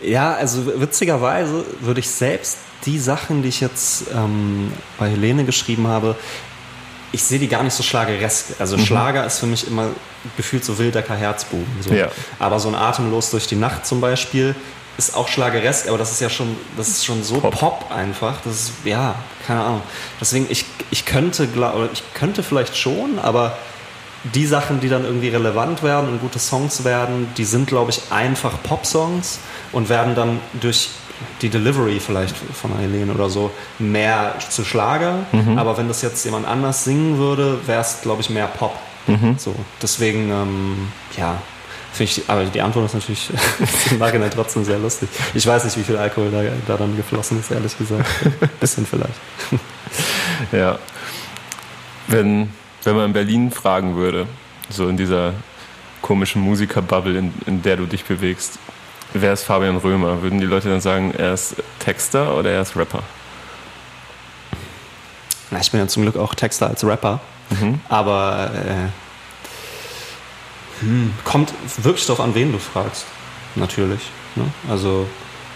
Ja, 0.00 0.34
also 0.34 0.80
witzigerweise 0.80 1.64
würde 1.80 2.00
ich 2.00 2.10
selbst 2.10 2.58
die 2.84 2.98
Sachen, 2.98 3.42
die 3.42 3.48
ich 3.48 3.60
jetzt 3.60 4.04
ähm, 4.14 4.70
bei 4.98 5.08
Helene 5.08 5.44
geschrieben 5.44 5.86
habe, 5.86 6.14
ich 7.12 7.22
sehe 7.22 7.38
die 7.38 7.48
gar 7.48 7.62
nicht 7.62 7.72
so 7.72 7.82
schlageresk. 7.82 8.56
Also 8.58 8.76
mhm. 8.76 8.84
Schlager 8.84 9.24
ist 9.24 9.38
für 9.38 9.46
mich 9.46 9.66
immer 9.66 9.88
gefühlt 10.36 10.64
so 10.64 10.78
wildecker 10.78 11.14
Herzbuben. 11.14 11.66
So. 11.80 11.94
Ja. 11.94 12.08
Aber 12.38 12.58
so 12.58 12.68
ein 12.68 12.74
Atemlos 12.74 13.30
durch 13.30 13.46
die 13.46 13.56
Nacht 13.56 13.86
zum 13.86 14.00
Beispiel 14.00 14.54
ist 14.96 15.16
auch 15.16 15.28
schlageresk, 15.28 15.88
aber 15.88 15.98
das 15.98 16.12
ist 16.12 16.20
ja 16.20 16.30
schon, 16.30 16.56
das 16.76 16.88
ist 16.88 17.04
schon 17.04 17.22
so 17.22 17.40
Pop, 17.40 17.58
Pop 17.58 17.90
einfach. 17.90 18.40
Das 18.44 18.54
ist, 18.54 18.72
ja, 18.84 19.16
keine 19.46 19.62
Ahnung. 19.62 19.82
Deswegen, 20.20 20.46
ich, 20.48 20.64
ich 20.90 21.04
könnte, 21.04 21.48
ich 21.92 22.02
könnte 22.14 22.42
vielleicht 22.42 22.76
schon, 22.76 23.18
aber 23.18 23.56
die 24.32 24.46
Sachen, 24.46 24.80
die 24.80 24.88
dann 24.88 25.04
irgendwie 25.04 25.28
relevant 25.28 25.82
werden 25.82 26.08
und 26.08 26.20
gute 26.20 26.38
Songs 26.38 26.84
werden, 26.84 27.28
die 27.36 27.44
sind, 27.44 27.66
glaube 27.66 27.90
ich, 27.90 28.00
einfach 28.10 28.62
Pop-Songs 28.62 29.38
und 29.72 29.88
werden 29.88 30.14
dann 30.14 30.40
durch 30.60 30.90
die 31.42 31.48
Delivery 31.48 32.00
vielleicht 32.00 32.34
von 32.36 32.76
Helene 32.78 33.12
oder 33.12 33.28
so 33.28 33.50
mehr 33.78 34.34
zu 34.38 34.64
Schlager. 34.64 35.26
Mhm. 35.32 35.58
Aber 35.58 35.76
wenn 35.76 35.88
das 35.88 36.02
jetzt 36.02 36.24
jemand 36.24 36.46
anders 36.46 36.84
singen 36.84 37.18
würde, 37.18 37.58
wäre 37.66 37.80
es, 37.80 38.00
glaube 38.02 38.22
ich, 38.22 38.30
mehr 38.30 38.46
Pop. 38.46 38.74
Mhm. 39.06 39.36
So, 39.38 39.54
deswegen, 39.82 40.30
ähm, 40.30 40.88
ja, 41.16 41.40
ich, 42.00 42.22
aber 42.28 42.44
die 42.44 42.60
Antwort 42.60 42.86
ist 42.86 42.94
natürlich 42.94 43.30
im 43.90 43.98
Nachhinein 43.98 44.30
trotzdem 44.30 44.64
sehr 44.64 44.78
lustig. 44.78 45.08
Ich 45.34 45.46
weiß 45.46 45.64
nicht, 45.64 45.76
wie 45.76 45.82
viel 45.82 45.96
Alkohol 45.96 46.30
da, 46.30 46.42
da 46.66 46.76
dann 46.76 46.96
geflossen 46.96 47.38
ist, 47.38 47.50
ehrlich 47.50 47.76
gesagt. 47.76 48.06
Ein 48.24 48.48
bisschen 48.60 48.86
vielleicht. 48.86 49.14
ja. 50.52 50.78
Wenn, 52.08 52.50
wenn 52.82 52.96
man 52.96 53.06
in 53.06 53.12
Berlin 53.12 53.50
fragen 53.50 53.96
würde, 53.96 54.26
so 54.68 54.88
in 54.88 54.96
dieser 54.96 55.34
komischen 56.02 56.42
Musikerbubble, 56.42 57.16
in, 57.16 57.34
in 57.46 57.62
der 57.62 57.76
du 57.76 57.86
dich 57.86 58.04
bewegst, 58.04 58.58
wer 59.12 59.32
ist 59.32 59.44
Fabian 59.44 59.76
Römer? 59.76 60.22
Würden 60.22 60.40
die 60.40 60.46
Leute 60.46 60.68
dann 60.68 60.80
sagen, 60.80 61.14
er 61.16 61.34
ist 61.34 61.56
Texter 61.78 62.36
oder 62.36 62.50
er 62.50 62.62
ist 62.62 62.76
Rapper? 62.76 63.02
Na, 65.50 65.60
ich 65.60 65.70
bin 65.70 65.80
ja 65.80 65.86
zum 65.86 66.02
Glück 66.02 66.16
auch 66.16 66.34
Texter 66.34 66.68
als 66.68 66.84
Rapper. 66.84 67.20
Mhm. 67.50 67.80
Aber 67.88 68.50
äh, 68.54 68.88
hm, 70.80 71.12
kommt 71.24 71.52
wirklich 71.78 72.06
darauf 72.06 72.24
an, 72.24 72.34
wen 72.34 72.52
du 72.52 72.58
fragst. 72.58 73.06
Natürlich. 73.54 74.10
Ne? 74.36 74.44
Also 74.68 75.06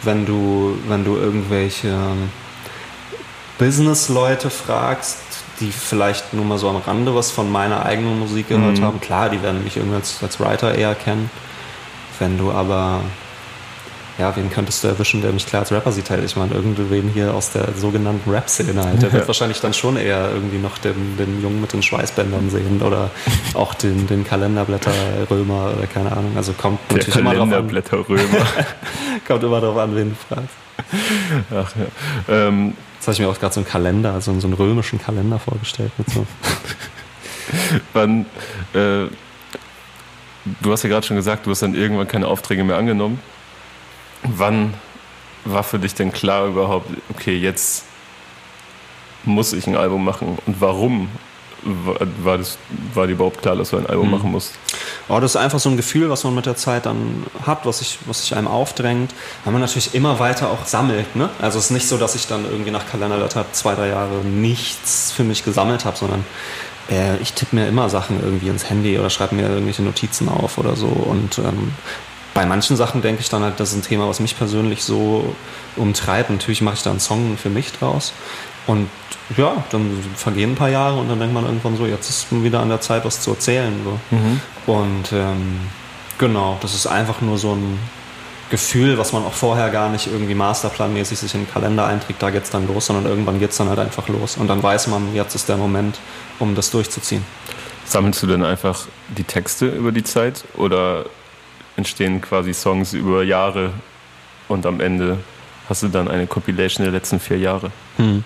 wenn 0.03 0.27
du, 0.27 0.79
wenn 0.89 1.05
du 1.05 1.17
irgendwelche 1.17 1.97
Business-Leute 3.59 4.51
fragst, 4.51 5.19
die 5.61 5.73
vielleicht 5.73 6.33
nur 6.33 6.45
mal 6.45 6.59
so 6.59 6.69
am 6.69 6.77
Rande 6.77 7.15
was 7.15 7.33
von 7.33 7.51
meiner 7.51 7.85
eigenen 7.85 8.21
Musik 8.21 8.49
gehört 8.49 8.79
mhm. 8.79 8.85
haben, 8.85 9.01
klar, 9.01 9.29
die 9.29 9.43
werden 9.43 9.65
mich 9.65 9.77
irgendwie 9.77 9.97
als, 9.97 10.23
als 10.23 10.39
Writer 10.39 10.75
eher 10.75 10.95
kennen. 10.95 11.31
Wenn 12.21 12.39
du 12.39 12.53
aber 12.53 13.01
ja, 14.19 14.35
wen 14.37 14.51
könntest 14.51 14.83
du 14.83 14.89
erwischen, 14.89 15.23
der 15.23 15.33
mich 15.33 15.47
klar 15.47 15.63
als 15.63 15.73
Rapper 15.73 15.93
sieht 15.93 16.11
halt? 16.11 16.25
Ich 16.25 16.37
meine, 16.37 16.55
irgendwen 16.55 17.09
hier 17.09 17.35
aus 17.35 17.51
der 17.51 17.73
sogenannten 17.77 18.29
Rap-Szene 18.31 18.85
halt. 18.85 19.01
Der 19.01 19.13
wird 19.13 19.27
wahrscheinlich 19.29 19.61
dann 19.61 19.73
schon 19.73 19.97
eher 19.97 20.31
irgendwie 20.33 20.59
noch 20.59 20.79
den, 20.79 21.17
den 21.17 21.41
Jungen 21.41 21.61
mit 21.61 21.73
den 21.73 21.83
Schweißbändern 21.83 22.51
sehen 22.51 22.83
oder 22.83 23.11
auch 23.55 23.75
den, 23.75 24.07
den 24.07 24.25
Kalenderblätter-Römer 24.25 25.75
oder 25.77 25.87
keine 25.87 26.13
Ahnung. 26.13 26.33
Also 26.37 26.53
kommt 26.53 26.81
der 26.91 26.99
natürlich 26.99 27.17
immer 27.17 27.35
drauf 27.35 27.43
an. 27.43 27.51
Kalenderblätter-Römer. 27.51 28.47
kommt 29.27 29.45
immer 29.45 29.61
darauf 29.61 29.79
an, 29.79 29.97
wen 29.97 30.11
du 30.11 30.35
fragst. 30.35 30.55
Ach 31.51 31.73
ja. 31.77 32.47
Ähm, 32.49 32.75
Jetzt 32.99 33.07
habe 33.07 33.13
ich 33.13 33.21
mir 33.21 33.29
auch 33.29 33.39
gerade 33.39 33.55
so 33.55 33.61
einen 33.61 33.69
Kalender, 33.69 34.13
also 34.13 34.39
so 34.41 34.47
einen 34.49 34.55
römischen 34.55 35.01
Kalender 35.01 35.39
vorgestellt. 35.39 35.93
Mit 35.99 36.11
so. 36.11 36.27
Wann, 37.93 38.27
äh, 38.75 39.07
du 40.61 40.73
hast 40.73 40.83
ja 40.83 40.89
gerade 40.89 41.07
schon 41.07 41.17
gesagt, 41.17 41.47
du 41.47 41.53
hast 41.53 41.63
dann 41.63 41.77
irgendwann 41.77 42.09
keine 42.09 42.27
Aufträge 42.27 42.65
mehr 42.65 42.77
angenommen. 42.77 43.21
Wann 44.23 44.75
war 45.45 45.63
für 45.63 45.79
dich 45.79 45.95
denn 45.95 46.13
klar 46.13 46.47
überhaupt, 46.47 46.91
okay, 47.11 47.37
jetzt 47.37 47.85
muss 49.25 49.53
ich 49.53 49.67
ein 49.67 49.77
Album 49.77 50.05
machen 50.05 50.39
und 50.47 50.61
warum 50.61 51.09
war, 51.63 52.39
das, 52.39 52.59
war 52.95 53.07
dir 53.07 53.15
überhaupt 53.15 53.43
klar, 53.43 53.57
dass 53.57 53.71
du 53.71 53.77
ein 53.79 53.87
Album 53.87 54.07
mhm. 54.07 54.13
machen 54.13 54.31
musst? 54.31 54.55
Oh, 55.09 55.19
das 55.21 55.33
ist 55.33 55.37
einfach 55.37 55.59
so 55.59 55.69
ein 55.69 55.77
Gefühl, 55.77 56.09
was 56.09 56.25
man 56.25 56.35
mit 56.35 56.47
der 56.47 56.57
Zeit 56.57 56.87
dann 56.87 57.27
hat, 57.47 57.67
was 57.67 57.79
sich, 57.79 57.99
was 58.07 58.23
sich 58.23 58.37
einem 58.37 58.47
aufdrängt, 58.47 59.13
weil 59.45 59.53
man 59.53 59.61
natürlich 59.61 59.95
immer 59.95 60.19
weiter 60.19 60.51
auch 60.51 60.67
sammelt. 60.67 61.17
Ne? 61.17 61.31
Also 61.41 61.59
es 61.59 61.67
ist 61.67 61.71
nicht 61.71 61.89
so, 61.89 61.99
dass 61.99 62.15
ich 62.15 62.27
dann 62.27 62.45
irgendwie 62.45 62.71
nach 62.71 62.87
Kalenderletter 62.87 63.47
zwei, 63.53 63.75
drei 63.75 63.89
Jahre 63.89 64.19
nichts 64.25 65.13
für 65.13 65.25
mich 65.25 65.45
gesammelt 65.45 65.85
habe, 65.85 65.97
sondern 65.97 66.25
äh, 66.91 67.17
ich 67.19 67.33
tippe 67.33 67.57
mir 67.57 67.67
immer 67.67 67.89
Sachen 67.89 68.23
irgendwie 68.23 68.49
ins 68.49 68.71
Handy 68.71 68.99
oder 68.99 69.11
schreibe 69.11 69.35
mir 69.35 69.49
irgendwelche 69.49 69.83
Notizen 69.83 70.29
auf 70.29 70.59
oder 70.59 70.77
so. 70.77 70.87
Und 70.87 71.39
ähm, 71.39 71.73
bei 72.39 72.47
manchen 72.47 72.77
Sachen 72.77 73.03
denke 73.03 73.21
ich 73.21 73.29
dann 73.29 73.43
halt, 73.43 73.59
das 73.59 73.71
ist 73.71 73.79
ein 73.79 73.83
Thema, 73.83 74.09
was 74.09 74.21
mich 74.21 74.39
persönlich 74.39 74.85
so 74.85 75.35
umtreibt. 75.75 76.31
Natürlich 76.31 76.63
mache 76.63 76.77
ich 76.77 76.85
da 76.85 76.91
einen 76.91 77.01
Song 77.01 77.37
für 77.37 77.49
mich 77.49 77.73
draus. 77.73 78.13
Und 78.69 78.89
ja, 79.37 79.65
dann 79.73 79.99
vergehen 80.15 80.53
ein 80.53 80.55
paar 80.55 80.69
Jahre 80.69 81.01
und 81.01 81.09
dann 81.09 81.19
denkt 81.19 81.35
man 81.35 81.45
irgendwann 81.45 81.77
so, 81.77 81.85
jetzt 81.85 82.09
ist 82.09 82.27
wieder 82.31 82.61
an 82.61 82.69
der 82.69 82.81
Zeit, 82.81 83.05
was 83.05 83.23
zu 83.23 83.33
erzählen. 83.33 83.73
So. 83.83 84.17
Mhm. 84.17 84.41
Und 84.73 85.13
ähm, 85.13 85.63
genau, 86.19 86.57
das 86.61 86.77
ist 86.77 86.87
einfach 86.87 87.21
nur 87.23 87.39
so 87.39 87.57
ein 87.57 87.77
Gefühl, 88.51 88.99
was 88.99 89.13
man 89.13 89.25
auch 89.25 89.33
vorher 89.33 89.71
gar 89.71 89.89
nicht 89.89 90.07
irgendwie 90.07 90.37
masterplanmäßig 90.37 91.19
sich 91.19 91.35
in 91.35 91.41
den 91.41 91.53
Kalender 91.53 91.87
einträgt, 91.87 92.23
da 92.23 92.31
geht 92.31 92.45
es 92.45 92.51
dann 92.51 92.69
los, 92.69 92.87
sondern 92.87 93.07
irgendwann 93.07 93.41
geht 93.41 93.51
es 93.51 93.57
dann 93.57 93.69
halt 93.69 93.81
einfach 93.81 94.07
los. 94.07 94.37
Und 94.37 94.47
dann 94.47 94.63
weiß 94.63 94.87
man, 94.87 95.13
jetzt 95.13 95.35
ist 95.35 95.49
der 95.49 95.57
Moment, 95.57 95.99
um 96.39 96.55
das 96.55 96.71
durchzuziehen. 96.71 97.25
Sammelst 97.85 98.23
du 98.23 98.29
denn 98.29 98.45
einfach 98.45 98.87
die 99.09 99.25
Texte 99.25 99.67
über 99.67 99.91
die 99.91 100.05
Zeit 100.05 100.45
oder 100.57 101.07
entstehen 101.79 102.21
quasi 102.21 102.53
Songs 102.53 102.93
über 102.93 103.23
Jahre 103.23 103.73
und 104.49 104.67
am 104.67 104.81
Ende 104.81 105.19
hast 105.69 105.85
du 105.85 105.89
dann 105.89 106.09
eine 106.09 106.27
Compilation 106.27 106.85
der 106.85 106.93
letzten 106.93 107.21
vier 107.21 107.39
Jahre? 107.39 107.71
Hm. 107.97 108.25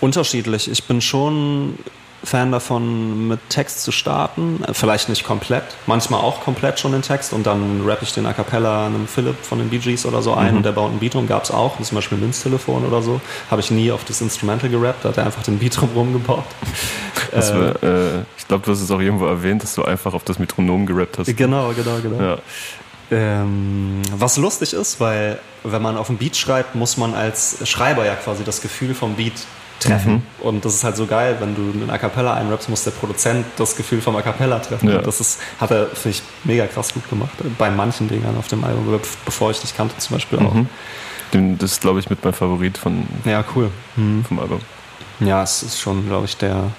Unterschiedlich. 0.00 0.70
Ich 0.70 0.84
bin 0.84 1.00
schon 1.00 1.78
Fan 2.26 2.52
davon, 2.52 3.28
mit 3.28 3.40
Text 3.48 3.82
zu 3.82 3.92
starten. 3.92 4.62
Vielleicht 4.72 5.08
nicht 5.08 5.24
komplett, 5.24 5.64
manchmal 5.86 6.20
auch 6.20 6.40
komplett 6.40 6.80
schon 6.80 6.92
den 6.92 7.02
Text 7.02 7.32
und 7.32 7.46
dann 7.46 7.82
rappe 7.86 8.04
ich 8.04 8.12
den 8.12 8.26
A 8.26 8.32
Cappella 8.32 8.86
einem 8.86 9.06
Philipp 9.06 9.36
von 9.42 9.58
den 9.58 9.70
Bee 9.70 9.78
Gees 9.78 10.04
oder 10.04 10.22
so 10.22 10.34
ein 10.34 10.50
mhm. 10.50 10.56
und 10.58 10.62
der 10.64 10.72
baut 10.72 10.90
einen 10.90 10.98
Beat 10.98 11.14
rum. 11.14 11.26
Gab 11.26 11.44
es 11.44 11.50
auch, 11.50 11.80
zum 11.80 11.94
Beispiel 11.94 12.18
Münztelefon 12.18 12.84
oder 12.84 13.00
so. 13.02 13.20
Habe 13.50 13.60
ich 13.60 13.70
nie 13.70 13.92
auf 13.92 14.04
das 14.04 14.20
Instrumental 14.20 14.68
gerappt, 14.68 15.04
da 15.04 15.10
hat 15.10 15.18
er 15.18 15.26
einfach 15.26 15.42
den 15.42 15.58
Beat 15.58 15.80
rum 15.80 16.12
gebaut. 16.12 16.44
Äh, 17.32 17.40
war, 17.40 17.82
äh, 17.82 18.20
ich 18.38 18.46
glaube, 18.46 18.64
du 18.64 18.72
hast 18.72 18.80
es 18.80 18.90
auch 18.90 19.00
irgendwo 19.00 19.26
erwähnt, 19.26 19.62
dass 19.62 19.74
du 19.74 19.82
einfach 19.84 20.14
auf 20.14 20.22
das 20.22 20.38
Metronom 20.38 20.86
gerappt 20.86 21.18
hast. 21.18 21.36
Genau, 21.36 21.72
genau, 21.72 21.98
genau. 22.00 22.22
Ja. 22.22 22.38
Ähm, 23.10 24.02
was 24.16 24.36
lustig 24.36 24.72
ist, 24.72 25.00
weil 25.00 25.38
wenn 25.62 25.82
man 25.82 25.96
auf 25.96 26.08
ein 26.08 26.18
Beat 26.18 26.36
schreibt, 26.36 26.74
muss 26.74 26.96
man 26.96 27.14
als 27.14 27.58
Schreiber 27.68 28.04
ja 28.04 28.14
quasi 28.14 28.44
das 28.44 28.60
Gefühl 28.60 28.94
vom 28.94 29.14
Beat 29.14 29.34
treffen. 29.80 30.12
Mhm. 30.14 30.22
Und 30.40 30.64
das 30.64 30.74
ist 30.74 30.84
halt 30.84 30.96
so 30.96 31.06
geil, 31.06 31.36
wenn 31.40 31.54
du 31.54 31.62
einen 31.62 31.90
A 31.90 31.98
Cappella 31.98 32.34
einrappst, 32.34 32.68
muss 32.68 32.84
der 32.84 32.92
Produzent 32.92 33.46
das 33.56 33.76
Gefühl 33.76 34.00
vom 34.00 34.16
A 34.16 34.22
Cappella 34.22 34.58
treffen. 34.58 34.88
Ja. 34.88 34.98
das 34.98 35.20
ist, 35.20 35.40
hat 35.60 35.70
er, 35.70 35.86
finde 35.86 36.18
ich, 36.18 36.22
mega 36.44 36.66
krass 36.66 36.92
gut 36.92 37.08
gemacht. 37.08 37.32
Bei 37.58 37.70
manchen 37.70 38.08
Dingern 38.08 38.36
auf 38.36 38.48
dem 38.48 38.64
Album, 38.64 39.00
bevor 39.24 39.50
ich 39.50 39.60
dich 39.60 39.76
kannte 39.76 39.96
zum 39.98 40.16
Beispiel 40.16 40.38
auch. 40.38 40.54
Mhm. 40.54 41.58
Das 41.58 41.72
ist, 41.72 41.80
glaube 41.80 42.00
ich, 42.00 42.08
mit 42.08 42.24
meinem 42.24 42.34
Favorit 42.34 42.78
von, 42.78 43.06
ja, 43.24 43.44
cool. 43.54 43.70
Mhm. 43.96 44.24
vom 44.24 44.38
Album. 44.38 44.60
Ja, 45.20 45.42
es 45.42 45.62
ist 45.62 45.80
schon, 45.80 46.06
glaube 46.06 46.26
ich, 46.26 46.36
der 46.36 46.70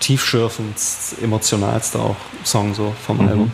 tiefschürfendste, 0.00 1.22
emotionalste 1.22 1.98
auch 1.98 2.16
Song 2.42 2.74
so 2.74 2.94
vom 3.06 3.18
mhm. 3.18 3.28
Album. 3.28 3.52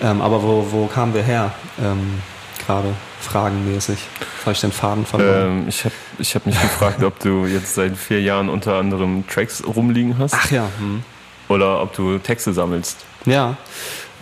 Ähm, 0.00 0.20
aber 0.20 0.42
wo, 0.42 0.66
wo 0.70 0.86
kamen 0.86 1.14
wir 1.14 1.22
her? 1.22 1.52
Ähm, 1.80 2.20
Gerade 2.66 2.94
fragenmäßig. 3.30 3.98
Habe 4.42 4.52
ich 4.52 4.60
den 4.60 4.72
Faden 4.72 5.06
verloren? 5.06 5.60
Ähm, 5.60 5.68
ich 5.68 5.84
habe 5.84 5.94
ich 6.18 6.34
hab 6.34 6.46
mich 6.46 6.60
gefragt, 6.60 7.02
ob 7.02 7.18
du 7.20 7.46
jetzt 7.46 7.74
seit 7.74 7.96
vier 7.96 8.20
Jahren 8.20 8.48
unter 8.48 8.76
anderem 8.76 9.26
Tracks 9.26 9.62
rumliegen 9.64 10.18
hast. 10.18 10.34
Ach 10.34 10.50
ja. 10.50 10.68
Hm. 10.78 11.02
Oder 11.48 11.82
ob 11.82 11.94
du 11.94 12.18
Texte 12.18 12.52
sammelst. 12.52 12.98
Ja. 13.24 13.56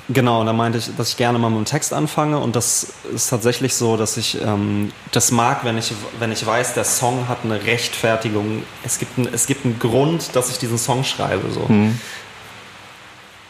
Genau, 0.08 0.40
und 0.40 0.46
da 0.46 0.52
meinte 0.52 0.78
ich, 0.78 0.94
dass 0.96 1.10
ich 1.10 1.16
gerne 1.16 1.38
mal 1.38 1.48
mit 1.48 1.58
dem 1.58 1.64
Text 1.64 1.92
anfange 1.92 2.38
und 2.38 2.54
das 2.54 2.92
ist 3.12 3.28
tatsächlich 3.28 3.74
so, 3.74 3.96
dass 3.96 4.16
ich 4.16 4.40
ähm, 4.40 4.92
das 5.10 5.32
mag, 5.32 5.64
wenn 5.64 5.76
ich, 5.78 5.92
wenn 6.20 6.30
ich 6.30 6.46
weiß, 6.46 6.74
der 6.74 6.84
Song 6.84 7.26
hat 7.28 7.38
eine 7.42 7.64
Rechtfertigung. 7.64 8.62
Es 8.84 9.00
gibt, 9.00 9.18
ein, 9.18 9.28
es 9.32 9.48
gibt 9.48 9.64
einen 9.64 9.80
Grund, 9.80 10.36
dass 10.36 10.48
ich 10.50 10.58
diesen 10.58 10.78
Song 10.78 11.02
schreibe. 11.02 11.50
So. 11.50 11.66
Mhm. 11.66 11.98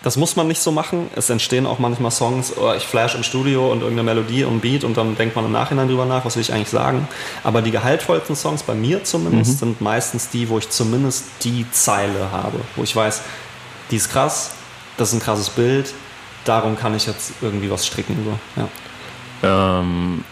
Das 0.06 0.16
muss 0.16 0.36
man 0.36 0.46
nicht 0.46 0.62
so 0.62 0.70
machen. 0.70 1.10
Es 1.16 1.30
entstehen 1.30 1.66
auch 1.66 1.80
manchmal 1.80 2.12
Songs, 2.12 2.56
oh, 2.56 2.72
ich 2.76 2.84
flash 2.84 3.16
im 3.16 3.24
Studio 3.24 3.72
und 3.72 3.80
irgendeine 3.80 4.04
Melodie 4.04 4.44
und 4.44 4.60
Beat 4.60 4.84
und 4.84 4.96
dann 4.96 5.16
denkt 5.16 5.34
man 5.34 5.44
im 5.44 5.50
Nachhinein 5.50 5.88
drüber 5.88 6.06
nach, 6.06 6.24
was 6.24 6.36
will 6.36 6.42
ich 6.42 6.52
eigentlich 6.52 6.68
sagen. 6.68 7.08
Aber 7.42 7.60
die 7.60 7.72
gehaltvollsten 7.72 8.36
Songs, 8.36 8.62
bei 8.62 8.76
mir 8.76 9.02
zumindest, 9.02 9.54
mhm. 9.54 9.56
sind 9.56 9.80
meistens 9.80 10.28
die, 10.28 10.48
wo 10.48 10.58
ich 10.58 10.70
zumindest 10.70 11.24
die 11.42 11.66
Zeile 11.72 12.30
habe. 12.30 12.60
Wo 12.76 12.84
ich 12.84 12.94
weiß, 12.94 13.20
die 13.90 13.96
ist 13.96 14.08
krass, 14.08 14.52
das 14.96 15.08
ist 15.08 15.14
ein 15.14 15.20
krasses 15.24 15.50
Bild, 15.50 15.92
darum 16.44 16.78
kann 16.78 16.94
ich 16.94 17.08
jetzt 17.08 17.32
irgendwie 17.42 17.68
was 17.68 17.84
stricken. 17.84 18.16
So. 18.24 18.62
Ja. 19.42 19.80
Ähm, 19.80 20.22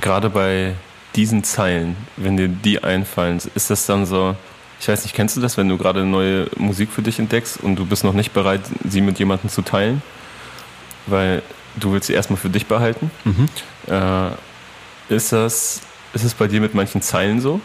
Gerade 0.00 0.30
bei 0.30 0.74
diesen 1.16 1.44
Zeilen, 1.44 1.98
wenn 2.16 2.38
dir 2.38 2.48
die 2.48 2.82
einfallen, 2.82 3.42
ist 3.54 3.68
das 3.68 3.84
dann 3.84 4.06
so, 4.06 4.36
ich 4.80 4.88
weiß 4.88 5.02
nicht, 5.02 5.14
kennst 5.14 5.36
du 5.36 5.40
das, 5.40 5.56
wenn 5.56 5.68
du 5.68 5.76
gerade 5.76 6.04
neue 6.04 6.48
Musik 6.56 6.90
für 6.90 7.02
dich 7.02 7.18
entdeckst 7.18 7.58
und 7.62 7.76
du 7.76 7.84
bist 7.84 8.04
noch 8.04 8.12
nicht 8.12 8.32
bereit, 8.32 8.60
sie 8.88 9.00
mit 9.00 9.18
jemandem 9.18 9.50
zu 9.50 9.62
teilen? 9.62 10.02
Weil 11.06 11.42
du 11.76 11.92
willst 11.92 12.06
sie 12.06 12.12
erstmal 12.12 12.38
für 12.38 12.50
dich 12.50 12.66
behalten. 12.66 13.10
Mhm. 13.24 13.48
Äh, 13.86 14.30
ist, 15.14 15.32
das, 15.32 15.80
ist 16.12 16.24
es 16.24 16.34
bei 16.34 16.46
dir 16.46 16.60
mit 16.60 16.74
manchen 16.74 17.02
Zeilen 17.02 17.40
so? 17.40 17.60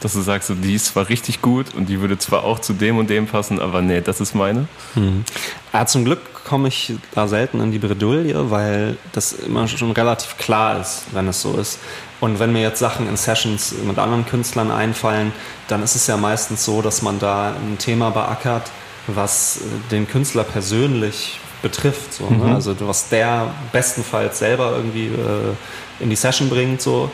Dass 0.00 0.14
du 0.14 0.20
sagst, 0.20 0.48
so, 0.48 0.54
die 0.54 0.74
ist 0.74 0.86
zwar 0.86 1.08
richtig 1.08 1.40
gut 1.40 1.74
und 1.74 1.86
die 1.86 2.00
würde 2.00 2.18
zwar 2.18 2.44
auch 2.44 2.58
zu 2.58 2.72
dem 2.72 2.98
und 2.98 3.08
dem 3.08 3.26
passen, 3.26 3.60
aber 3.60 3.80
nee, 3.80 4.00
das 4.00 4.20
ist 4.20 4.34
meine? 4.34 4.68
Mhm. 4.94 5.24
Ja, 5.72 5.86
zum 5.86 6.04
Glück 6.04 6.20
komme 6.44 6.68
ich 6.68 6.94
da 7.14 7.26
selten 7.26 7.60
in 7.60 7.72
die 7.72 7.78
Bredouille, 7.78 8.50
weil 8.50 8.98
das 9.12 9.32
immer 9.32 9.66
schon 9.66 9.92
relativ 9.92 10.36
klar 10.36 10.80
ist, 10.80 11.06
wenn 11.12 11.26
es 11.28 11.40
so 11.40 11.56
ist. 11.56 11.78
Und 12.24 12.38
wenn 12.38 12.54
mir 12.54 12.62
jetzt 12.62 12.78
Sachen 12.78 13.06
in 13.06 13.18
Sessions 13.18 13.74
mit 13.84 13.98
anderen 13.98 14.24
Künstlern 14.24 14.70
einfallen, 14.70 15.30
dann 15.68 15.82
ist 15.82 15.94
es 15.94 16.06
ja 16.06 16.16
meistens 16.16 16.64
so, 16.64 16.80
dass 16.80 17.02
man 17.02 17.18
da 17.18 17.50
ein 17.50 17.76
Thema 17.76 18.08
beackert, 18.08 18.70
was 19.06 19.58
äh, 19.58 19.90
den 19.90 20.08
Künstler 20.08 20.42
persönlich 20.42 21.38
betrifft. 21.60 22.14
So, 22.14 22.30
ne? 22.30 22.36
mhm. 22.38 22.46
ne? 22.46 22.54
Also 22.54 22.74
was 22.80 23.10
der 23.10 23.48
bestenfalls 23.72 24.38
selber 24.38 24.72
irgendwie 24.74 25.08
äh, 25.08 25.54
in 26.00 26.08
die 26.08 26.16
Session 26.16 26.48
bringt. 26.48 26.80
So. 26.80 27.10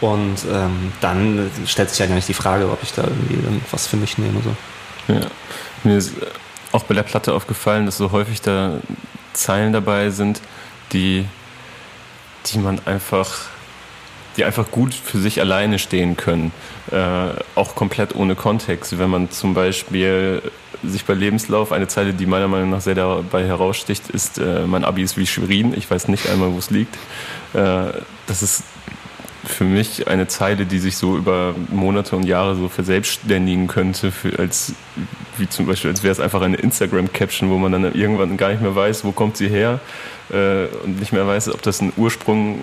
Und 0.00 0.38
ähm, 0.52 0.92
dann 1.00 1.52
stellt 1.64 1.90
sich 1.90 2.00
ja 2.00 2.06
gar 2.06 2.16
nicht 2.16 2.26
die 2.26 2.34
Frage, 2.34 2.68
ob 2.68 2.82
ich 2.82 2.92
da 2.92 3.04
irgendwie 3.04 3.38
was 3.70 3.86
für 3.86 3.96
mich 3.96 4.18
nehme. 4.18 4.40
So. 4.42 5.14
Ja. 5.14 5.20
Mir 5.84 5.98
ist 5.98 6.14
auch 6.72 6.82
bei 6.82 6.96
der 6.96 7.04
Platte 7.04 7.32
aufgefallen, 7.32 7.86
dass 7.86 7.96
so 7.96 8.10
häufig 8.10 8.40
da 8.40 8.80
Zeilen 9.34 9.72
dabei 9.72 10.10
sind, 10.10 10.40
die, 10.90 11.26
die 12.46 12.58
man 12.58 12.80
einfach 12.86 13.38
die 14.38 14.44
einfach 14.44 14.70
gut 14.70 14.94
für 14.94 15.18
sich 15.18 15.40
alleine 15.40 15.78
stehen 15.78 16.16
können, 16.16 16.52
äh, 16.90 16.96
auch 17.54 17.74
komplett 17.74 18.14
ohne 18.14 18.36
Kontext. 18.36 18.98
Wenn 18.98 19.10
man 19.10 19.30
zum 19.30 19.52
Beispiel 19.52 20.42
sich 20.84 21.04
bei 21.04 21.14
Lebenslauf 21.14 21.72
eine 21.72 21.88
Zeile, 21.88 22.14
die 22.14 22.24
meiner 22.24 22.48
Meinung 22.48 22.70
nach 22.70 22.80
sehr 22.80 22.94
dabei 22.94 23.44
heraussticht, 23.44 24.08
ist, 24.10 24.38
äh, 24.38 24.66
mein 24.66 24.84
Abi 24.84 25.02
ist 25.02 25.16
wie 25.16 25.26
Schwerin, 25.26 25.74
ich 25.76 25.90
weiß 25.90 26.08
nicht 26.08 26.28
einmal, 26.30 26.52
wo 26.52 26.58
es 26.58 26.70
liegt. 26.70 26.94
Äh, 27.52 27.92
das 28.26 28.42
ist 28.42 28.62
für 29.44 29.64
mich 29.64 30.08
eine 30.08 30.28
Zeile, 30.28 30.66
die 30.66 30.78
sich 30.78 30.96
so 30.96 31.16
über 31.16 31.54
Monate 31.70 32.14
und 32.14 32.24
Jahre 32.24 32.54
so 32.54 32.68
verselbstständigen 32.68 33.66
könnte, 33.66 34.12
für 34.12 34.38
als, 34.38 34.74
wie 35.36 35.48
zum 35.48 35.66
Beispiel, 35.66 35.90
als 35.90 36.02
wäre 36.02 36.12
es 36.12 36.20
einfach 36.20 36.42
eine 36.42 36.56
Instagram-Caption, 36.56 37.50
wo 37.50 37.56
man 37.56 37.72
dann 37.72 37.94
irgendwann 37.94 38.36
gar 38.36 38.50
nicht 38.50 38.62
mehr 38.62 38.74
weiß, 38.74 39.04
wo 39.04 39.12
kommt 39.12 39.36
sie 39.36 39.48
her 39.48 39.80
äh, 40.30 40.66
und 40.84 41.00
nicht 41.00 41.12
mehr 41.12 41.26
weiß, 41.26 41.48
ob 41.48 41.62
das 41.62 41.80
ein 41.80 41.92
Ursprung 41.96 42.60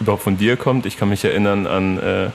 überhaupt 0.00 0.22
von 0.22 0.36
dir 0.36 0.56
kommt. 0.56 0.86
Ich 0.86 0.96
kann 0.96 1.08
mich 1.08 1.24
erinnern 1.24 1.66
an 1.66 1.98
äh, 1.98 2.30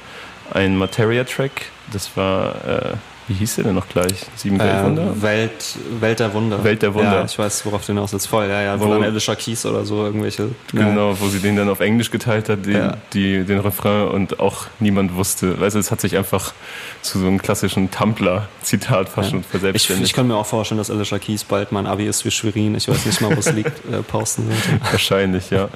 einen 0.53 0.77
Materia-Track. 0.77 1.67
Das 1.91 2.15
war, 2.15 2.55
äh, 2.65 2.93
wie 3.31 3.35
hieß 3.37 3.55
der 3.55 3.63
denn 3.65 3.75
noch 3.75 3.87
gleich? 3.87 4.25
Sieben 4.35 4.59
äh, 4.59 4.63
Weltwunder? 4.63 5.21
Welt, 5.21 5.77
Welt 6.01 6.19
der 6.19 6.33
Wunder. 6.33 6.63
Welt 6.65 6.81
der 6.81 6.93
Wunder. 6.93 7.19
Ja, 7.19 7.25
ich 7.25 7.39
weiß, 7.39 7.65
worauf 7.65 7.81
du 7.85 7.93
hinaus 7.93 8.11
jetzt 8.11 8.25
voll. 8.25 8.47
Ja, 8.49 8.61
ja, 8.61 8.79
wo, 8.79 8.85
wo 8.85 8.93
dann 8.93 9.03
Alicia 9.03 9.35
Keys 9.35 9.65
oder 9.65 9.85
so 9.85 10.03
irgendwelche. 10.03 10.49
Genau, 10.73 11.11
ja. 11.11 11.19
wo 11.19 11.27
sie 11.27 11.39
den 11.39 11.55
dann 11.55 11.69
auf 11.69 11.79
Englisch 11.79 12.11
geteilt 12.11 12.49
hat, 12.49 12.65
die, 12.65 12.73
ja. 12.73 12.97
die, 13.13 13.45
den 13.45 13.59
Refrain 13.59 14.09
und 14.09 14.41
auch 14.41 14.65
niemand 14.79 15.15
wusste. 15.15 15.59
Weißt 15.61 15.75
du, 15.75 15.79
es 15.79 15.91
hat 15.91 16.01
sich 16.01 16.17
einfach 16.17 16.53
zu 17.01 17.19
so 17.19 17.27
einem 17.27 17.41
klassischen 17.41 17.89
Tumblr-Zitat 17.89 19.07
fast 19.07 19.27
ja. 19.27 19.31
schon 19.31 19.43
verselbstständigt. 19.43 20.03
Ich, 20.03 20.11
ich 20.11 20.15
kann 20.15 20.27
mir 20.27 20.35
auch 20.35 20.45
vorstellen, 20.45 20.79
dass 20.79 20.91
Alicia 20.91 21.17
Keys 21.17 21.45
bald 21.45 21.71
mein 21.71 21.87
Abi 21.87 22.05
ist 22.07 22.25
wie 22.25 22.31
Schwerin, 22.31 22.75
ich 22.75 22.89
weiß 22.89 23.05
nicht 23.05 23.21
mal, 23.21 23.33
wo 23.33 23.39
es 23.39 23.51
liegt, 23.53 23.71
äh, 23.91 24.03
posten 24.03 24.47
sollte. 24.47 24.91
Wahrscheinlich, 24.91 25.51
ja. 25.51 25.69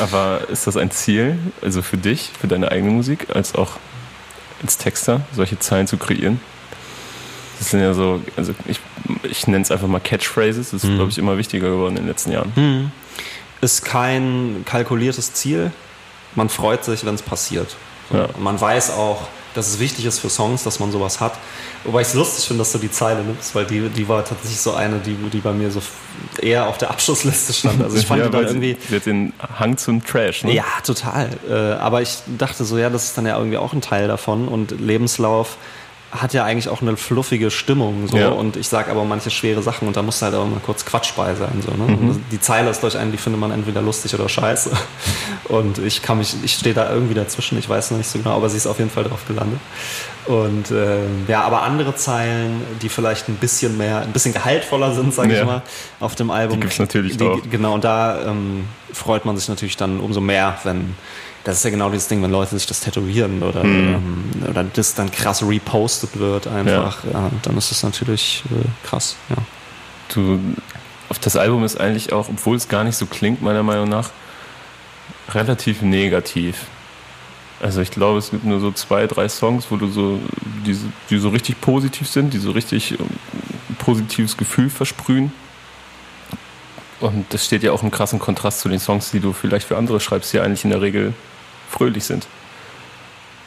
Aber 0.00 0.40
ist 0.50 0.66
das 0.66 0.78
ein 0.78 0.90
Ziel, 0.90 1.38
also 1.60 1.82
für 1.82 1.98
dich, 1.98 2.30
für 2.40 2.48
deine 2.48 2.70
eigene 2.70 2.90
Musik, 2.90 3.26
als 3.34 3.54
auch 3.54 3.72
als 4.62 4.78
Texter, 4.78 5.20
solche 5.34 5.58
Zeilen 5.58 5.86
zu 5.86 5.98
kreieren? 5.98 6.40
Das 7.62 7.70
sind 7.70 7.78
ja 7.78 7.94
so, 7.94 8.20
also 8.36 8.54
ich, 8.66 8.80
ich 9.22 9.46
nenne 9.46 9.62
es 9.62 9.70
einfach 9.70 9.86
mal 9.86 10.00
Catchphrases, 10.00 10.72
das 10.72 10.82
ist, 10.82 10.90
mhm. 10.90 10.96
glaube 10.96 11.12
ich, 11.12 11.18
immer 11.18 11.38
wichtiger 11.38 11.68
geworden 11.68 11.96
in 11.96 12.02
den 12.02 12.08
letzten 12.08 12.32
Jahren. 12.32 12.52
Mhm. 12.56 12.90
Ist 13.60 13.84
kein 13.84 14.64
kalkuliertes 14.64 15.32
Ziel, 15.34 15.70
man 16.34 16.48
freut 16.48 16.84
sich, 16.84 17.04
wenn 17.06 17.14
es 17.14 17.22
passiert. 17.22 17.76
So. 18.10 18.18
Ja. 18.18 18.28
Man 18.36 18.60
weiß 18.60 18.90
auch, 18.90 19.28
dass 19.54 19.68
es 19.68 19.78
wichtig 19.78 20.06
ist 20.06 20.18
für 20.18 20.28
Songs, 20.28 20.64
dass 20.64 20.80
man 20.80 20.90
sowas 20.90 21.20
hat. 21.20 21.34
Wobei 21.84 22.00
ich 22.00 22.08
es 22.08 22.14
lustig 22.14 22.46
finde, 22.46 22.62
dass 22.62 22.72
du 22.72 22.78
die 22.78 22.90
Zeile 22.90 23.22
nimmst, 23.22 23.54
weil 23.54 23.64
die, 23.64 23.88
die 23.90 24.08
war 24.08 24.24
tatsächlich 24.24 24.60
so 24.60 24.74
eine, 24.74 24.98
die, 24.98 25.14
die 25.14 25.38
bei 25.38 25.52
mir 25.52 25.70
so 25.70 25.80
eher 26.40 26.66
auf 26.66 26.78
der 26.78 26.90
Abschlussliste 26.90 27.52
stand. 27.52 27.80
Also 27.80 27.96
ich 27.96 28.06
fand 28.08 28.22
ja, 28.22 28.26
die 28.26 28.32
dann 28.32 28.44
irgendwie. 28.44 28.76
Hat 28.92 29.06
den 29.06 29.32
Hang 29.56 29.76
zum 29.76 30.04
Trash, 30.04 30.42
ne? 30.42 30.52
Ja, 30.52 30.64
total. 30.84 31.30
Äh, 31.48 31.54
aber 31.54 32.02
ich 32.02 32.18
dachte 32.26 32.64
so, 32.64 32.76
ja, 32.76 32.90
das 32.90 33.04
ist 33.04 33.18
dann 33.18 33.26
ja 33.26 33.38
irgendwie 33.38 33.58
auch 33.58 33.72
ein 33.72 33.82
Teil 33.82 34.08
davon. 34.08 34.48
Und 34.48 34.72
Lebenslauf 34.80 35.58
hat 36.12 36.34
ja 36.34 36.44
eigentlich 36.44 36.68
auch 36.68 36.82
eine 36.82 36.96
fluffige 36.98 37.50
Stimmung. 37.50 38.06
So. 38.06 38.18
Ja. 38.18 38.28
Und 38.28 38.56
ich 38.56 38.68
sage 38.68 38.90
aber 38.90 39.04
manche 39.04 39.30
schwere 39.30 39.62
Sachen 39.62 39.88
und 39.88 39.96
da 39.96 40.02
muss 40.02 40.20
halt 40.20 40.34
auch 40.34 40.46
mal 40.46 40.60
kurz 40.64 40.84
Quatsch 40.84 41.14
bei 41.16 41.34
sein. 41.34 41.62
So, 41.66 41.72
ne? 41.72 41.90
Mhm. 41.96 42.24
Die 42.30 42.38
Zeile 42.38 42.68
ist 42.68 42.82
durch 42.82 42.98
einen, 42.98 43.12
die 43.12 43.18
findet 43.18 43.40
man 43.40 43.50
entweder 43.50 43.80
lustig 43.80 44.14
oder 44.14 44.28
scheiße. 44.28 44.70
Und 45.48 45.78
ich 45.78 46.02
kann 46.02 46.18
mich, 46.18 46.34
ich 46.44 46.54
stehe 46.54 46.74
da 46.74 46.90
irgendwie 46.90 47.14
dazwischen, 47.14 47.58
ich 47.58 47.68
weiß 47.68 47.90
noch 47.90 47.98
nicht 47.98 48.08
so 48.08 48.18
genau, 48.18 48.36
aber 48.36 48.48
sie 48.48 48.56
ist 48.56 48.66
auf 48.66 48.78
jeden 48.78 48.90
Fall 48.90 49.04
drauf 49.04 49.26
gelandet. 49.26 49.58
Und 50.26 50.70
äh, 50.70 51.00
ja, 51.26 51.42
aber 51.42 51.62
andere 51.62 51.96
Zeilen, 51.96 52.62
die 52.80 52.88
vielleicht 52.88 53.28
ein 53.28 53.34
bisschen 53.34 53.76
mehr, 53.76 54.02
ein 54.02 54.12
bisschen 54.12 54.32
gehaltvoller 54.32 54.94
sind, 54.94 55.12
sage 55.12 55.34
Ja. 55.34 55.40
ich 55.40 55.46
mal, 55.46 55.62
auf 55.98 56.14
dem 56.14 56.30
Album. 56.30 56.56
Die 56.56 56.60
gibt's 56.60 56.78
natürlich 56.78 57.16
die, 57.16 57.24
auch. 57.26 57.40
Genau, 57.50 57.74
und 57.74 57.84
da 57.84 58.22
ähm, 58.26 58.64
freut 58.92 59.24
man 59.24 59.36
sich 59.36 59.48
natürlich 59.48 59.76
dann 59.76 59.98
umso 59.98 60.20
mehr, 60.20 60.58
wenn 60.62 60.94
das 61.44 61.56
ist 61.58 61.64
ja 61.64 61.70
genau 61.70 61.90
dieses 61.90 62.08
Ding, 62.08 62.22
wenn 62.22 62.30
Leute 62.30 62.56
sich 62.56 62.66
das 62.66 62.80
tätowieren 62.80 63.42
oder, 63.42 63.64
ähm, 63.64 64.24
oder 64.48 64.62
das 64.64 64.94
dann 64.94 65.10
krass 65.10 65.42
repostet 65.42 66.18
wird 66.18 66.46
einfach, 66.46 67.04
ja. 67.12 67.30
dann 67.42 67.56
ist 67.58 67.70
das 67.70 67.82
natürlich 67.82 68.44
äh, 68.50 68.86
krass, 68.86 69.16
ja. 69.28 69.36
Du, 70.14 70.38
auf 71.08 71.18
das 71.18 71.36
Album 71.36 71.64
ist 71.64 71.80
eigentlich 71.80 72.12
auch, 72.12 72.28
obwohl 72.28 72.56
es 72.56 72.68
gar 72.68 72.84
nicht 72.84 72.96
so 72.96 73.06
klingt, 73.06 73.42
meiner 73.42 73.62
Meinung 73.62 73.88
nach, 73.88 74.10
relativ 75.34 75.82
negativ. 75.82 76.66
Also 77.60 77.80
ich 77.80 77.90
glaube, 77.90 78.18
es 78.18 78.30
gibt 78.30 78.44
nur 78.44 78.60
so 78.60 78.72
zwei, 78.72 79.06
drei 79.06 79.28
Songs, 79.28 79.66
wo 79.70 79.76
du 79.76 79.88
so, 79.88 80.20
die, 80.66 80.74
so- 80.74 80.86
die 81.10 81.18
so 81.18 81.28
richtig 81.30 81.60
positiv 81.60 82.08
sind, 82.08 82.34
die 82.34 82.38
so 82.38 82.50
richtig 82.50 82.92
ähm, 82.92 83.06
ein 83.70 83.76
positives 83.76 84.36
Gefühl 84.36 84.68
versprühen. 84.68 85.32
Und 87.00 87.26
das 87.30 87.44
steht 87.46 87.62
ja 87.62 87.72
auch 87.72 87.82
im 87.82 87.90
krassen 87.90 88.18
Kontrast 88.18 88.60
zu 88.60 88.68
den 88.68 88.78
Songs, 88.78 89.10
die 89.10 89.20
du 89.20 89.32
vielleicht 89.32 89.66
für 89.66 89.76
andere 89.76 89.98
schreibst, 90.00 90.32
die 90.32 90.36
ja 90.36 90.42
eigentlich 90.44 90.64
in 90.64 90.70
der 90.70 90.80
Regel 90.80 91.14
fröhlich 91.72 92.04
sind. 92.04 92.26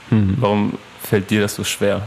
Warum 0.10 0.78
fällt 1.02 1.30
dir 1.30 1.42
das 1.42 1.56
so 1.56 1.64
schwer? 1.64 2.04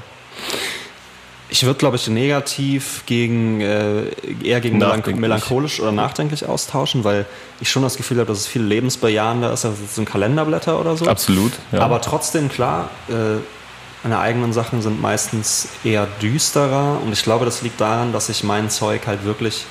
Ich 1.51 1.65
würde, 1.65 1.79
glaube 1.79 1.97
ich, 1.97 2.07
negativ 2.09 3.05
gegen 3.07 3.63
äh, 3.63 4.11
eher 4.43 4.61
gegen 4.61 4.79
melancholisch 4.79 5.81
oder 5.81 5.93
nachdenklich 5.93 6.45
austauschen, 6.45 7.05
weil 7.05 7.25
ich 7.61 7.71
schon 7.71 7.83
das 7.83 7.97
Gefühl 7.97 8.19
habe, 8.19 8.29
dass 8.29 8.39
es 8.39 8.47
viel 8.47 8.63
lebensbejahender 8.63 9.53
ist 9.53 9.65
als 9.65 9.95
so 9.95 10.03
ein 10.03 10.05
Kalenderblätter 10.05 10.79
oder 10.79 10.97
so. 10.97 11.07
Absolut. 11.07 11.53
Ja. 11.73 11.81
Aber 11.81 12.03
trotzdem, 12.03 12.51
klar, 12.51 12.91
äh, 13.09 13.39
meine 14.03 14.19
eigenen 14.19 14.53
Sachen 14.53 14.83
sind 14.83 15.01
meistens 15.01 15.69
eher 15.85 16.07
düsterer 16.21 17.01
und 17.03 17.13
ich 17.13 17.23
glaube, 17.23 17.47
das 17.47 17.63
liegt 17.63 17.81
daran, 17.81 18.13
dass 18.13 18.29
ich 18.29 18.45
mein 18.45 18.69
Zeug 18.69 19.07
halt 19.07 19.25
wirklich 19.25 19.65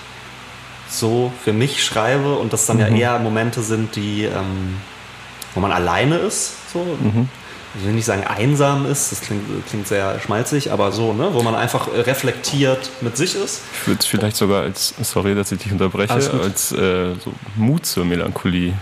so 0.90 1.32
für 1.44 1.54
mich 1.54 1.84
schreibe 1.84 2.36
und 2.36 2.54
das 2.54 2.66
dann 2.66 2.80
ja 2.80 2.88
eher 2.88 3.20
Momente 3.20 3.62
sind, 3.62 3.96
die, 3.96 4.24
ähm, 4.24 4.78
wo 5.58 5.62
man 5.62 5.72
alleine 5.72 6.18
ist, 6.18 6.54
so. 6.72 6.86
Ich 7.80 7.86
will 7.86 7.94
nicht 7.94 8.06
sagen 8.06 8.24
einsam 8.24 8.86
ist, 8.86 9.12
das 9.12 9.22
klingt, 9.22 9.44
klingt 9.68 9.88
sehr 9.88 10.20
schmalzig, 10.20 10.72
aber 10.72 10.92
so, 10.92 11.14
ne, 11.14 11.30
wo 11.34 11.42
man 11.42 11.56
einfach 11.56 11.88
äh, 11.94 12.02
reflektiert 12.02 12.90
mit 13.02 13.18
sich 13.18 13.36
ist. 13.36 13.62
Ich 13.82 13.88
würde 13.88 14.00
es 14.00 14.06
vielleicht 14.06 14.36
sogar 14.38 14.62
als, 14.64 14.94
sorry, 15.02 15.34
dass 15.36 15.52
ich 15.52 15.60
dich 15.64 15.72
unterbreche, 15.72 16.14
als 16.14 16.72
äh, 16.72 17.14
so 17.24 17.34
Mut 17.56 17.86
zur 17.88 18.06
Melancholie 18.06 18.74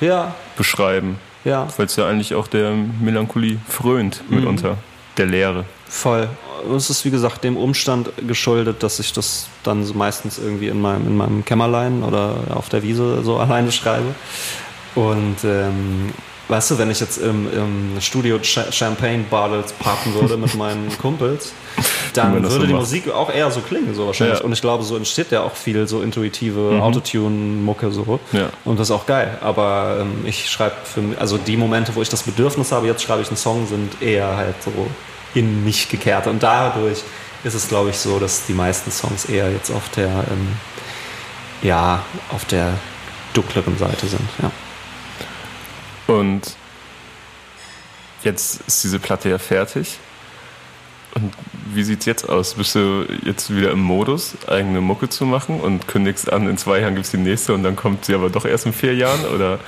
Ja, 0.00 0.34
beschreiben. 0.56 1.18
ja. 1.44 1.66
Weil 1.76 1.86
es 1.86 1.96
ja 1.96 2.06
eigentlich 2.08 2.34
auch 2.34 2.46
der 2.48 2.72
Melancholie 2.72 3.58
frönt 3.68 4.22
Mhm. 4.28 4.36
mitunter. 4.36 4.76
Der 5.18 5.26
Leere. 5.26 5.64
Voll. 5.88 6.28
Und 6.68 6.76
Es 6.76 6.88
ist 6.90 7.04
wie 7.04 7.10
gesagt 7.10 7.44
dem 7.44 7.56
Umstand 7.58 8.10
geschuldet, 8.26 8.82
dass 8.82 8.98
ich 8.98 9.12
das 9.12 9.46
dann 9.62 9.84
so 9.84 9.92
meistens 9.94 10.38
irgendwie 10.38 10.68
in 10.68 10.80
meinem, 10.80 11.06
in 11.06 11.16
meinem 11.16 11.44
Kämmerlein 11.44 12.02
oder 12.02 12.34
auf 12.54 12.68
der 12.70 12.82
Wiese 12.82 13.22
so 13.22 13.36
alleine 13.44 13.70
schreibe. 13.72 14.14
Und 14.94 15.36
ähm, 15.44 16.12
weißt 16.48 16.72
du, 16.72 16.78
wenn 16.78 16.90
ich 16.90 17.00
jetzt 17.00 17.18
im, 17.18 17.50
im 17.52 18.00
Studio 18.00 18.38
Ch 18.38 18.58
Champagne 18.70 19.24
Bottles 19.30 19.72
pappen 19.72 20.14
würde 20.14 20.36
mit 20.36 20.54
meinen 20.54 20.96
Kumpels, 21.00 21.52
dann 22.12 22.34
würde 22.34 22.50
so 22.50 22.58
die 22.60 22.72
macht. 22.72 22.82
Musik 22.82 23.10
auch 23.10 23.32
eher 23.32 23.50
so 23.50 23.60
klingen, 23.60 23.94
so 23.94 24.06
wahrscheinlich. 24.06 24.40
Ja. 24.40 24.44
Und 24.44 24.52
ich 24.52 24.60
glaube, 24.60 24.84
so 24.84 24.96
entsteht 24.96 25.30
ja 25.30 25.42
auch 25.42 25.54
viel 25.54 25.86
so 25.86 26.02
intuitive 26.02 26.80
Autotune-Mucke 26.82 27.90
so. 27.90 28.20
Ja. 28.32 28.50
Und 28.64 28.78
das 28.78 28.88
ist 28.88 28.94
auch 28.94 29.06
geil. 29.06 29.38
Aber 29.40 29.98
ähm, 30.00 30.26
ich 30.26 30.50
schreibe 30.50 30.76
für 30.84 31.00
mich, 31.00 31.18
also 31.18 31.38
die 31.38 31.56
Momente, 31.56 31.94
wo 31.94 32.02
ich 32.02 32.10
das 32.10 32.22
Bedürfnis 32.22 32.72
habe, 32.72 32.86
jetzt 32.86 33.02
schreibe 33.02 33.22
ich 33.22 33.28
einen 33.28 33.36
Song, 33.36 33.66
sind 33.66 34.02
eher 34.02 34.36
halt 34.36 34.62
so 34.62 34.72
in 35.34 35.64
mich 35.64 35.88
gekehrt. 35.88 36.26
Und 36.26 36.42
dadurch 36.42 37.02
ist 37.44 37.54
es, 37.54 37.68
glaube 37.68 37.90
ich, 37.90 37.96
so, 37.96 38.18
dass 38.18 38.46
die 38.46 38.52
meisten 38.52 38.90
Songs 38.90 39.24
eher 39.24 39.50
jetzt 39.50 39.70
auf 39.70 39.88
der, 39.90 40.08
ähm, 40.08 40.48
ja, 41.62 42.02
auf 42.30 42.44
der 42.44 42.74
dunkleren 43.32 43.78
Seite 43.78 44.06
sind. 44.06 44.28
Ja. 44.42 44.50
Und 46.06 46.56
jetzt 48.22 48.60
ist 48.66 48.84
diese 48.84 48.98
Platte 48.98 49.28
ja 49.28 49.38
fertig. 49.38 49.98
Und 51.14 51.32
wie 51.74 51.82
sieht's 51.82 52.06
jetzt 52.06 52.28
aus? 52.28 52.54
Bist 52.54 52.74
du 52.74 53.06
jetzt 53.24 53.54
wieder 53.54 53.70
im 53.70 53.80
Modus, 53.80 54.34
eigene 54.46 54.80
Mucke 54.80 55.08
zu 55.08 55.26
machen 55.26 55.60
und 55.60 55.86
kündigst 55.86 56.32
an, 56.32 56.48
in 56.48 56.56
zwei 56.56 56.80
Jahren 56.80 56.94
gibt's 56.94 57.10
die 57.10 57.18
nächste 57.18 57.52
und 57.52 57.62
dann 57.62 57.76
kommt 57.76 58.06
sie 58.06 58.14
aber 58.14 58.30
doch 58.30 58.46
erst 58.46 58.64
in 58.66 58.72
vier 58.72 58.94
Jahren? 58.94 59.26
Oder 59.26 59.58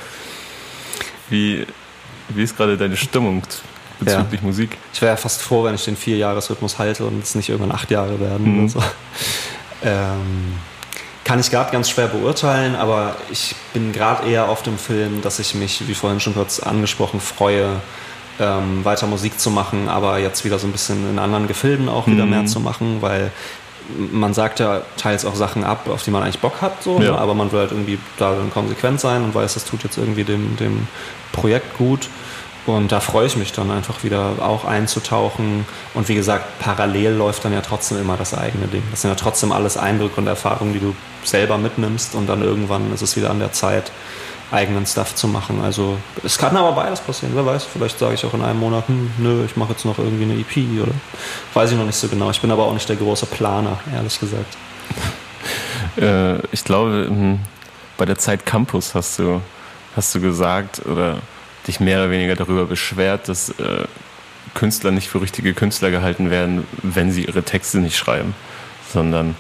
wie, 1.29 1.67
wie 2.31 2.43
ist 2.43 2.57
gerade 2.57 2.79
deine 2.79 2.97
Stimmung 2.97 3.43
bezüglich 4.01 4.41
Musik? 4.41 4.79
Ich 4.95 5.03
wäre 5.03 5.13
ja 5.13 5.17
fast 5.17 5.43
froh, 5.43 5.65
wenn 5.65 5.75
ich 5.75 5.85
den 5.85 5.97
Vier-Jahres-Rhythmus 5.97 6.79
halte 6.79 7.05
und 7.05 7.23
es 7.23 7.35
nicht 7.35 7.51
irgendwann 7.51 7.73
acht 7.73 7.91
Jahre 7.91 8.19
werden 8.21 8.61
oder 8.61 8.69
so. 8.69 8.83
Ähm, 9.87 10.55
kann 11.25 11.41
ich 11.41 11.51
gerade 11.51 11.73
ganz 11.73 11.89
schwer 11.91 12.07
beurteilen, 12.07 12.75
aber 12.77 13.17
ich 13.31 13.55
bin 13.73 13.93
gerade 13.93 14.29
eher 14.29 14.49
auf 14.49 14.63
dem 14.63 14.77
Film, 14.79 15.23
dass 15.23 15.39
ich 15.39 15.55
mich, 15.55 15.89
wie 15.89 15.95
vorhin 15.95 16.21
schon 16.21 16.35
kurz 16.35 16.61
angesprochen, 16.61 17.19
freue, 17.21 17.81
ähm, 18.39 18.85
weiter 18.85 19.07
Musik 19.07 19.41
zu 19.41 19.51
machen, 19.51 19.89
aber 19.89 20.19
jetzt 20.19 20.45
wieder 20.45 20.59
so 20.59 20.67
ein 20.67 20.73
bisschen 20.73 21.09
in 21.11 21.19
anderen 21.19 21.47
Gefilden 21.47 21.89
auch 21.89 22.07
wieder 22.07 22.27
mehr 22.27 22.47
zu 22.47 22.61
machen, 22.61 22.99
weil 23.01 23.31
man 24.13 24.33
sagt 24.35 24.61
ja 24.61 24.81
teils 24.97 25.25
auch 25.25 25.35
Sachen 25.35 25.63
ab, 25.63 25.89
auf 25.89 26.03
die 26.03 26.11
man 26.11 26.23
eigentlich 26.23 26.41
Bock 26.41 26.61
hat, 26.63 26.83
so, 26.83 27.01
Ja. 27.01 27.13
ne? 27.13 27.19
aber 27.19 27.35
man 27.35 27.53
will 27.53 27.61
halt 27.61 27.71
irgendwie 27.71 27.99
da 28.19 28.35
dann 28.35 28.51
konsequent 28.51 29.01
sein 29.01 29.23
und 29.23 29.35
weiß, 29.35 29.55
das 29.55 29.65
tut 29.65 29.83
jetzt 29.85 29.99
irgendwie 29.99 30.25
dem, 30.25 30.57
dem 30.57 30.89
Projekt 31.33 31.77
gut. 31.79 32.09
Und 32.67 32.93
da 32.93 33.01
freue 33.01 33.27
ich 33.27 33.37
mich 33.37 33.53
dann 33.53 33.71
einfach 33.71 34.05
wieder 34.05 34.37
auch 34.41 34.65
einzutauchen. 34.65 35.67
Und 35.93 36.09
wie 36.09 36.15
gesagt, 36.15 36.59
parallel 36.61 37.13
läuft 37.13 37.45
dann 37.45 37.53
ja 37.53 37.61
trotzdem 37.61 38.01
immer 38.01 38.17
das 38.17 38.33
eigene 38.33 38.69
Ding. 38.69 38.83
Das 38.91 39.03
sind 39.03 39.11
ja 39.11 39.17
trotzdem 39.17 39.53
alles 39.53 39.77
Eindrücke 39.77 40.21
und 40.21 40.27
Erfahrungen, 40.27 40.73
die 40.73 40.81
du 40.81 40.95
selber 41.25 41.59
mitnimmst. 41.59 42.15
Und 42.15 42.27
dann 42.27 42.43
irgendwann 42.43 42.93
ist 42.93 43.03
es 43.03 43.17
wieder 43.17 43.31
an 43.31 43.39
der 43.39 43.53
Zeit, 43.53 43.93
eigenen 44.51 44.87
Stuff 44.87 45.15
zu 45.15 45.29
machen. 45.29 45.61
Also 45.63 45.99
es 46.23 46.39
kann 46.39 46.57
aber 46.57 46.73
beides 46.73 47.01
passieren. 47.01 47.35
Wer 47.35 47.45
weiß, 47.45 47.65
vielleicht 47.65 47.99
sage 47.99 48.15
ich 48.15 48.25
auch 48.25 48.35
in 48.35 48.43
einem 48.43 48.61
Monat, 48.61 48.89
hm, 48.89 49.11
nö, 49.19 49.45
ich 49.45 49.57
mache 49.57 49.73
jetzt 49.73 49.85
noch 49.85 49.99
irgendwie 49.99 50.25
eine 50.25 50.35
EP 50.35 50.83
oder 50.83 50.93
weiß 51.55 51.73
ich 51.73 51.77
noch 51.77 51.87
nicht 51.87 51.97
so 51.97 52.09
genau. 52.09 52.31
Ich 52.31 52.41
bin 52.41 52.51
aber 52.51 52.65
auch 52.65 52.73
nicht 52.73 52.89
der 52.89 52.97
große 52.97 53.27
Planer, 53.27 53.79
ehrlich 53.95 54.19
gesagt. 54.19 54.57
Äh, 55.97 56.39
ich 56.51 56.65
glaube, 56.65 57.07
m, 57.09 57.39
bei 57.97 58.05
der 58.05 58.19
Zeit 58.19 58.45
Campus 58.45 58.97
hast 58.97 59.19
du, 59.21 59.41
hast 59.95 60.13
du 60.15 60.21
gesagt 60.21 60.85
oder 60.87 61.19
dich 61.67 61.81
mehr 61.81 61.99
oder 61.99 62.11
weniger 62.11 62.37
darüber 62.37 62.67
beschwert, 62.67 63.29
dass 63.29 63.51
äh, 63.51 63.85
Künstler 64.55 64.91
nicht 64.91 65.09
für 65.09 65.21
richtige 65.21 65.55
Künstler 65.55 65.91
gehalten 65.91 66.31
werden, 66.31 66.67
wenn 66.83 67.11
sie 67.11 67.25
ihre 67.25 67.43
Texte 67.43 67.79
nicht 67.79 67.97
schreiben, 67.97 68.35
sondern 68.93 69.35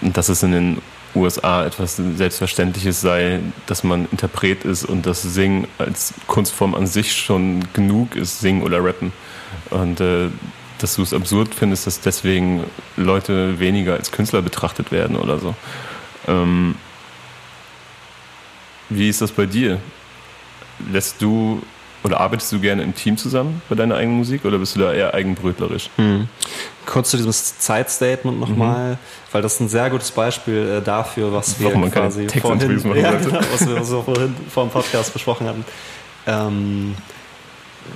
dass 0.00 0.28
es 0.28 0.42
in 0.42 0.52
den 0.52 0.82
USA 1.14 1.64
etwas 1.64 1.96
Selbstverständliches 1.96 3.00
sei, 3.00 3.40
dass 3.66 3.84
man 3.84 4.08
Interpret 4.10 4.64
ist 4.64 4.84
und 4.84 5.06
dass 5.06 5.22
Singen 5.22 5.68
als 5.78 6.14
Kunstform 6.26 6.74
an 6.74 6.86
sich 6.86 7.12
schon 7.12 7.64
genug 7.72 8.16
ist, 8.16 8.40
Singen 8.40 8.62
oder 8.62 8.84
Rappen. 8.84 9.12
Und 9.70 10.00
äh, 10.00 10.28
dass 10.78 10.96
du 10.96 11.02
es 11.02 11.14
absurd 11.14 11.54
findest, 11.54 11.86
dass 11.86 12.00
deswegen 12.00 12.64
Leute 12.96 13.60
weniger 13.60 13.94
als 13.94 14.10
Künstler 14.10 14.42
betrachtet 14.42 14.90
werden 14.90 15.16
oder 15.16 15.38
so. 15.38 15.54
Ähm, 16.26 16.74
wie 18.90 19.08
ist 19.08 19.20
das 19.20 19.30
bei 19.30 19.46
dir? 19.46 19.80
Lässt 20.90 21.20
du 21.22 21.62
oder 22.04 22.20
arbeitest 22.20 22.52
du 22.52 22.60
gerne 22.60 22.82
im 22.82 22.94
Team 22.94 23.16
zusammen 23.16 23.62
bei 23.68 23.74
deiner 23.74 23.96
eigenen 23.96 24.18
Musik 24.18 24.44
oder 24.44 24.58
bist 24.58 24.76
du 24.76 24.80
da 24.80 24.92
eher 24.92 25.14
eigenbrötlerisch? 25.14 25.88
Kurz 26.84 27.10
zu 27.10 27.16
diesem 27.16 27.32
Zeitstatement 27.32 28.38
nochmal, 28.38 28.98
weil 29.32 29.40
das 29.40 29.54
ist 29.54 29.60
ein 29.60 29.68
sehr 29.70 29.88
gutes 29.88 30.10
Beispiel 30.10 30.80
äh, 30.80 30.82
dafür, 30.82 31.32
was 31.32 31.58
wir 31.58 31.68
Warum 31.68 31.90
quasi 31.90 32.28
vorhin, 32.28 32.80
ja, 32.94 33.12
genau, 33.12 33.40
was 33.50 33.66
wir, 33.66 33.80
was 33.80 33.90
wir 33.90 34.02
vorhin 34.02 34.34
vor 34.50 34.64
dem 34.64 34.70
Podcast 34.70 35.14
besprochen 35.14 35.46
hatten. 35.46 35.64
Ähm, 36.26 36.94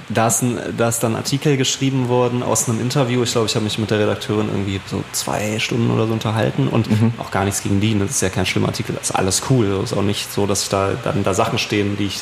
da 0.09 0.29
ist, 0.29 0.43
ein, 0.43 0.59
da 0.77 0.89
ist 0.89 1.01
dann 1.01 1.13
ein 1.13 1.17
Artikel 1.17 1.57
geschrieben 1.57 2.09
worden 2.09 2.43
aus 2.43 2.69
einem 2.69 2.81
Interview. 2.81 3.23
Ich 3.23 3.33
glaube, 3.33 3.47
ich 3.47 3.55
habe 3.55 3.65
mich 3.65 3.79
mit 3.79 3.91
der 3.91 3.99
Redakteurin 3.99 4.49
irgendwie 4.49 4.81
so 4.87 5.03
zwei 5.13 5.59
Stunden 5.59 5.91
oder 5.91 6.07
so 6.07 6.13
unterhalten 6.13 6.69
und 6.69 6.89
auch 7.19 7.31
gar 7.31 7.45
nichts 7.45 7.63
gegen 7.63 7.81
die. 7.81 7.99
Das 7.99 8.11
ist 8.11 8.23
ja 8.23 8.29
kein 8.29 8.47
schlimmer 8.47 8.69
Artikel, 8.69 8.95
das 8.95 9.11
ist 9.11 9.17
alles 9.17 9.43
cool. 9.51 9.67
Es 9.83 9.93
ist 9.93 9.99
auch 9.99 10.03
nicht 10.03 10.33
so, 10.33 10.47
dass 10.47 10.69
da 10.69 10.93
dann 11.05 11.25
da 11.25 11.35
Sachen 11.35 11.59
stehen, 11.59 11.97
die 11.97 12.07
ich 12.07 12.21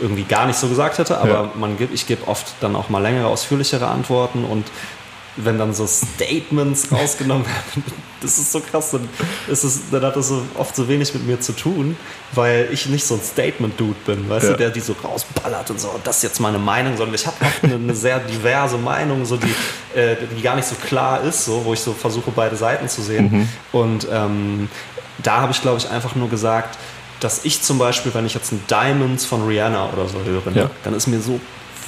irgendwie 0.00 0.24
gar 0.24 0.46
nicht 0.46 0.58
so 0.58 0.68
gesagt 0.68 0.98
hätte, 0.98 1.18
aber 1.18 1.32
ja. 1.32 1.50
man 1.54 1.76
gibt, 1.76 1.94
ich 1.94 2.06
gebe 2.06 2.26
oft 2.26 2.54
dann 2.60 2.76
auch 2.76 2.88
mal 2.88 3.00
längere, 3.00 3.26
ausführlichere 3.26 3.86
Antworten 3.86 4.44
und 4.44 4.64
wenn 5.36 5.58
dann 5.58 5.72
so 5.72 5.86
Statements 5.86 6.90
rausgenommen 6.92 7.46
werden, 7.46 7.84
das 8.20 8.38
ist 8.38 8.50
so 8.50 8.60
krass, 8.60 8.90
dann, 8.90 9.08
ist 9.46 9.62
es, 9.62 9.90
dann 9.90 10.02
hat 10.02 10.16
das 10.16 10.28
so 10.28 10.42
oft 10.56 10.74
so 10.74 10.88
wenig 10.88 11.14
mit 11.14 11.26
mir 11.26 11.40
zu 11.40 11.52
tun, 11.52 11.96
weil 12.32 12.68
ich 12.72 12.86
nicht 12.86 13.04
so 13.04 13.14
ein 13.14 13.22
Statement-Dude 13.22 13.94
bin, 14.04 14.28
weißt 14.28 14.46
ja. 14.46 14.52
du, 14.52 14.56
der 14.58 14.70
die 14.70 14.80
so 14.80 14.96
rausballert 15.04 15.70
und 15.70 15.80
so, 15.80 15.94
das 16.02 16.16
ist 16.16 16.22
jetzt 16.24 16.40
meine 16.40 16.58
Meinung, 16.58 16.96
sondern 16.96 17.14
ich 17.14 17.26
habe 17.26 17.36
oft 17.40 17.64
eine, 17.64 17.74
eine, 17.74 17.94
sehr 17.94 18.18
diverse 18.18 18.76
Meinung, 18.76 19.24
so 19.24 19.36
die, 19.36 19.54
äh, 19.98 20.16
die 20.36 20.42
gar 20.42 20.56
nicht 20.56 20.66
so 20.66 20.74
klar 20.74 21.22
ist, 21.22 21.44
so, 21.44 21.64
wo 21.64 21.72
ich 21.72 21.80
so 21.80 21.92
versuche, 21.92 22.32
beide 22.34 22.56
Seiten 22.56 22.88
zu 22.88 23.02
sehen. 23.02 23.30
Mhm. 23.30 23.48
Und 23.72 24.08
ähm, 24.10 24.68
da 25.22 25.40
habe 25.40 25.52
ich, 25.52 25.62
glaube 25.62 25.78
ich, 25.78 25.88
einfach 25.88 26.14
nur 26.14 26.28
gesagt, 26.28 26.78
dass 27.20 27.44
ich 27.44 27.62
zum 27.62 27.78
Beispiel, 27.78 28.14
wenn 28.14 28.26
ich 28.26 28.34
jetzt 28.34 28.52
ein 28.52 28.62
Diamonds 28.68 29.24
von 29.24 29.46
Rihanna 29.46 29.90
oder 29.90 30.08
so 30.08 30.22
höre, 30.22 30.50
ne, 30.50 30.60
ja. 30.60 30.70
dann 30.84 30.94
ist 30.94 31.06
mir 31.06 31.20
so 31.20 31.40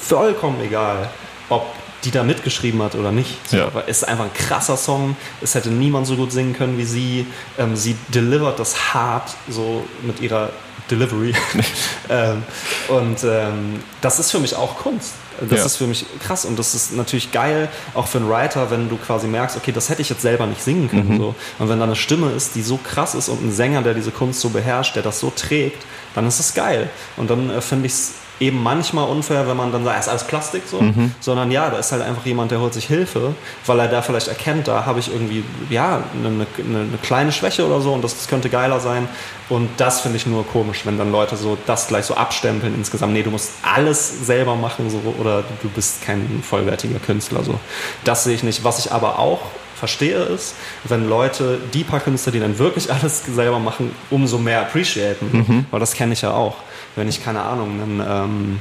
vollkommen 0.03 0.61
egal, 0.61 1.09
ob 1.49 1.67
die 2.05 2.11
da 2.11 2.23
mitgeschrieben 2.23 2.83
hat 2.83 2.95
oder 2.95 3.13
nicht. 3.13 3.37
So, 3.49 3.59
ja. 3.59 3.67
Aber 3.67 3.89
es 3.89 3.99
ist 3.99 4.05
einfach 4.05 4.25
ein 4.25 4.33
krasser 4.33 4.77
Song. 4.77 5.17
Es 5.43 5.55
hätte 5.55 5.69
niemand 5.69 6.07
so 6.07 6.17
gut 6.17 6.33
singen 6.33 6.55
können 6.55 6.79
wie 6.79 6.85
sie. 6.85 7.27
Ähm, 7.59 7.77
sie 7.77 7.97
delivert 8.09 8.59
das 8.59 8.95
hart, 8.95 9.35
so 9.49 9.85
mit 10.03 10.21
ihrer 10.21 10.51
Delivery. 10.91 11.35
ähm, 12.09 12.43
und 12.89 13.25
ähm, 13.25 13.83
das 14.01 14.19
ist 14.19 14.31
für 14.31 14.39
mich 14.39 14.55
auch 14.55 14.79
Kunst. 14.79 15.15
Das 15.49 15.61
ja. 15.61 15.65
ist 15.65 15.77
für 15.77 15.87
mich 15.87 16.05
krass 16.21 16.45
und 16.45 16.59
das 16.59 16.75
ist 16.75 16.93
natürlich 16.95 17.33
geil, 17.33 17.71
auch 17.95 18.07
für 18.07 18.19
einen 18.19 18.29
Writer, 18.29 18.71
wenn 18.71 18.91
du 18.91 18.97
quasi 18.97 19.27
merkst, 19.27 19.57
okay, 19.57 19.73
das 19.73 19.89
hätte 19.89 20.03
ich 20.03 20.11
jetzt 20.11 20.21
selber 20.21 20.47
nicht 20.47 20.63
singen 20.63 20.91
können. 20.91 21.15
Mhm. 21.15 21.19
So. 21.19 21.35
Und 21.59 21.69
wenn 21.69 21.79
da 21.79 21.85
eine 21.85 21.97
Stimme 21.97 22.31
ist, 22.33 22.55
die 22.57 22.63
so 22.63 22.77
krass 22.77 23.15
ist 23.15 23.29
und 23.29 23.43
ein 23.43 23.53
Sänger, 23.53 23.83
der 23.83 23.95
diese 23.95 24.11
Kunst 24.11 24.41
so 24.41 24.51
beherrscht, 24.51 24.97
der 24.97 25.03
das 25.03 25.21
so 25.21 25.33
trägt, 25.35 25.83
dann 26.15 26.27
ist 26.27 26.41
es 26.41 26.53
geil. 26.53 26.91
Und 27.17 27.31
dann 27.31 27.49
äh, 27.49 27.61
finde 27.63 27.87
ich 27.87 27.93
es 27.93 28.13
eben 28.41 28.63
manchmal 28.63 29.07
unfair, 29.09 29.47
wenn 29.47 29.57
man 29.57 29.71
dann 29.71 29.85
sagt, 29.85 29.99
es 29.99 30.07
ist 30.07 30.11
alles 30.11 30.25
Plastik 30.25 30.63
so, 30.67 30.81
mhm. 30.81 31.15
sondern 31.21 31.51
ja, 31.51 31.69
da 31.69 31.79
ist 31.79 31.93
halt 31.93 32.03
einfach 32.03 32.25
jemand, 32.25 32.51
der 32.51 32.61
holt 32.61 32.73
sich 32.73 32.87
Hilfe, 32.87 33.35
weil 33.67 33.79
er 33.79 33.89
da 33.89 34.01
vielleicht 34.01 34.29
erkennt, 34.29 34.67
da 34.67 34.87
habe 34.87 34.99
ich 34.99 35.13
irgendwie, 35.13 35.45
ja, 35.69 36.03
eine, 36.15 36.29
eine, 36.29 36.47
eine, 36.59 36.99
kleine 37.03 37.33
Schwäche 37.33 37.67
oder 37.67 37.83
so 37.83 37.93
und 37.93 38.03
das, 38.03 38.17
das 38.17 38.29
könnte 38.29 38.49
geiler 38.49 38.81
sein. 38.81 39.09
Und 39.51 39.69
das 39.77 40.01
finde 40.01 40.17
ich 40.17 40.27
nur 40.27 40.47
komisch, 40.47 40.87
wenn 40.87 40.97
dann 40.97 41.13
Leute 41.13 41.37
so 41.37 41.59
das 41.67 41.89
gleich 41.89 42.07
so 42.07 42.15
abstempeln 42.15 42.75
insgesamt. 42.75 43.13
Nee, 43.13 43.23
du 43.23 43.31
musst 43.31 43.51
alles 43.63 44.27
selber 44.27 44.57
machen 44.57 44.89
so, 44.89 45.01
oder 45.19 45.43
du 45.63 45.69
bist 45.69 46.03
kein 46.03 46.43
vollwertiger 46.43 47.01
Künstler. 47.01 47.43
So. 47.43 47.59
Das 48.05 48.25
sehe 48.25 48.35
ich 48.35 48.45
nicht. 48.45 48.65
Was 48.65 48.79
ich 48.79 48.93
aber 48.93 49.19
auch 49.19 49.41
verstehe 49.77 50.23
ist, 50.23 50.55
wenn 50.85 51.09
Leute 51.09 51.59
die 51.75 51.83
paar 51.83 52.01
Künstler, 52.01 52.33
die 52.33 52.39
dann 52.39 52.59
wirklich 52.59 52.93
alles 52.93 53.25
selber 53.27 53.59
machen, 53.59 53.91
umso 54.11 54.39
mehr 54.39 54.61
appreciaten. 54.61 55.29
Mhm. 55.33 55.67
Weil 55.71 55.81
das 55.81 55.95
kenne 55.95 56.13
ich 56.13 56.23
ja 56.23 56.33
auch 56.33 56.57
wenn 56.97 57.09
ich, 57.09 57.23
keine 57.23 57.43
Ahnung, 57.43 57.81
einen 57.81 58.03
ähm, 58.07 58.59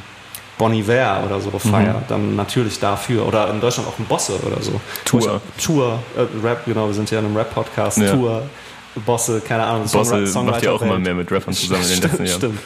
Bon 0.58 0.74
Iver 0.74 1.24
oder 1.26 1.40
so 1.40 1.52
feiere, 1.58 2.00
mhm. 2.00 2.08
dann 2.08 2.36
natürlich 2.36 2.80
dafür. 2.80 3.26
Oder 3.26 3.50
in 3.50 3.62
Deutschland 3.62 3.88
auch 3.88 3.98
ein 3.98 4.06
Bosse 4.06 4.40
oder 4.46 4.62
so. 4.62 4.80
Tour. 5.06 5.42
Tour, 5.62 6.00
äh, 6.18 6.46
Rap, 6.46 6.66
genau, 6.66 6.88
wir 6.88 6.94
sind 6.94 7.10
ja 7.12 7.20
in 7.20 7.26
einem 7.26 7.38
Rap-Podcast. 7.38 7.98
Ja. 7.98 8.12
Tour, 8.12 8.44
Bosse, 9.06 9.42
keine 9.42 9.64
Ahnung. 9.64 9.88
Bosse 9.90 10.28
Songwriter 10.28 10.44
macht 10.44 10.64
ja 10.64 10.72
auch 10.72 10.82
immer 10.82 11.00
mehr 11.00 11.16
mit 11.16 11.32
Rappern 11.32 11.54
zusammen 11.54 11.84
in 11.84 11.90
den 11.90 12.02
letzten 12.02 12.26
Jahren. 12.26 12.38
Stimmt. 12.40 12.60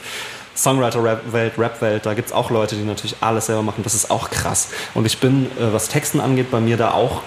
Songwriter-Welt, 0.55 1.53
Rap-Welt, 1.57 2.05
da 2.05 2.13
gibt 2.13 2.27
es 2.27 2.33
auch 2.33 2.51
Leute, 2.51 2.75
die 2.75 2.83
natürlich 2.83 3.15
alles 3.21 3.47
selber 3.47 3.63
machen. 3.63 3.83
Das 3.83 3.93
ist 3.93 4.11
auch 4.11 4.29
krass. 4.29 4.69
Und 4.93 5.05
ich 5.05 5.17
bin, 5.17 5.45
äh, 5.57 5.73
was 5.73 5.87
Texten 5.87 6.19
angeht, 6.19 6.51
bei 6.51 6.59
mir 6.59 6.77
da 6.77 6.91
auch, 6.91 7.21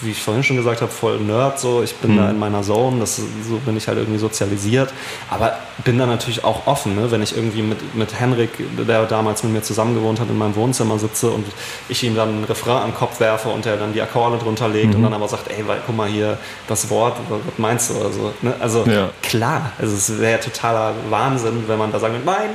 wie 0.00 0.12
ich 0.12 0.22
vorhin 0.22 0.44
schon 0.44 0.56
gesagt 0.56 0.80
habe, 0.80 0.90
voll 0.90 1.18
Nerd. 1.18 1.58
So. 1.58 1.82
Ich 1.82 1.94
bin 1.96 2.12
mhm. 2.12 2.16
da 2.18 2.30
in 2.30 2.38
meiner 2.38 2.62
Zone, 2.62 3.00
das, 3.00 3.16
so 3.16 3.58
bin 3.64 3.76
ich 3.76 3.88
halt 3.88 3.98
irgendwie 3.98 4.18
sozialisiert. 4.18 4.92
Aber 5.28 5.58
bin 5.84 5.98
da 5.98 6.06
natürlich 6.06 6.44
auch 6.44 6.66
offen, 6.66 6.94
ne? 6.96 7.10
wenn 7.10 7.22
ich 7.22 7.36
irgendwie 7.36 7.62
mit, 7.62 7.94
mit 7.94 8.18
Henrik, 8.18 8.50
der 8.86 9.04
damals 9.04 9.42
mit 9.42 9.52
mir 9.52 9.62
zusammen 9.62 9.94
gewohnt 9.94 10.20
hat, 10.20 10.28
in 10.28 10.38
meinem 10.38 10.54
Wohnzimmer 10.56 10.98
sitze 10.98 11.30
und 11.30 11.46
ich 11.88 12.02
ihm 12.02 12.14
dann 12.14 12.42
ein 12.42 12.44
Refrain 12.44 12.82
am 12.82 12.94
Kopf 12.94 13.20
werfe 13.20 13.48
und 13.48 13.64
er 13.66 13.76
dann 13.76 13.92
die 13.92 14.02
Akkorde 14.02 14.38
drunter 14.38 14.68
legt 14.68 14.90
mhm. 14.90 14.96
und 14.96 15.02
dann 15.04 15.14
aber 15.14 15.28
sagt, 15.28 15.50
ey, 15.50 15.66
weil, 15.66 15.78
guck 15.86 15.96
mal 15.96 16.08
hier, 16.08 16.38
das 16.66 16.90
Wort, 16.90 17.16
was 17.28 17.40
meinst 17.58 17.90
du? 17.90 17.94
Also, 18.02 18.32
ne? 18.42 18.54
also 18.60 18.84
ja. 18.86 19.10
klar, 19.22 19.72
also 19.78 19.94
es 19.94 20.18
wäre 20.18 20.40
totaler 20.40 20.94
Wahnsinn, 21.10 21.64
wenn 21.66 21.78
man 21.78 21.92
da 21.92 21.98
sagen 21.98 22.14
würde, 22.14 22.26
nein, 22.26 22.50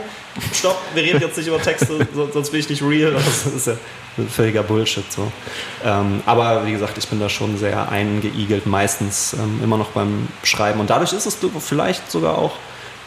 stopp, 0.54 0.80
wir 0.94 1.04
reden 1.04 1.22
jetzt 1.22 1.38
nicht 1.38 1.48
über 1.48 1.62
Texte, 1.62 2.08
sonst 2.34 2.50
bin 2.50 2.60
ich 2.60 2.70
nicht 2.70 2.82
real. 2.82 3.12
Das 3.12 3.46
ist 3.46 3.68
ja 3.68 3.76
völliger 4.30 4.64
Bullshit. 4.64 5.10
So. 5.12 5.32
Ähm, 5.84 6.22
aber 6.26 6.66
wie 6.66 6.72
gesagt, 6.72 6.98
ich 6.98 7.08
bin 7.08 7.20
da 7.20 7.30
schon 7.30 7.58
sehr 7.58 7.90
eingeigelt, 7.90 8.66
meistens 8.66 9.34
ähm, 9.34 9.60
immer 9.64 9.78
noch 9.78 9.90
beim 9.90 10.28
Schreiben. 10.44 10.80
Und 10.80 10.90
dadurch 10.90 11.14
ist 11.14 11.26
es 11.26 11.38
vielleicht 11.60 12.12
sogar 12.12 12.38
auch 12.38 12.54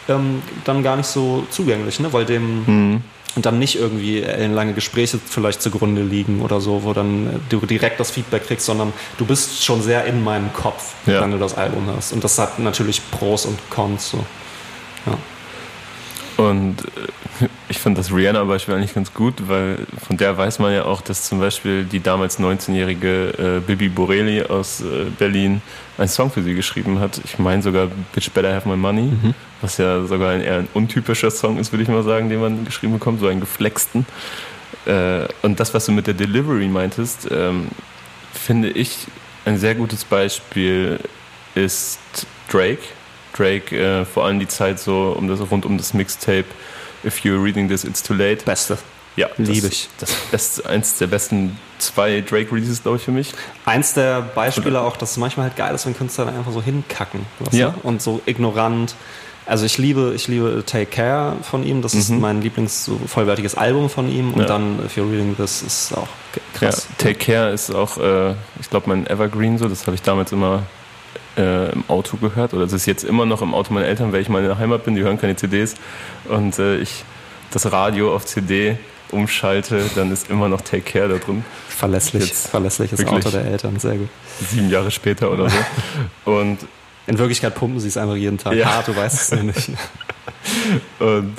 ähm, 0.09 0.41
dann 0.65 0.83
gar 0.83 0.95
nicht 0.95 1.07
so 1.07 1.45
zugänglich, 1.49 1.99
ne? 1.99 2.11
weil 2.13 2.25
dem 2.25 2.63
mhm. 2.65 3.01
dann 3.35 3.59
nicht 3.59 3.77
irgendwie 3.77 4.19
lange 4.21 4.73
Gespräche 4.73 5.19
vielleicht 5.23 5.61
zugrunde 5.61 6.01
liegen 6.01 6.41
oder 6.41 6.61
so, 6.61 6.83
wo 6.83 6.93
dann 6.93 7.41
du 7.49 7.65
direkt 7.65 7.99
das 7.99 8.11
Feedback 8.11 8.47
kriegst, 8.47 8.65
sondern 8.65 8.93
du 9.17 9.25
bist 9.25 9.63
schon 9.63 9.81
sehr 9.81 10.05
in 10.05 10.23
meinem 10.23 10.51
Kopf, 10.53 10.93
ja. 11.05 11.21
wenn 11.21 11.31
du 11.31 11.37
das 11.37 11.55
Album 11.57 11.89
hast. 11.95 12.13
Und 12.13 12.23
das 12.23 12.37
hat 12.39 12.59
natürlich 12.59 13.01
Pros 13.11 13.45
und 13.45 13.57
Cons. 13.69 14.11
So. 14.11 14.17
Ja. 15.05 15.17
Und 16.37 16.85
äh, 17.41 17.47
ich 17.67 17.79
fand 17.79 17.97
das 17.97 18.13
Rihanna-Beispiel 18.13 18.75
eigentlich 18.75 18.93
ganz 18.93 19.13
gut, 19.13 19.47
weil 19.47 19.79
von 20.05 20.17
der 20.17 20.37
weiß 20.37 20.59
man 20.59 20.71
ja 20.71 20.85
auch, 20.85 21.01
dass 21.01 21.27
zum 21.27 21.39
Beispiel 21.39 21.83
die 21.83 21.99
damals 21.99 22.39
19-jährige 22.39 23.57
äh, 23.57 23.59
Bibi 23.59 23.89
Borelli 23.89 24.43
aus 24.43 24.81
äh, 24.81 25.05
Berlin 25.17 25.61
einen 25.97 26.07
Song 26.07 26.29
für 26.29 26.43
sie 26.43 26.53
geschrieben 26.53 26.99
hat. 26.99 27.19
Ich 27.25 27.39
meine 27.39 27.63
sogar 27.63 27.87
Bitch 28.13 28.29
Better 28.31 28.53
Have 28.53 28.69
My 28.69 28.77
Money, 28.77 29.01
mhm. 29.01 29.33
was 29.61 29.77
ja 29.77 30.05
sogar 30.05 30.31
ein 30.31 30.41
eher 30.41 30.59
ein 30.59 30.67
untypischer 30.75 31.31
Song 31.31 31.57
ist, 31.57 31.71
würde 31.71 31.83
ich 31.83 31.89
mal 31.89 32.03
sagen, 32.03 32.29
den 32.29 32.39
man 32.39 32.65
geschrieben 32.65 32.93
bekommt, 32.93 33.19
so 33.19 33.27
einen 33.27 33.39
geflexten. 33.39 34.05
Äh, 34.85 35.27
und 35.41 35.59
das, 35.59 35.73
was 35.73 35.87
du 35.87 35.91
mit 35.91 36.05
der 36.05 36.13
Delivery 36.13 36.67
meintest, 36.67 37.27
ähm, 37.31 37.69
finde 38.31 38.69
ich 38.69 39.07
ein 39.45 39.57
sehr 39.57 39.73
gutes 39.73 40.05
Beispiel 40.05 40.99
ist 41.55 41.99
Drake 42.49 42.83
Drake, 43.37 43.75
äh, 43.75 44.05
vor 44.05 44.25
allem 44.25 44.39
die 44.39 44.47
Zeit 44.47 44.79
so 44.79 45.15
um 45.17 45.27
das, 45.27 45.39
rund 45.51 45.65
um 45.65 45.77
das 45.77 45.93
Mixtape 45.93 46.45
If 47.03 47.19
You're 47.19 47.43
Reading 47.43 47.69
This, 47.69 47.83
It's 47.83 48.01
Too 48.01 48.13
Late. 48.13 48.43
Beste. 48.43 48.77
Ja, 49.17 49.27
liebe 49.37 49.67
ich. 49.67 49.89
Das, 49.99 50.11
ist 50.31 50.65
eins 50.67 50.99
der 50.99 51.07
besten 51.07 51.57
zwei 51.79 52.21
Drake-Releases, 52.21 52.83
glaube 52.83 52.97
ich, 52.97 53.03
für 53.03 53.11
mich. 53.11 53.33
Eins 53.65 53.93
der 53.93 54.21
Beispiele 54.21 54.79
auch, 54.79 54.95
dass 54.95 55.11
es 55.11 55.17
manchmal 55.17 55.47
halt 55.47 55.55
geil 55.55 55.73
ist, 55.73 55.87
wenn 55.87 55.97
Künstler 55.97 56.25
dann 56.25 56.37
einfach 56.37 56.51
so 56.51 56.61
hinkacken. 56.61 57.21
Ja. 57.51 57.69
Du? 57.69 57.87
Und 57.87 58.01
so 58.01 58.21
ignorant. 58.27 58.95
Also 59.47 59.65
ich 59.65 59.79
liebe, 59.79 60.13
ich 60.15 60.27
liebe 60.27 60.61
Take 60.65 60.85
Care 60.87 61.37
von 61.41 61.63
ihm. 61.63 61.81
Das 61.81 61.95
mhm. 61.95 61.99
ist 61.99 62.09
mein 62.11 62.41
Lieblings 62.43 62.85
so 62.85 62.99
vollwertiges 63.07 63.55
Album 63.55 63.89
von 63.89 64.07
ihm. 64.07 64.33
Und 64.33 64.41
ja. 64.41 64.45
dann 64.45 64.85
If 64.85 64.97
You're 64.97 65.09
Reading 65.09 65.35
This 65.35 65.63
ist 65.63 65.97
auch 65.97 66.09
krass. 66.53 66.87
Ja, 66.87 66.95
Take 66.99 67.15
Care 67.15 67.51
ist 67.51 67.73
auch, 67.73 67.97
äh, 67.97 68.35
ich 68.59 68.69
glaube, 68.69 68.87
mein 68.87 69.07
Evergreen 69.07 69.57
so. 69.57 69.67
Das 69.67 69.87
habe 69.87 69.95
ich 69.95 70.03
damals 70.03 70.31
immer 70.31 70.63
äh, 71.37 71.71
im 71.71 71.83
Auto 71.87 72.17
gehört 72.17 72.53
oder 72.53 72.65
es 72.65 72.73
ist 72.73 72.85
jetzt 72.85 73.03
immer 73.03 73.25
noch 73.25 73.41
im 73.41 73.53
Auto 73.53 73.73
meiner 73.73 73.87
Eltern, 73.87 74.11
weil 74.11 74.21
ich 74.21 74.29
mal 74.29 74.39
in 74.39 74.47
der 74.47 74.57
Heimat 74.57 74.83
bin, 74.85 74.95
die 74.95 75.03
hören 75.03 75.19
keine 75.19 75.35
CDs 75.35 75.75
und 76.25 76.57
äh, 76.59 76.77
ich 76.77 77.03
das 77.51 77.71
Radio 77.71 78.13
auf 78.13 78.25
CD 78.25 78.77
umschalte, 79.11 79.89
dann 79.95 80.11
ist 80.11 80.29
immer 80.29 80.49
noch 80.49 80.61
Take 80.61 80.81
Care 80.81 81.07
da 81.07 81.15
drin. 81.15 81.45
Verlässlich, 81.69 82.27
jetzt 82.27 82.47
verlässliches 82.47 83.05
Auto 83.05 83.29
der 83.29 83.45
Eltern, 83.45 83.79
sehr 83.79 83.95
gut. 83.95 84.09
Sieben 84.41 84.69
Jahre 84.69 84.91
später 84.91 85.31
oder 85.31 85.49
so. 85.49 85.57
Und 86.31 86.59
in 87.05 87.17
Wirklichkeit 87.17 87.55
pumpen 87.55 87.79
sie 87.79 87.87
es 87.87 87.97
einfach 87.97 88.15
jeden 88.15 88.37
Tag 88.37 88.53
ja. 88.53 88.65
hart, 88.65 88.87
du 88.89 88.95
weißt 88.95 89.33
es 89.33 89.43
nicht. 89.43 89.71
Und 90.99 91.37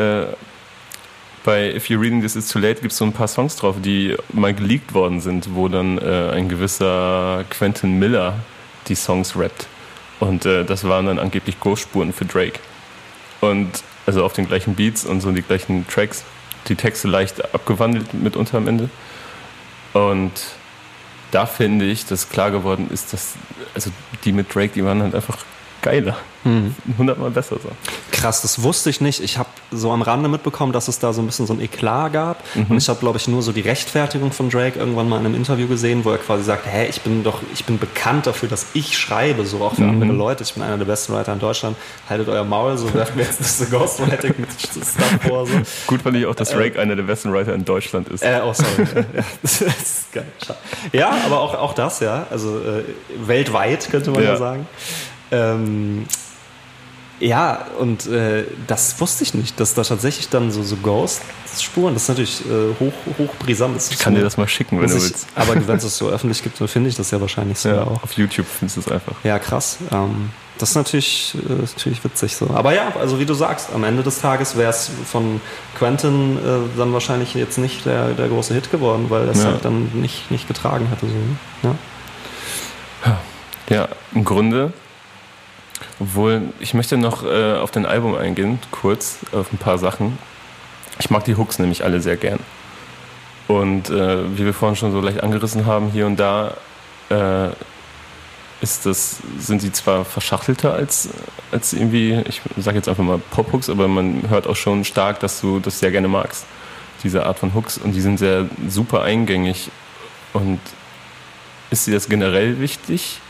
äh, 0.00 0.26
bei 1.42 1.74
If 1.74 1.86
You're 1.86 2.00
Reading 2.00 2.20
This 2.20 2.36
Is 2.36 2.48
Too 2.48 2.58
Late 2.58 2.80
gibt 2.80 2.92
es 2.92 2.98
so 2.98 3.04
ein 3.04 3.12
paar 3.12 3.28
Songs 3.28 3.56
drauf, 3.56 3.76
die 3.82 4.14
mal 4.32 4.54
geleakt 4.54 4.94
worden 4.94 5.20
sind, 5.20 5.54
wo 5.54 5.68
dann 5.68 5.98
äh, 5.98 6.30
ein 6.32 6.48
gewisser 6.48 7.44
Quentin 7.50 7.98
Miller 7.98 8.34
die 8.88 8.94
Songs 8.94 9.36
rappt. 9.36 9.66
Und 10.18 10.44
äh, 10.44 10.64
das 10.64 10.84
waren 10.84 11.06
dann 11.06 11.18
angeblich 11.18 11.58
Ghostspuren 11.60 12.12
für 12.12 12.24
Drake. 12.24 12.60
Und 13.40 13.82
also 14.06 14.24
auf 14.24 14.32
den 14.32 14.46
gleichen 14.46 14.74
Beats 14.74 15.04
und 15.04 15.20
so 15.20 15.32
die 15.32 15.42
gleichen 15.42 15.86
Tracks. 15.88 16.24
Die 16.68 16.74
Texte 16.74 17.08
leicht 17.08 17.54
abgewandelt 17.54 18.12
mitunter 18.12 18.58
am 18.58 18.68
Ende. 18.68 18.90
Und 19.92 20.32
da 21.30 21.46
finde 21.46 21.86
ich, 21.86 22.06
dass 22.06 22.28
klar 22.28 22.50
geworden 22.50 22.88
ist, 22.92 23.12
dass 23.12 23.34
also 23.74 23.90
die 24.24 24.32
mit 24.32 24.54
Drake, 24.54 24.72
die 24.74 24.84
waren 24.84 25.02
halt 25.02 25.14
einfach 25.14 25.38
geiler. 25.82 26.16
Mhm. 26.44 26.74
Hundertmal 26.96 27.30
besser 27.30 27.56
so. 27.62 27.68
Krass, 28.12 28.40
das 28.42 28.62
wusste 28.62 28.88
ich 28.88 29.00
nicht. 29.00 29.22
Ich 29.22 29.36
habe 29.36 29.48
so 29.70 29.90
am 29.92 30.00
Rande 30.00 30.28
mitbekommen, 30.28 30.72
dass 30.72 30.88
es 30.88 30.98
da 30.98 31.12
so 31.12 31.20
ein 31.20 31.26
bisschen 31.26 31.46
so 31.46 31.52
ein 31.52 31.60
Eklat 31.60 32.12
gab. 32.12 32.42
Mhm. 32.54 32.66
Und 32.70 32.78
ich 32.78 32.88
habe, 32.88 32.98
glaube 32.98 33.18
ich, 33.18 33.28
nur 33.28 33.42
so 33.42 33.52
die 33.52 33.60
Rechtfertigung 33.60 34.32
von 34.32 34.48
Drake 34.48 34.78
irgendwann 34.78 35.08
mal 35.08 35.20
in 35.20 35.26
einem 35.26 35.34
Interview 35.34 35.68
gesehen, 35.68 36.04
wo 36.04 36.10
er 36.10 36.18
quasi 36.18 36.44
sagt, 36.44 36.66
hä, 36.66 36.86
ich 36.88 37.02
bin 37.02 37.22
doch, 37.24 37.40
ich 37.52 37.64
bin 37.66 37.78
bekannt 37.78 38.26
dafür, 38.26 38.48
dass 38.48 38.66
ich 38.72 38.96
schreibe, 38.96 39.44
so 39.44 39.58
auch 39.58 39.74
für 39.74 39.82
mhm. 39.82 40.02
andere 40.02 40.12
Leute. 40.12 40.42
Ich 40.42 40.54
bin 40.54 40.62
einer 40.62 40.78
der 40.78 40.86
besten 40.86 41.12
Writer 41.12 41.32
in 41.34 41.40
Deutschland. 41.40 41.76
Haltet 42.08 42.28
euer 42.28 42.44
Maul, 42.44 42.78
so 42.78 42.92
werfen 42.94 43.18
wir 43.18 43.24
jetzt 43.24 43.58
so 43.58 43.64
Ghostwriting 43.70 44.34
mit 44.38 44.50
Stuff 44.58 44.94
vor. 45.26 45.46
So. 45.46 45.52
Gut 45.86 46.00
fand 46.02 46.16
ich 46.16 46.24
auch, 46.24 46.34
dass 46.34 46.50
Drake 46.50 46.78
äh, 46.78 46.80
einer 46.80 46.96
der 46.96 47.02
besten 47.02 47.32
Writer 47.32 47.54
in 47.54 47.66
Deutschland 47.66 48.08
ist. 48.08 48.22
Äh, 48.22 48.40
oh, 48.42 48.52
sorry. 48.54 48.86
ja, 48.94 49.24
das 49.42 49.60
ist 49.60 50.12
geil. 50.12 50.26
Ja, 50.92 51.10
aber 51.26 51.40
auch, 51.40 51.54
auch 51.54 51.74
das, 51.74 52.00
ja. 52.00 52.26
Also 52.30 52.58
äh, 52.58 52.82
weltweit 53.26 53.90
könnte 53.90 54.10
man 54.10 54.22
ja, 54.22 54.30
ja 54.30 54.36
sagen. 54.36 54.66
Ähm, 55.30 56.06
Ja, 57.20 57.66
und 57.78 58.06
äh, 58.06 58.44
das 58.66 58.98
wusste 58.98 59.24
ich 59.24 59.34
nicht, 59.34 59.60
dass 59.60 59.74
da 59.74 59.82
tatsächlich 59.82 60.30
dann 60.30 60.50
so, 60.50 60.62
so 60.62 60.76
Ghost-Spuren, 60.76 61.92
das 61.92 62.04
ist 62.04 62.08
natürlich 62.08 62.40
äh, 62.46 62.74
hoch, 62.80 62.92
hoch 63.18 63.34
brisant. 63.36 63.76
ich 63.90 63.98
kann 63.98 64.14
so, 64.14 64.18
dir 64.18 64.24
das 64.24 64.38
mal 64.38 64.48
schicken, 64.48 64.80
wenn 64.80 64.88
du 64.88 64.94
willst. 64.94 65.26
Aber 65.34 65.54
wenn 65.54 65.76
es 65.76 65.96
so 65.98 66.08
öffentlich 66.08 66.42
gibt, 66.42 66.58
dann 66.58 66.68
finde 66.68 66.88
ich 66.88 66.96
das 66.96 67.10
ja 67.10 67.20
wahrscheinlich 67.20 67.58
so 67.58 67.68
ja, 67.68 67.82
auch. 67.82 68.02
Auf 68.02 68.14
YouTube 68.14 68.46
findest 68.46 68.78
du 68.78 68.80
es 68.80 68.88
einfach. 68.88 69.12
Ja, 69.22 69.38
krass. 69.38 69.76
Ähm, 69.92 70.30
das 70.56 70.70
ist 70.70 70.76
natürlich, 70.76 71.36
äh, 71.46 71.62
natürlich 71.76 72.02
witzig 72.02 72.36
so. 72.36 72.48
Aber 72.54 72.72
ja, 72.74 72.90
also 72.98 73.18
wie 73.18 73.26
du 73.26 73.34
sagst, 73.34 73.68
am 73.74 73.84
Ende 73.84 74.02
des 74.02 74.22
Tages 74.22 74.56
wäre 74.56 74.70
es 74.70 74.90
von 75.04 75.42
Quentin 75.78 76.38
äh, 76.38 76.78
dann 76.78 76.94
wahrscheinlich 76.94 77.34
jetzt 77.34 77.58
nicht 77.58 77.84
der, 77.84 78.12
der 78.12 78.28
große 78.28 78.54
Hit 78.54 78.70
geworden, 78.70 79.06
weil 79.10 79.26
er 79.26 79.32
es 79.32 79.42
ja. 79.42 79.50
halt 79.50 79.64
dann 79.64 79.90
nicht, 79.92 80.30
nicht 80.30 80.48
getragen 80.48 80.88
hätte. 80.88 81.06
So. 81.06 81.68
Ne? 81.68 81.76
Ja. 83.04 83.20
ja, 83.68 83.88
im 84.14 84.24
Grunde 84.24 84.72
obwohl, 85.98 86.42
ich 86.60 86.74
möchte 86.74 86.96
noch 86.96 87.24
äh, 87.24 87.54
auf 87.54 87.70
dein 87.70 87.86
Album 87.86 88.14
eingehen, 88.14 88.58
kurz, 88.70 89.18
auf 89.32 89.52
ein 89.52 89.58
paar 89.58 89.78
Sachen. 89.78 90.18
Ich 90.98 91.10
mag 91.10 91.24
die 91.24 91.36
Hooks 91.36 91.58
nämlich 91.58 91.84
alle 91.84 92.00
sehr 92.00 92.16
gern. 92.16 92.40
Und 93.48 93.90
äh, 93.90 94.38
wie 94.38 94.44
wir 94.44 94.54
vorhin 94.54 94.76
schon 94.76 94.92
so 94.92 95.00
leicht 95.00 95.22
angerissen 95.22 95.66
haben, 95.66 95.90
hier 95.90 96.06
und 96.06 96.18
da 96.18 96.54
äh, 97.08 97.48
ist 98.60 98.86
das, 98.86 99.18
sind 99.38 99.62
die 99.62 99.72
zwar 99.72 100.04
verschachtelter 100.04 100.74
als, 100.74 101.08
als 101.50 101.72
irgendwie, 101.72 102.22
ich 102.28 102.42
sage 102.58 102.76
jetzt 102.76 102.88
einfach 102.88 103.02
mal 103.02 103.18
Pop-Hooks, 103.30 103.70
aber 103.70 103.88
man 103.88 104.28
hört 104.28 104.46
auch 104.46 104.56
schon 104.56 104.84
stark, 104.84 105.20
dass 105.20 105.40
du 105.40 105.60
das 105.60 105.78
sehr 105.78 105.90
gerne 105.90 106.08
magst, 106.08 106.44
diese 107.02 107.24
Art 107.26 107.38
von 107.38 107.54
Hooks. 107.54 107.78
Und 107.78 107.92
die 107.92 108.00
sind 108.00 108.18
sehr 108.18 108.46
super 108.68 109.02
eingängig. 109.02 109.70
Und 110.32 110.60
ist 111.70 111.86
dir 111.86 111.94
das 111.94 112.08
generell 112.08 112.60
wichtig? 112.60 113.20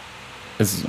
Also, 0.59 0.88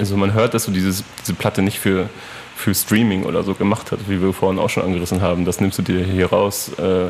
also 0.00 0.16
man 0.16 0.32
hört, 0.32 0.54
dass 0.54 0.64
du 0.64 0.72
dieses, 0.72 1.04
diese 1.20 1.34
Platte 1.34 1.60
nicht 1.60 1.78
für, 1.78 2.08
für 2.56 2.74
Streaming 2.74 3.24
oder 3.24 3.42
so 3.42 3.54
gemacht 3.54 3.92
hast, 3.92 4.08
wie 4.08 4.20
wir 4.20 4.32
vorhin 4.32 4.58
auch 4.58 4.70
schon 4.70 4.82
angerissen 4.82 5.20
haben. 5.20 5.44
Das 5.44 5.60
nimmst 5.60 5.78
du 5.78 5.82
dir 5.82 6.02
hier 6.02 6.30
raus, 6.30 6.70
äh, 6.78 7.08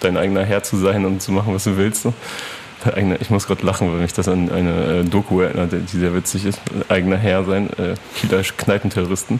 dein 0.00 0.16
eigener 0.16 0.44
Herr 0.44 0.64
zu 0.64 0.76
sein 0.76 1.04
und 1.06 1.22
zu 1.22 1.30
machen, 1.30 1.54
was 1.54 1.64
du 1.64 1.76
willst. 1.76 2.02
So. 2.02 2.12
Eigene, 2.84 3.16
ich 3.18 3.30
muss 3.30 3.46
gerade 3.46 3.64
lachen, 3.64 3.92
weil 3.92 4.00
mich 4.00 4.12
das 4.12 4.26
an 4.26 4.50
eine 4.50 5.02
äh, 5.02 5.04
Doku 5.04 5.40
erinnert, 5.40 5.72
die 5.72 5.96
sehr 5.96 6.14
witzig 6.16 6.44
ist. 6.44 6.60
Eigener 6.88 7.16
Herr 7.16 7.44
sein, 7.44 7.70
äh, 7.78 7.94
Kieler 8.16 8.42
Kneipenterroristen. 8.42 9.38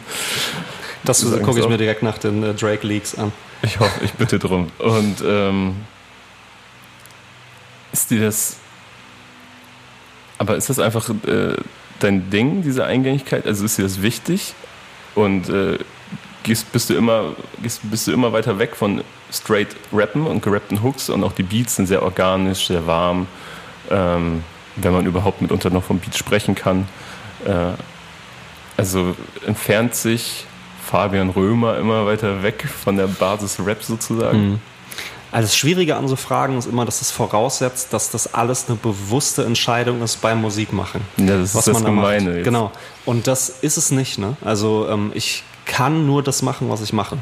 Das, 1.03 1.19
das 1.19 1.41
gucke 1.41 1.59
ich 1.59 1.67
mir 1.67 1.77
direkt 1.77 2.03
nach 2.03 2.17
den 2.17 2.41
äh, 2.41 2.53
Drake 2.53 2.87
Leaks 2.87 3.15
an. 3.15 3.33
Ich 3.63 3.81
hoffe, 3.81 3.99
ich 4.05 4.13
bitte 4.13 4.39
drum. 4.39 4.71
Und 4.79 5.21
ähm, 5.25 5.75
ist 7.91 8.09
dir 8.11 8.21
das. 8.21 8.55
Aber 10.37 10.55
ist 10.55 10.69
das 10.69 10.79
einfach 10.79 11.09
äh, 11.27 11.55
dein 11.99 12.29
Ding, 12.29 12.61
diese 12.61 12.85
Eingängigkeit? 12.85 13.45
Also 13.45 13.65
ist 13.65 13.77
dir 13.77 13.83
das 13.83 14.01
wichtig? 14.01 14.53
Und 15.15 15.49
äh, 15.49 15.77
gehst, 16.43 16.71
bist, 16.71 16.89
du 16.89 16.95
immer, 16.95 17.35
gehst, 17.61 17.81
bist 17.89 18.07
du 18.07 18.11
immer 18.11 18.33
weiter 18.33 18.59
weg 18.59 18.75
von 18.75 19.03
straight 19.31 19.75
Rappen 19.91 20.25
und 20.25 20.43
gerappten 20.43 20.83
Hooks 20.83 21.09
und 21.09 21.23
auch 21.23 21.31
die 21.31 21.43
Beats 21.43 21.75
sind 21.75 21.87
sehr 21.87 22.03
organisch, 22.03 22.67
sehr 22.67 22.85
warm, 22.85 23.27
ähm, 23.89 24.43
wenn 24.75 24.93
man 24.93 25.05
überhaupt 25.05 25.41
mitunter 25.41 25.69
noch 25.69 25.83
vom 25.83 25.99
Beat 25.99 26.15
sprechen 26.17 26.55
kann. 26.55 26.87
Äh, 27.45 27.73
also 28.77 29.15
entfernt 29.45 29.95
sich 29.95 30.45
Fabian 30.83 31.29
Römer 31.29 31.77
immer 31.77 32.05
weiter 32.05 32.43
weg 32.43 32.67
von 32.67 32.97
der 32.97 33.07
Basis 33.07 33.59
Rap 33.63 33.83
sozusagen. 33.83 34.51
Mhm. 34.51 34.59
Also 35.33 35.47
das 35.47 35.57
Schwierige 35.57 35.95
an 35.95 36.07
so 36.07 36.15
Fragen 36.15 36.59
ist 36.59 36.67
immer, 36.67 36.85
dass 36.85 37.01
es 37.01 37.09
voraussetzt, 37.09 37.91
dass 37.91 38.11
das 38.11 38.35
alles 38.35 38.65
eine 38.67 38.77
bewusste 38.77 39.43
Entscheidung 39.43 40.03
ist 40.03 40.21
beim 40.21 40.39
Musikmachen. 40.41 41.01
Ja, 41.17 41.37
das 41.37 41.55
was 41.55 41.67
ist 41.67 41.75
das 41.75 41.83
Gemeine. 41.83 42.35
Jetzt. 42.35 42.43
Genau. 42.43 42.71
Und 43.03 43.25
das 43.25 43.49
ist 43.49 43.77
es 43.77 43.89
nicht. 43.89 44.19
Ne? 44.19 44.37
Also 44.45 44.87
ähm, 44.87 45.11
ich 45.15 45.43
kann 45.65 46.05
nur 46.05 46.21
das 46.21 46.43
machen, 46.43 46.69
was 46.69 46.81
ich 46.81 46.93
mache 46.93 47.17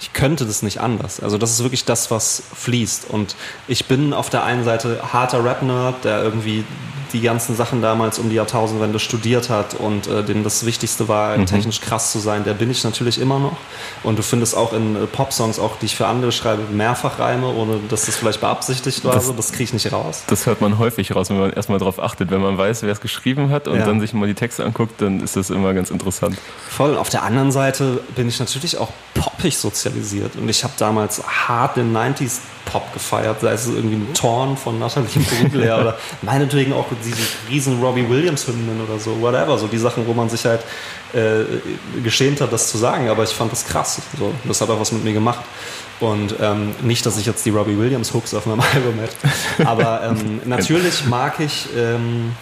ich 0.00 0.12
könnte 0.12 0.44
das 0.44 0.62
nicht 0.62 0.80
anders. 0.80 1.20
Also 1.20 1.38
das 1.38 1.50
ist 1.50 1.62
wirklich 1.62 1.84
das, 1.84 2.10
was 2.10 2.42
fließt. 2.54 3.08
Und 3.10 3.34
ich 3.66 3.86
bin 3.86 4.12
auf 4.12 4.30
der 4.30 4.44
einen 4.44 4.64
Seite 4.64 5.00
harter 5.12 5.44
Rap-Nerd, 5.44 6.04
der 6.04 6.22
irgendwie 6.22 6.64
die 7.12 7.20
ganzen 7.20 7.56
Sachen 7.56 7.82
damals 7.82 8.18
um 8.18 8.28
die 8.28 8.36
Jahrtausendwende 8.36 8.98
studiert 8.98 9.48
hat 9.48 9.74
und 9.74 10.06
äh, 10.06 10.22
dem 10.22 10.44
das 10.44 10.66
Wichtigste 10.66 11.08
war, 11.08 11.36
mhm. 11.36 11.46
technisch 11.46 11.80
krass 11.80 12.12
zu 12.12 12.18
sein. 12.18 12.44
Der 12.44 12.54
bin 12.54 12.70
ich 12.70 12.84
natürlich 12.84 13.20
immer 13.20 13.38
noch. 13.38 13.56
Und 14.02 14.18
du 14.18 14.22
findest 14.22 14.56
auch 14.56 14.72
in 14.72 14.96
äh, 14.96 15.06
Pop-Songs, 15.06 15.58
auch 15.58 15.78
die 15.78 15.86
ich 15.86 15.96
für 15.96 16.06
andere 16.06 16.32
schreibe, 16.32 16.62
mehrfach 16.70 17.18
Reime, 17.18 17.48
ohne 17.48 17.78
dass 17.88 18.06
das 18.06 18.16
vielleicht 18.16 18.40
beabsichtigt 18.40 19.04
war. 19.04 19.14
Das, 19.14 19.26
so. 19.26 19.32
das 19.32 19.52
kriege 19.52 19.64
ich 19.64 19.72
nicht 19.72 19.92
raus. 19.92 20.24
Das 20.26 20.46
hört 20.46 20.60
man 20.60 20.78
häufig 20.78 21.14
raus, 21.14 21.30
wenn 21.30 21.38
man 21.38 21.52
erstmal 21.52 21.78
darauf 21.78 22.00
achtet. 22.00 22.30
Wenn 22.30 22.40
man 22.40 22.58
weiß, 22.58 22.82
wer 22.82 22.92
es 22.92 23.00
geschrieben 23.00 23.50
hat 23.50 23.68
und 23.68 23.78
ja. 23.78 23.86
dann 23.86 24.00
sich 24.00 24.12
mal 24.12 24.26
die 24.26 24.34
Texte 24.34 24.64
anguckt, 24.64 25.00
dann 25.00 25.20
ist 25.20 25.36
das 25.36 25.50
immer 25.50 25.74
ganz 25.74 25.90
interessant. 25.90 26.36
Voll. 26.68 26.96
Auf 26.96 27.08
der 27.08 27.22
anderen 27.22 27.52
Seite 27.52 28.00
bin 28.14 28.28
ich 28.28 28.38
natürlich 28.38 28.78
auch 28.78 28.90
poppig 29.36 29.56
sozialisiert. 29.56 30.36
Und 30.36 30.48
ich 30.48 30.64
habe 30.64 30.74
damals 30.78 31.22
hart 31.26 31.76
den 31.76 31.94
90s 31.96 32.38
Pop 32.64 32.92
gefeiert, 32.92 33.40
sei 33.40 33.52
es 33.52 33.68
irgendwie 33.68 33.94
ein 33.94 34.14
Torn 34.14 34.56
von 34.56 34.78
Natalie 34.78 35.08
Imbruglia 35.14 35.80
oder 35.80 35.98
meinetwegen 36.22 36.72
auch 36.72 36.86
diese 37.04 37.22
riesen 37.48 37.80
Robbie 37.80 38.08
Williams 38.08 38.46
Hymnen 38.46 38.80
oder 38.80 38.98
so, 38.98 39.20
whatever. 39.20 39.56
So 39.58 39.66
die 39.68 39.78
Sachen, 39.78 40.06
wo 40.06 40.14
man 40.14 40.28
sich 40.28 40.44
halt 40.44 40.62
äh, 41.12 41.44
geschämt 42.02 42.40
hat, 42.40 42.52
das 42.52 42.70
zu 42.70 42.78
sagen. 42.78 43.08
Aber 43.08 43.22
ich 43.22 43.30
fand 43.30 43.52
das 43.52 43.66
krass. 43.66 44.00
So, 44.18 44.34
das 44.44 44.60
hat 44.60 44.68
auch 44.70 44.80
was 44.80 44.92
mit 44.92 45.04
mir 45.04 45.12
gemacht. 45.12 45.44
Und 46.00 46.34
ähm, 46.40 46.74
nicht, 46.82 47.06
dass 47.06 47.16
ich 47.18 47.26
jetzt 47.26 47.46
die 47.46 47.50
Robbie 47.50 47.78
Williams 47.78 48.12
Hooks 48.12 48.34
auf 48.34 48.46
meinem 48.46 48.60
Album 48.74 48.98
hätte. 48.98 49.66
Aber 49.66 50.02
ähm, 50.02 50.40
natürlich 50.44 51.06
mag 51.06 51.38
ich 51.40 51.68
ähm, 51.76 52.32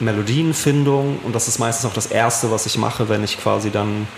Melodienfindung 0.00 1.18
und 1.22 1.34
das 1.34 1.46
ist 1.48 1.58
meistens 1.58 1.88
auch 1.88 1.94
das 1.94 2.06
Erste, 2.06 2.50
was 2.50 2.66
ich 2.66 2.76
mache, 2.78 3.08
wenn 3.08 3.22
ich 3.22 3.38
quasi 3.38 3.70
dann 3.70 4.08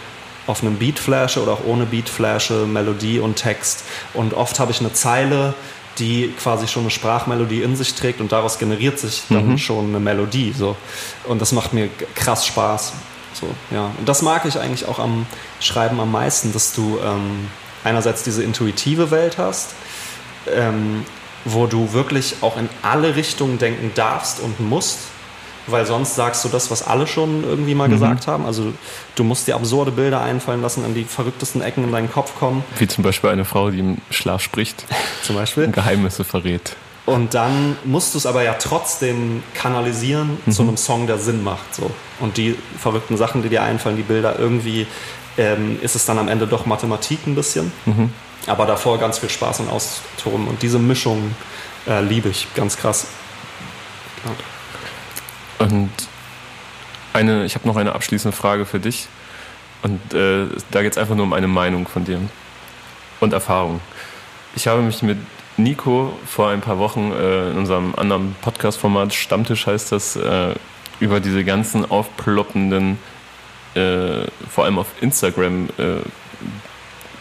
auf 0.49 0.62
einem 0.62 0.76
Beat 0.76 0.99
flashe 0.99 1.40
oder 1.42 1.53
auch 1.53 1.64
ohne 1.64 1.86
Beat 1.86 2.09
flashe, 2.09 2.66
Melodie 2.66 3.20
und 3.20 3.36
Text. 3.36 3.84
Und 4.14 4.34
oft 4.34 4.59
habe 4.59 4.72
ich 4.72 4.80
eine 4.80 4.92
Zeile, 4.92 5.55
die 5.99 6.32
quasi 6.40 6.66
schon 6.66 6.84
eine 6.84 6.90
Sprachmelodie 6.90 7.62
in 7.62 7.76
sich 7.76 7.94
trägt 7.94 8.20
und 8.20 8.32
daraus 8.32 8.59
generiert 8.59 8.99
sich 8.99 9.24
dann 9.28 9.51
mhm. 9.51 9.59
schon 9.59 9.88
eine 9.88 10.01
Melodie. 10.01 10.55
So. 10.57 10.76
Und 11.24 11.40
das 11.40 11.53
macht 11.53 11.74
mir 11.74 11.88
krass 12.14 12.46
Spaß. 12.46 12.92
So, 13.34 13.46
ja. 13.70 13.90
Und 13.99 14.09
das 14.09 14.22
mag 14.22 14.44
ich 14.46 14.59
eigentlich 14.59 14.86
auch 14.88 14.99
am 14.99 15.26
Schreiben 15.61 16.01
am 16.01 16.11
meisten, 16.11 16.53
dass 16.53 16.72
du 16.72 16.99
ähm, 17.05 17.49
einerseits 17.84 18.22
diese 18.22 18.42
intuitive 18.42 19.11
Welt 19.11 19.38
hast, 19.38 19.74
ähm, 20.51 21.05
wo 21.44 21.66
du 21.66 21.92
wirklich 21.92 22.36
auch 22.40 22.57
in 22.57 22.68
alle 22.82 23.16
Richtungen 23.16 23.59
denken 23.59 23.92
darfst 23.94 24.40
und 24.40 24.61
musst 24.61 24.99
weil 25.70 25.86
sonst 25.86 26.14
sagst 26.14 26.44
du 26.44 26.48
das, 26.48 26.70
was 26.70 26.86
alle 26.86 27.06
schon 27.06 27.44
irgendwie 27.44 27.74
mal 27.74 27.88
mhm. 27.88 27.92
gesagt 27.92 28.26
haben. 28.26 28.46
Also 28.46 28.72
du 29.14 29.24
musst 29.24 29.46
dir 29.46 29.54
absurde 29.54 29.90
Bilder 29.90 30.20
einfallen 30.20 30.62
lassen, 30.62 30.84
an 30.84 30.94
die 30.94 31.04
verrücktesten 31.04 31.62
Ecken 31.62 31.84
in 31.84 31.92
deinen 31.92 32.10
Kopf 32.10 32.38
kommen. 32.38 32.64
Wie 32.78 32.88
zum 32.88 33.04
Beispiel 33.04 33.30
eine 33.30 33.44
Frau, 33.44 33.70
die 33.70 33.80
im 33.80 33.98
Schlaf 34.10 34.42
spricht. 34.42 34.84
zum 35.22 35.36
Beispiel. 35.36 35.64
Und 35.64 35.72
Geheimnisse 35.72 36.24
verrät. 36.24 36.76
Und 37.06 37.32
dann 37.32 37.76
musst 37.84 38.12
du 38.12 38.18
es 38.18 38.26
aber 38.26 38.42
ja 38.42 38.54
trotzdem 38.54 39.42
kanalisieren 39.54 40.38
mhm. 40.44 40.52
zu 40.52 40.62
einem 40.62 40.76
Song, 40.76 41.06
der 41.06 41.16
Sinn 41.16 41.42
macht. 41.42 41.74
So. 41.74 41.90
Und 42.20 42.36
die 42.36 42.54
verrückten 42.78 43.16
Sachen, 43.16 43.42
die 43.42 43.48
dir 43.48 43.62
einfallen, 43.62 43.96
die 43.96 44.02
Bilder, 44.02 44.38
irgendwie 44.38 44.86
ähm, 45.38 45.78
ist 45.80 45.96
es 45.96 46.04
dann 46.04 46.18
am 46.18 46.28
Ende 46.28 46.46
doch 46.46 46.66
Mathematik 46.66 47.26
ein 47.26 47.34
bisschen. 47.34 47.72
Mhm. 47.86 48.12
Aber 48.46 48.66
davor 48.66 48.98
ganz 48.98 49.18
viel 49.18 49.30
Spaß 49.30 49.60
und 49.60 49.70
Austoben. 49.70 50.48
Und 50.48 50.62
diese 50.62 50.78
Mischung 50.78 51.34
äh, 51.86 52.02
liebe 52.02 52.28
ich 52.28 52.46
ganz 52.54 52.76
krass. 52.76 53.06
Ja. 54.24 54.32
Und 55.59 55.90
eine, 57.12 57.44
ich 57.44 57.54
habe 57.54 57.66
noch 57.66 57.76
eine 57.76 57.94
abschließende 57.94 58.36
Frage 58.36 58.64
für 58.64 58.80
dich. 58.80 59.09
Und 59.82 60.14
äh, 60.14 60.46
da 60.70 60.82
geht 60.82 60.92
es 60.92 60.98
einfach 60.98 61.14
nur 61.14 61.24
um 61.24 61.32
eine 61.32 61.48
Meinung 61.48 61.86
von 61.86 62.04
dir 62.04 62.20
und 63.20 63.32
Erfahrung. 63.32 63.80
Ich 64.56 64.66
habe 64.66 64.82
mich 64.82 65.02
mit 65.02 65.18
Nico 65.56 66.16
vor 66.26 66.50
ein 66.50 66.61
paar 66.61 66.78
Wochen 66.78 67.12
äh, 67.12 67.50
in 67.50 67.59
unserem 67.59 67.94
anderen 67.96 68.34
Podcast-Format, 68.42 69.14
Stammtisch 69.14 69.66
heißt 69.66 69.92
das, 69.92 70.16
äh, 70.16 70.54
über 71.00 71.20
diese 71.20 71.44
ganzen 71.44 71.88
aufploppenden, 71.88 72.98
äh, 73.74 74.24
vor 74.50 74.64
allem 74.64 74.78
auf 74.78 74.88
Instagram, 75.00 75.68
äh, 75.78 76.00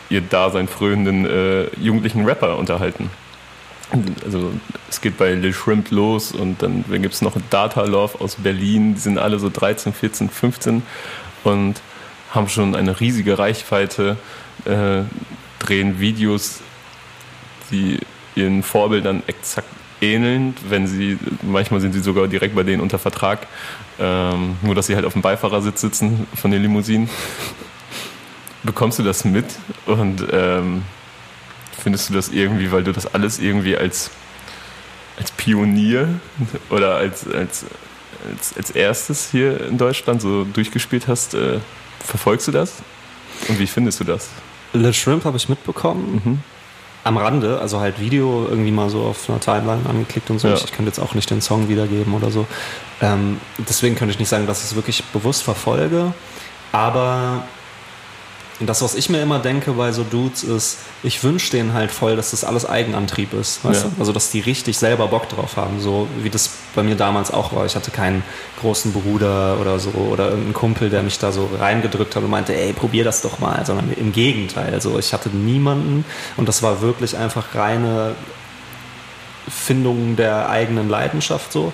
ihr 0.10 0.22
Dasein 0.22 0.68
fröhenden 0.68 1.26
äh, 1.26 1.66
jugendlichen 1.80 2.26
Rapper 2.26 2.58
unterhalten 2.58 3.10
also 4.26 4.52
es 4.90 5.02
geht 5.02 5.18
bei 5.18 5.34
Lil 5.34 5.54
Shrimp 5.54 5.92
los 5.92 6.32
und 6.32 6.62
dann 6.62 6.84
gibt 7.02 7.14
es 7.14 7.22
noch 7.22 7.36
Data 7.50 7.84
Love 7.84 8.20
aus 8.20 8.36
Berlin, 8.36 8.96
die 8.96 9.00
sind 9.00 9.18
alle 9.18 9.40
so 9.40 9.50
13, 9.50 9.94
14, 9.94 10.30
15 10.30 10.84
und 11.44 11.82
haben 12.32 12.50
schon 12.50 12.76
eine 12.76 13.00
riesige 13.00 13.40
Reichweite, 13.40 14.18
äh, 14.66 15.04
drehen 15.60 16.00
Videos, 16.00 16.60
die 17.72 18.00
ihren 18.36 18.64
Vorbildern 18.64 19.24
exakt 19.28 19.68
ähneln, 20.02 20.56
wenn 20.70 20.86
sie, 20.88 21.18
manchmal 21.42 21.82
sind 21.82 21.94
sie 21.94 22.02
sogar 22.02 22.28
direkt 22.28 22.56
bei 22.56 22.64
denen 22.64 22.82
unter 22.82 23.00
Vertrag, 23.00 23.48
ähm, 24.00 24.58
nur 24.62 24.76
dass 24.76 24.88
sie 24.88 24.96
halt 24.96 25.06
auf 25.06 25.14
dem 25.14 25.22
Beifahrersitz 25.22 25.82
sitzen 25.82 26.28
von 26.36 26.52
den 26.52 26.62
Limousinen. 26.62 27.10
Bekommst 28.64 29.00
du 29.00 29.04
das 29.04 29.26
mit? 29.26 29.46
Und 29.86 30.24
ähm, 30.32 30.84
Findest 31.88 32.10
du 32.10 32.16
das 32.16 32.28
irgendwie, 32.28 32.70
weil 32.70 32.84
du 32.84 32.92
das 32.92 33.14
alles 33.14 33.40
irgendwie 33.40 33.78
als, 33.78 34.12
als 35.18 35.32
Pionier 35.32 36.10
oder 36.70 36.98
als, 36.98 37.26
als, 37.26 37.64
als, 38.30 38.58
als 38.58 38.72
erstes 38.72 39.32
hier 39.32 39.66
in 39.66 39.78
Deutschland 39.78 40.22
so 40.22 40.44
durchgespielt 40.44 41.08
hast, 41.08 41.34
äh, 41.34 41.60
verfolgst 42.06 42.46
du 42.46 42.52
das? 42.52 42.74
Und 43.48 43.58
wie 43.58 43.68
findest 43.68 44.02
du 44.02 44.04
das? 44.04 44.28
Little 44.74 44.94
Shrimp 44.94 45.24
habe 45.24 45.38
ich 45.38 45.48
mitbekommen. 45.48 46.22
Mhm. 46.26 46.40
Am 47.06 47.16
Rande, 47.16 47.58
also 47.62 47.80
halt 47.80 48.02
Video 48.02 48.46
irgendwie 48.50 48.72
mal 48.72 48.90
so 48.90 49.04
auf 49.04 49.30
einer 49.30 49.40
Timeline 49.40 49.88
angeklickt 49.88 50.30
und 50.30 50.40
so. 50.40 50.50
Ja. 50.50 50.56
Ich 50.56 50.74
könnte 50.74 50.90
jetzt 50.90 51.00
auch 51.00 51.14
nicht 51.14 51.30
den 51.30 51.40
Song 51.40 51.70
wiedergeben 51.70 52.14
oder 52.14 52.32
so. 52.32 52.46
Ähm, 53.00 53.40
deswegen 53.60 53.96
könnte 53.96 54.12
ich 54.12 54.20
nicht 54.20 54.28
sagen, 54.28 54.46
dass 54.46 54.60
ich 54.60 54.72
es 54.72 54.76
wirklich 54.76 55.06
bewusst 55.06 55.42
verfolge. 55.42 56.14
Aber 56.74 57.44
das, 58.60 58.82
was 58.82 58.96
ich 58.96 59.10
mir 59.10 59.22
immer 59.22 59.38
denke 59.38 59.74
bei 59.74 59.92
so 59.92 60.04
Dudes, 60.04 60.44
ist, 60.44 60.78
ich 61.04 61.24
wünsche 61.24 61.52
denen 61.52 61.74
halt 61.74 61.92
voll, 61.92 62.16
dass 62.16 62.32
das 62.32 62.44
alles 62.44 62.68
Eigenantrieb 62.68 63.34
ist. 63.34 63.64
Weißt 63.64 63.84
ja. 63.84 63.90
du? 63.90 64.00
Also, 64.00 64.14
dass 64.14 64.32
die 64.32 64.40
richtig 64.40 64.78
selber 64.78 65.08
Bock 65.08 65.30
drauf 65.30 65.58
haben, 65.58 65.80
so 65.80 66.08
wie 66.24 66.30
das 66.32 66.50
bei 66.74 66.82
mir 66.82 66.96
damals 66.96 67.32
auch 67.32 67.54
war. 67.54 67.66
Ich 67.66 67.76
hatte 67.76 67.92
keinen 67.92 68.24
großen 68.60 68.94
Bruder 68.94 69.58
oder 69.62 69.78
so 69.78 69.92
oder 69.92 70.30
irgendeinen 70.30 70.54
Kumpel, 70.54 70.90
der 70.90 71.04
mich 71.04 71.20
da 71.20 71.32
so 71.32 71.50
reingedrückt 71.60 72.16
hat 72.16 72.24
und 72.24 72.32
meinte, 72.32 72.56
ey, 72.56 72.74
probier 72.74 73.04
das 73.04 73.22
doch 73.22 73.38
mal, 73.40 73.64
sondern 73.64 73.94
im 73.94 74.12
Gegenteil. 74.12 74.74
Also, 74.74 74.98
ich 74.98 75.14
hatte 75.14 75.30
niemanden 75.30 76.04
und 76.36 76.50
das 76.50 76.64
war 76.64 76.82
wirklich 76.82 77.16
einfach 77.16 77.54
reine 77.54 78.16
Findung 79.50 80.16
der 80.16 80.50
eigenen 80.50 80.90
Leidenschaft 80.90 81.52
so. 81.52 81.72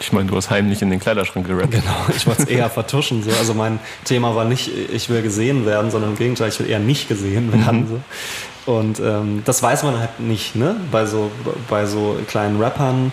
Ich 0.00 0.12
meine, 0.12 0.28
du 0.28 0.36
hast 0.36 0.50
heimlich 0.50 0.82
in 0.82 0.90
den 0.90 1.00
Kleiderschrank 1.00 1.46
gerappt. 1.46 1.72
Genau, 1.72 1.96
ich 2.16 2.26
wollte 2.26 2.42
es 2.42 2.48
eher 2.48 2.70
vertuschen. 2.70 3.22
So. 3.22 3.30
Also 3.38 3.54
mein 3.54 3.78
Thema 4.04 4.34
war 4.34 4.44
nicht, 4.44 4.70
ich 4.92 5.08
will 5.08 5.22
gesehen 5.22 5.66
werden, 5.66 5.90
sondern 5.90 6.10
im 6.10 6.16
Gegenteil, 6.16 6.48
ich 6.48 6.60
will 6.60 6.68
eher 6.68 6.78
nicht 6.78 7.08
gesehen 7.08 7.52
werden. 7.52 7.80
Mhm. 7.80 7.88
So. 7.88 8.72
Und 8.72 9.00
ähm, 9.00 9.42
das 9.44 9.62
weiß 9.62 9.84
man 9.84 9.98
halt 9.98 10.20
nicht, 10.20 10.56
ne? 10.56 10.76
Bei 10.90 11.06
so, 11.06 11.30
bei 11.68 11.86
so 11.86 12.18
kleinen 12.26 12.60
Rappern, 12.60 13.12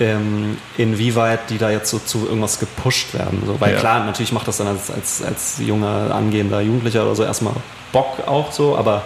ähm, 0.00 0.56
inwieweit 0.76 1.50
die 1.50 1.58
da 1.58 1.70
jetzt 1.70 1.90
so 1.90 1.98
zu 1.98 2.26
irgendwas 2.26 2.58
gepusht 2.58 3.14
werden. 3.14 3.42
So. 3.46 3.60
Weil 3.60 3.74
ja. 3.74 3.80
klar, 3.80 4.04
natürlich 4.04 4.32
macht 4.32 4.48
das 4.48 4.56
dann 4.56 4.66
als, 4.66 4.90
als, 4.90 5.22
als 5.22 5.58
junger, 5.58 6.14
angehender 6.14 6.60
Jugendlicher 6.60 7.02
oder 7.04 7.14
so 7.14 7.22
erstmal 7.22 7.54
Bock 7.92 8.26
auch 8.26 8.50
so, 8.50 8.76
aber 8.76 9.04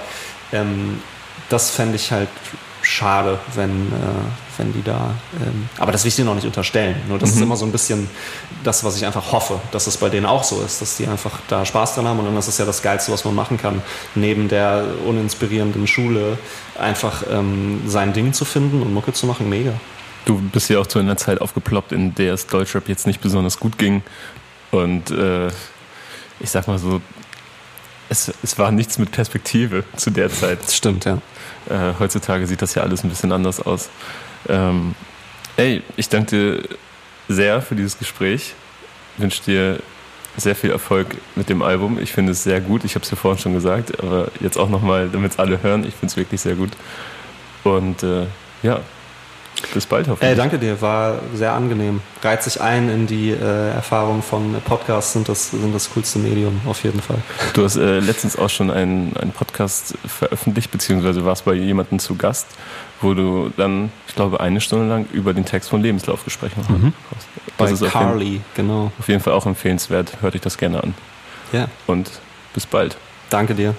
ähm, 0.52 1.00
das 1.48 1.70
fände 1.70 1.96
ich 1.96 2.10
halt 2.10 2.28
schade, 2.82 3.38
wenn, 3.54 3.88
äh, 3.88 4.47
wenn 4.58 4.72
die 4.72 4.82
da. 4.82 5.14
Ähm, 5.40 5.68
aber 5.78 5.92
das 5.92 6.04
will 6.04 6.08
ich 6.08 6.16
dir 6.16 6.24
noch 6.24 6.34
nicht 6.34 6.46
unterstellen. 6.46 6.96
Nur 7.08 7.18
das 7.18 7.30
mhm. 7.30 7.36
ist 7.36 7.42
immer 7.42 7.56
so 7.56 7.64
ein 7.64 7.72
bisschen 7.72 8.08
das, 8.64 8.84
was 8.84 8.96
ich 8.96 9.06
einfach 9.06 9.32
hoffe, 9.32 9.60
dass 9.72 9.86
es 9.86 9.96
bei 9.96 10.08
denen 10.08 10.26
auch 10.26 10.44
so 10.44 10.60
ist, 10.62 10.82
dass 10.82 10.96
die 10.96 11.06
einfach 11.06 11.40
da 11.48 11.64
Spaß 11.64 11.94
dran 11.94 12.06
haben. 12.06 12.18
Und 12.18 12.26
dann 12.26 12.36
ist 12.36 12.58
ja 12.58 12.64
das 12.64 12.82
Geilste, 12.82 13.12
was 13.12 13.24
man 13.24 13.34
machen 13.34 13.58
kann, 13.58 13.82
neben 14.14 14.48
der 14.48 14.84
uninspirierenden 15.06 15.86
Schule 15.86 16.38
einfach 16.78 17.22
ähm, 17.30 17.82
sein 17.86 18.12
Ding 18.12 18.32
zu 18.32 18.44
finden 18.44 18.82
und 18.82 18.92
Mucke 18.92 19.12
zu 19.12 19.26
machen. 19.26 19.48
Mega. 19.48 19.72
Du 20.24 20.38
bist 20.38 20.68
ja 20.68 20.78
auch 20.78 20.86
zu 20.86 20.98
einer 20.98 21.16
Zeit 21.16 21.40
aufgeploppt, 21.40 21.92
in 21.92 22.14
der 22.14 22.34
es 22.34 22.46
Deutschrap 22.46 22.88
jetzt 22.88 23.06
nicht 23.06 23.20
besonders 23.20 23.58
gut 23.58 23.78
ging. 23.78 24.02
Und 24.70 25.10
äh, 25.10 25.48
ich 26.40 26.50
sag 26.50 26.68
mal 26.68 26.78
so, 26.78 27.00
es, 28.08 28.32
es 28.42 28.58
war 28.58 28.70
nichts 28.70 28.98
mit 28.98 29.10
Perspektive 29.10 29.84
zu 29.96 30.10
der 30.10 30.30
Zeit. 30.30 30.58
Das 30.62 30.76
stimmt, 30.76 31.04
ja. 31.04 31.18
Äh, 31.68 31.94
heutzutage 31.98 32.46
sieht 32.46 32.62
das 32.62 32.74
ja 32.74 32.82
alles 32.82 33.04
ein 33.04 33.10
bisschen 33.10 33.32
anders 33.32 33.60
aus. 33.60 33.88
Ähm, 34.48 34.94
ey, 35.56 35.82
ich 35.96 36.08
danke 36.08 36.30
dir 36.30 36.68
sehr 37.28 37.62
für 37.62 37.74
dieses 37.74 37.98
Gespräch. 37.98 38.54
Ich 39.16 39.22
wünsche 39.22 39.42
dir 39.42 39.78
sehr 40.36 40.54
viel 40.54 40.70
Erfolg 40.70 41.16
mit 41.34 41.48
dem 41.48 41.62
Album. 41.62 41.98
Ich 42.00 42.12
finde 42.12 42.32
es 42.32 42.44
sehr 42.44 42.60
gut. 42.60 42.84
Ich 42.84 42.94
habe 42.94 43.04
es 43.04 43.10
ja 43.10 43.16
vorhin 43.16 43.40
schon 43.40 43.54
gesagt, 43.54 44.00
aber 44.02 44.28
jetzt 44.40 44.56
auch 44.56 44.68
nochmal, 44.68 45.08
damit 45.12 45.32
es 45.32 45.38
alle 45.38 45.62
hören. 45.62 45.84
Ich 45.84 45.94
finde 45.94 46.06
es 46.06 46.16
wirklich 46.16 46.40
sehr 46.40 46.54
gut. 46.54 46.70
Und 47.64 48.02
äh, 48.02 48.26
ja, 48.62 48.80
bis 49.74 49.86
bald 49.86 50.08
hoffentlich. 50.08 50.30
Äh, 50.30 50.36
danke 50.36 50.58
dir, 50.58 50.80
war 50.80 51.18
sehr 51.34 51.52
angenehm. 51.52 52.00
Reiht 52.22 52.42
sich 52.42 52.60
ein 52.60 52.88
in 52.88 53.06
die 53.06 53.30
äh, 53.30 53.70
Erfahrung 53.70 54.22
von 54.22 54.54
Podcasts, 54.64 55.12
sind 55.12 55.28
das, 55.28 55.50
sind 55.50 55.74
das 55.74 55.90
coolste 55.92 56.18
Medium, 56.18 56.60
auf 56.66 56.84
jeden 56.84 57.00
Fall. 57.00 57.18
Du 57.54 57.64
hast 57.64 57.76
äh, 57.76 57.98
letztens 57.98 58.38
auch 58.38 58.50
schon 58.50 58.70
einen, 58.70 59.16
einen 59.16 59.32
Podcast 59.32 59.94
veröffentlicht, 60.06 60.70
beziehungsweise 60.70 61.24
warst 61.24 61.44
bei 61.44 61.54
jemandem 61.54 61.98
zu 61.98 62.14
Gast, 62.14 62.46
wo 63.00 63.14
du 63.14 63.50
dann, 63.56 63.90
ich 64.06 64.14
glaube, 64.14 64.40
eine 64.40 64.60
Stunde 64.60 64.88
lang 64.88 65.06
über 65.12 65.32
den 65.32 65.44
Text 65.44 65.70
von 65.70 65.82
Lebenslauf 65.82 66.24
gesprochen 66.24 66.54
hast. 66.56 66.70
Mhm. 66.70 66.92
bei 67.56 67.72
Carly, 67.72 68.24
jeden, 68.24 68.44
genau. 68.54 68.92
Auf 68.98 69.08
jeden 69.08 69.20
Fall 69.20 69.32
auch 69.32 69.46
empfehlenswert. 69.46 70.20
Hört 70.20 70.34
euch 70.34 70.40
das 70.40 70.58
gerne 70.58 70.82
an. 70.82 70.94
Ja. 71.52 71.68
Und 71.86 72.10
bis 72.54 72.66
bald. 72.66 72.96
Danke 73.30 73.54
dir. 73.54 73.74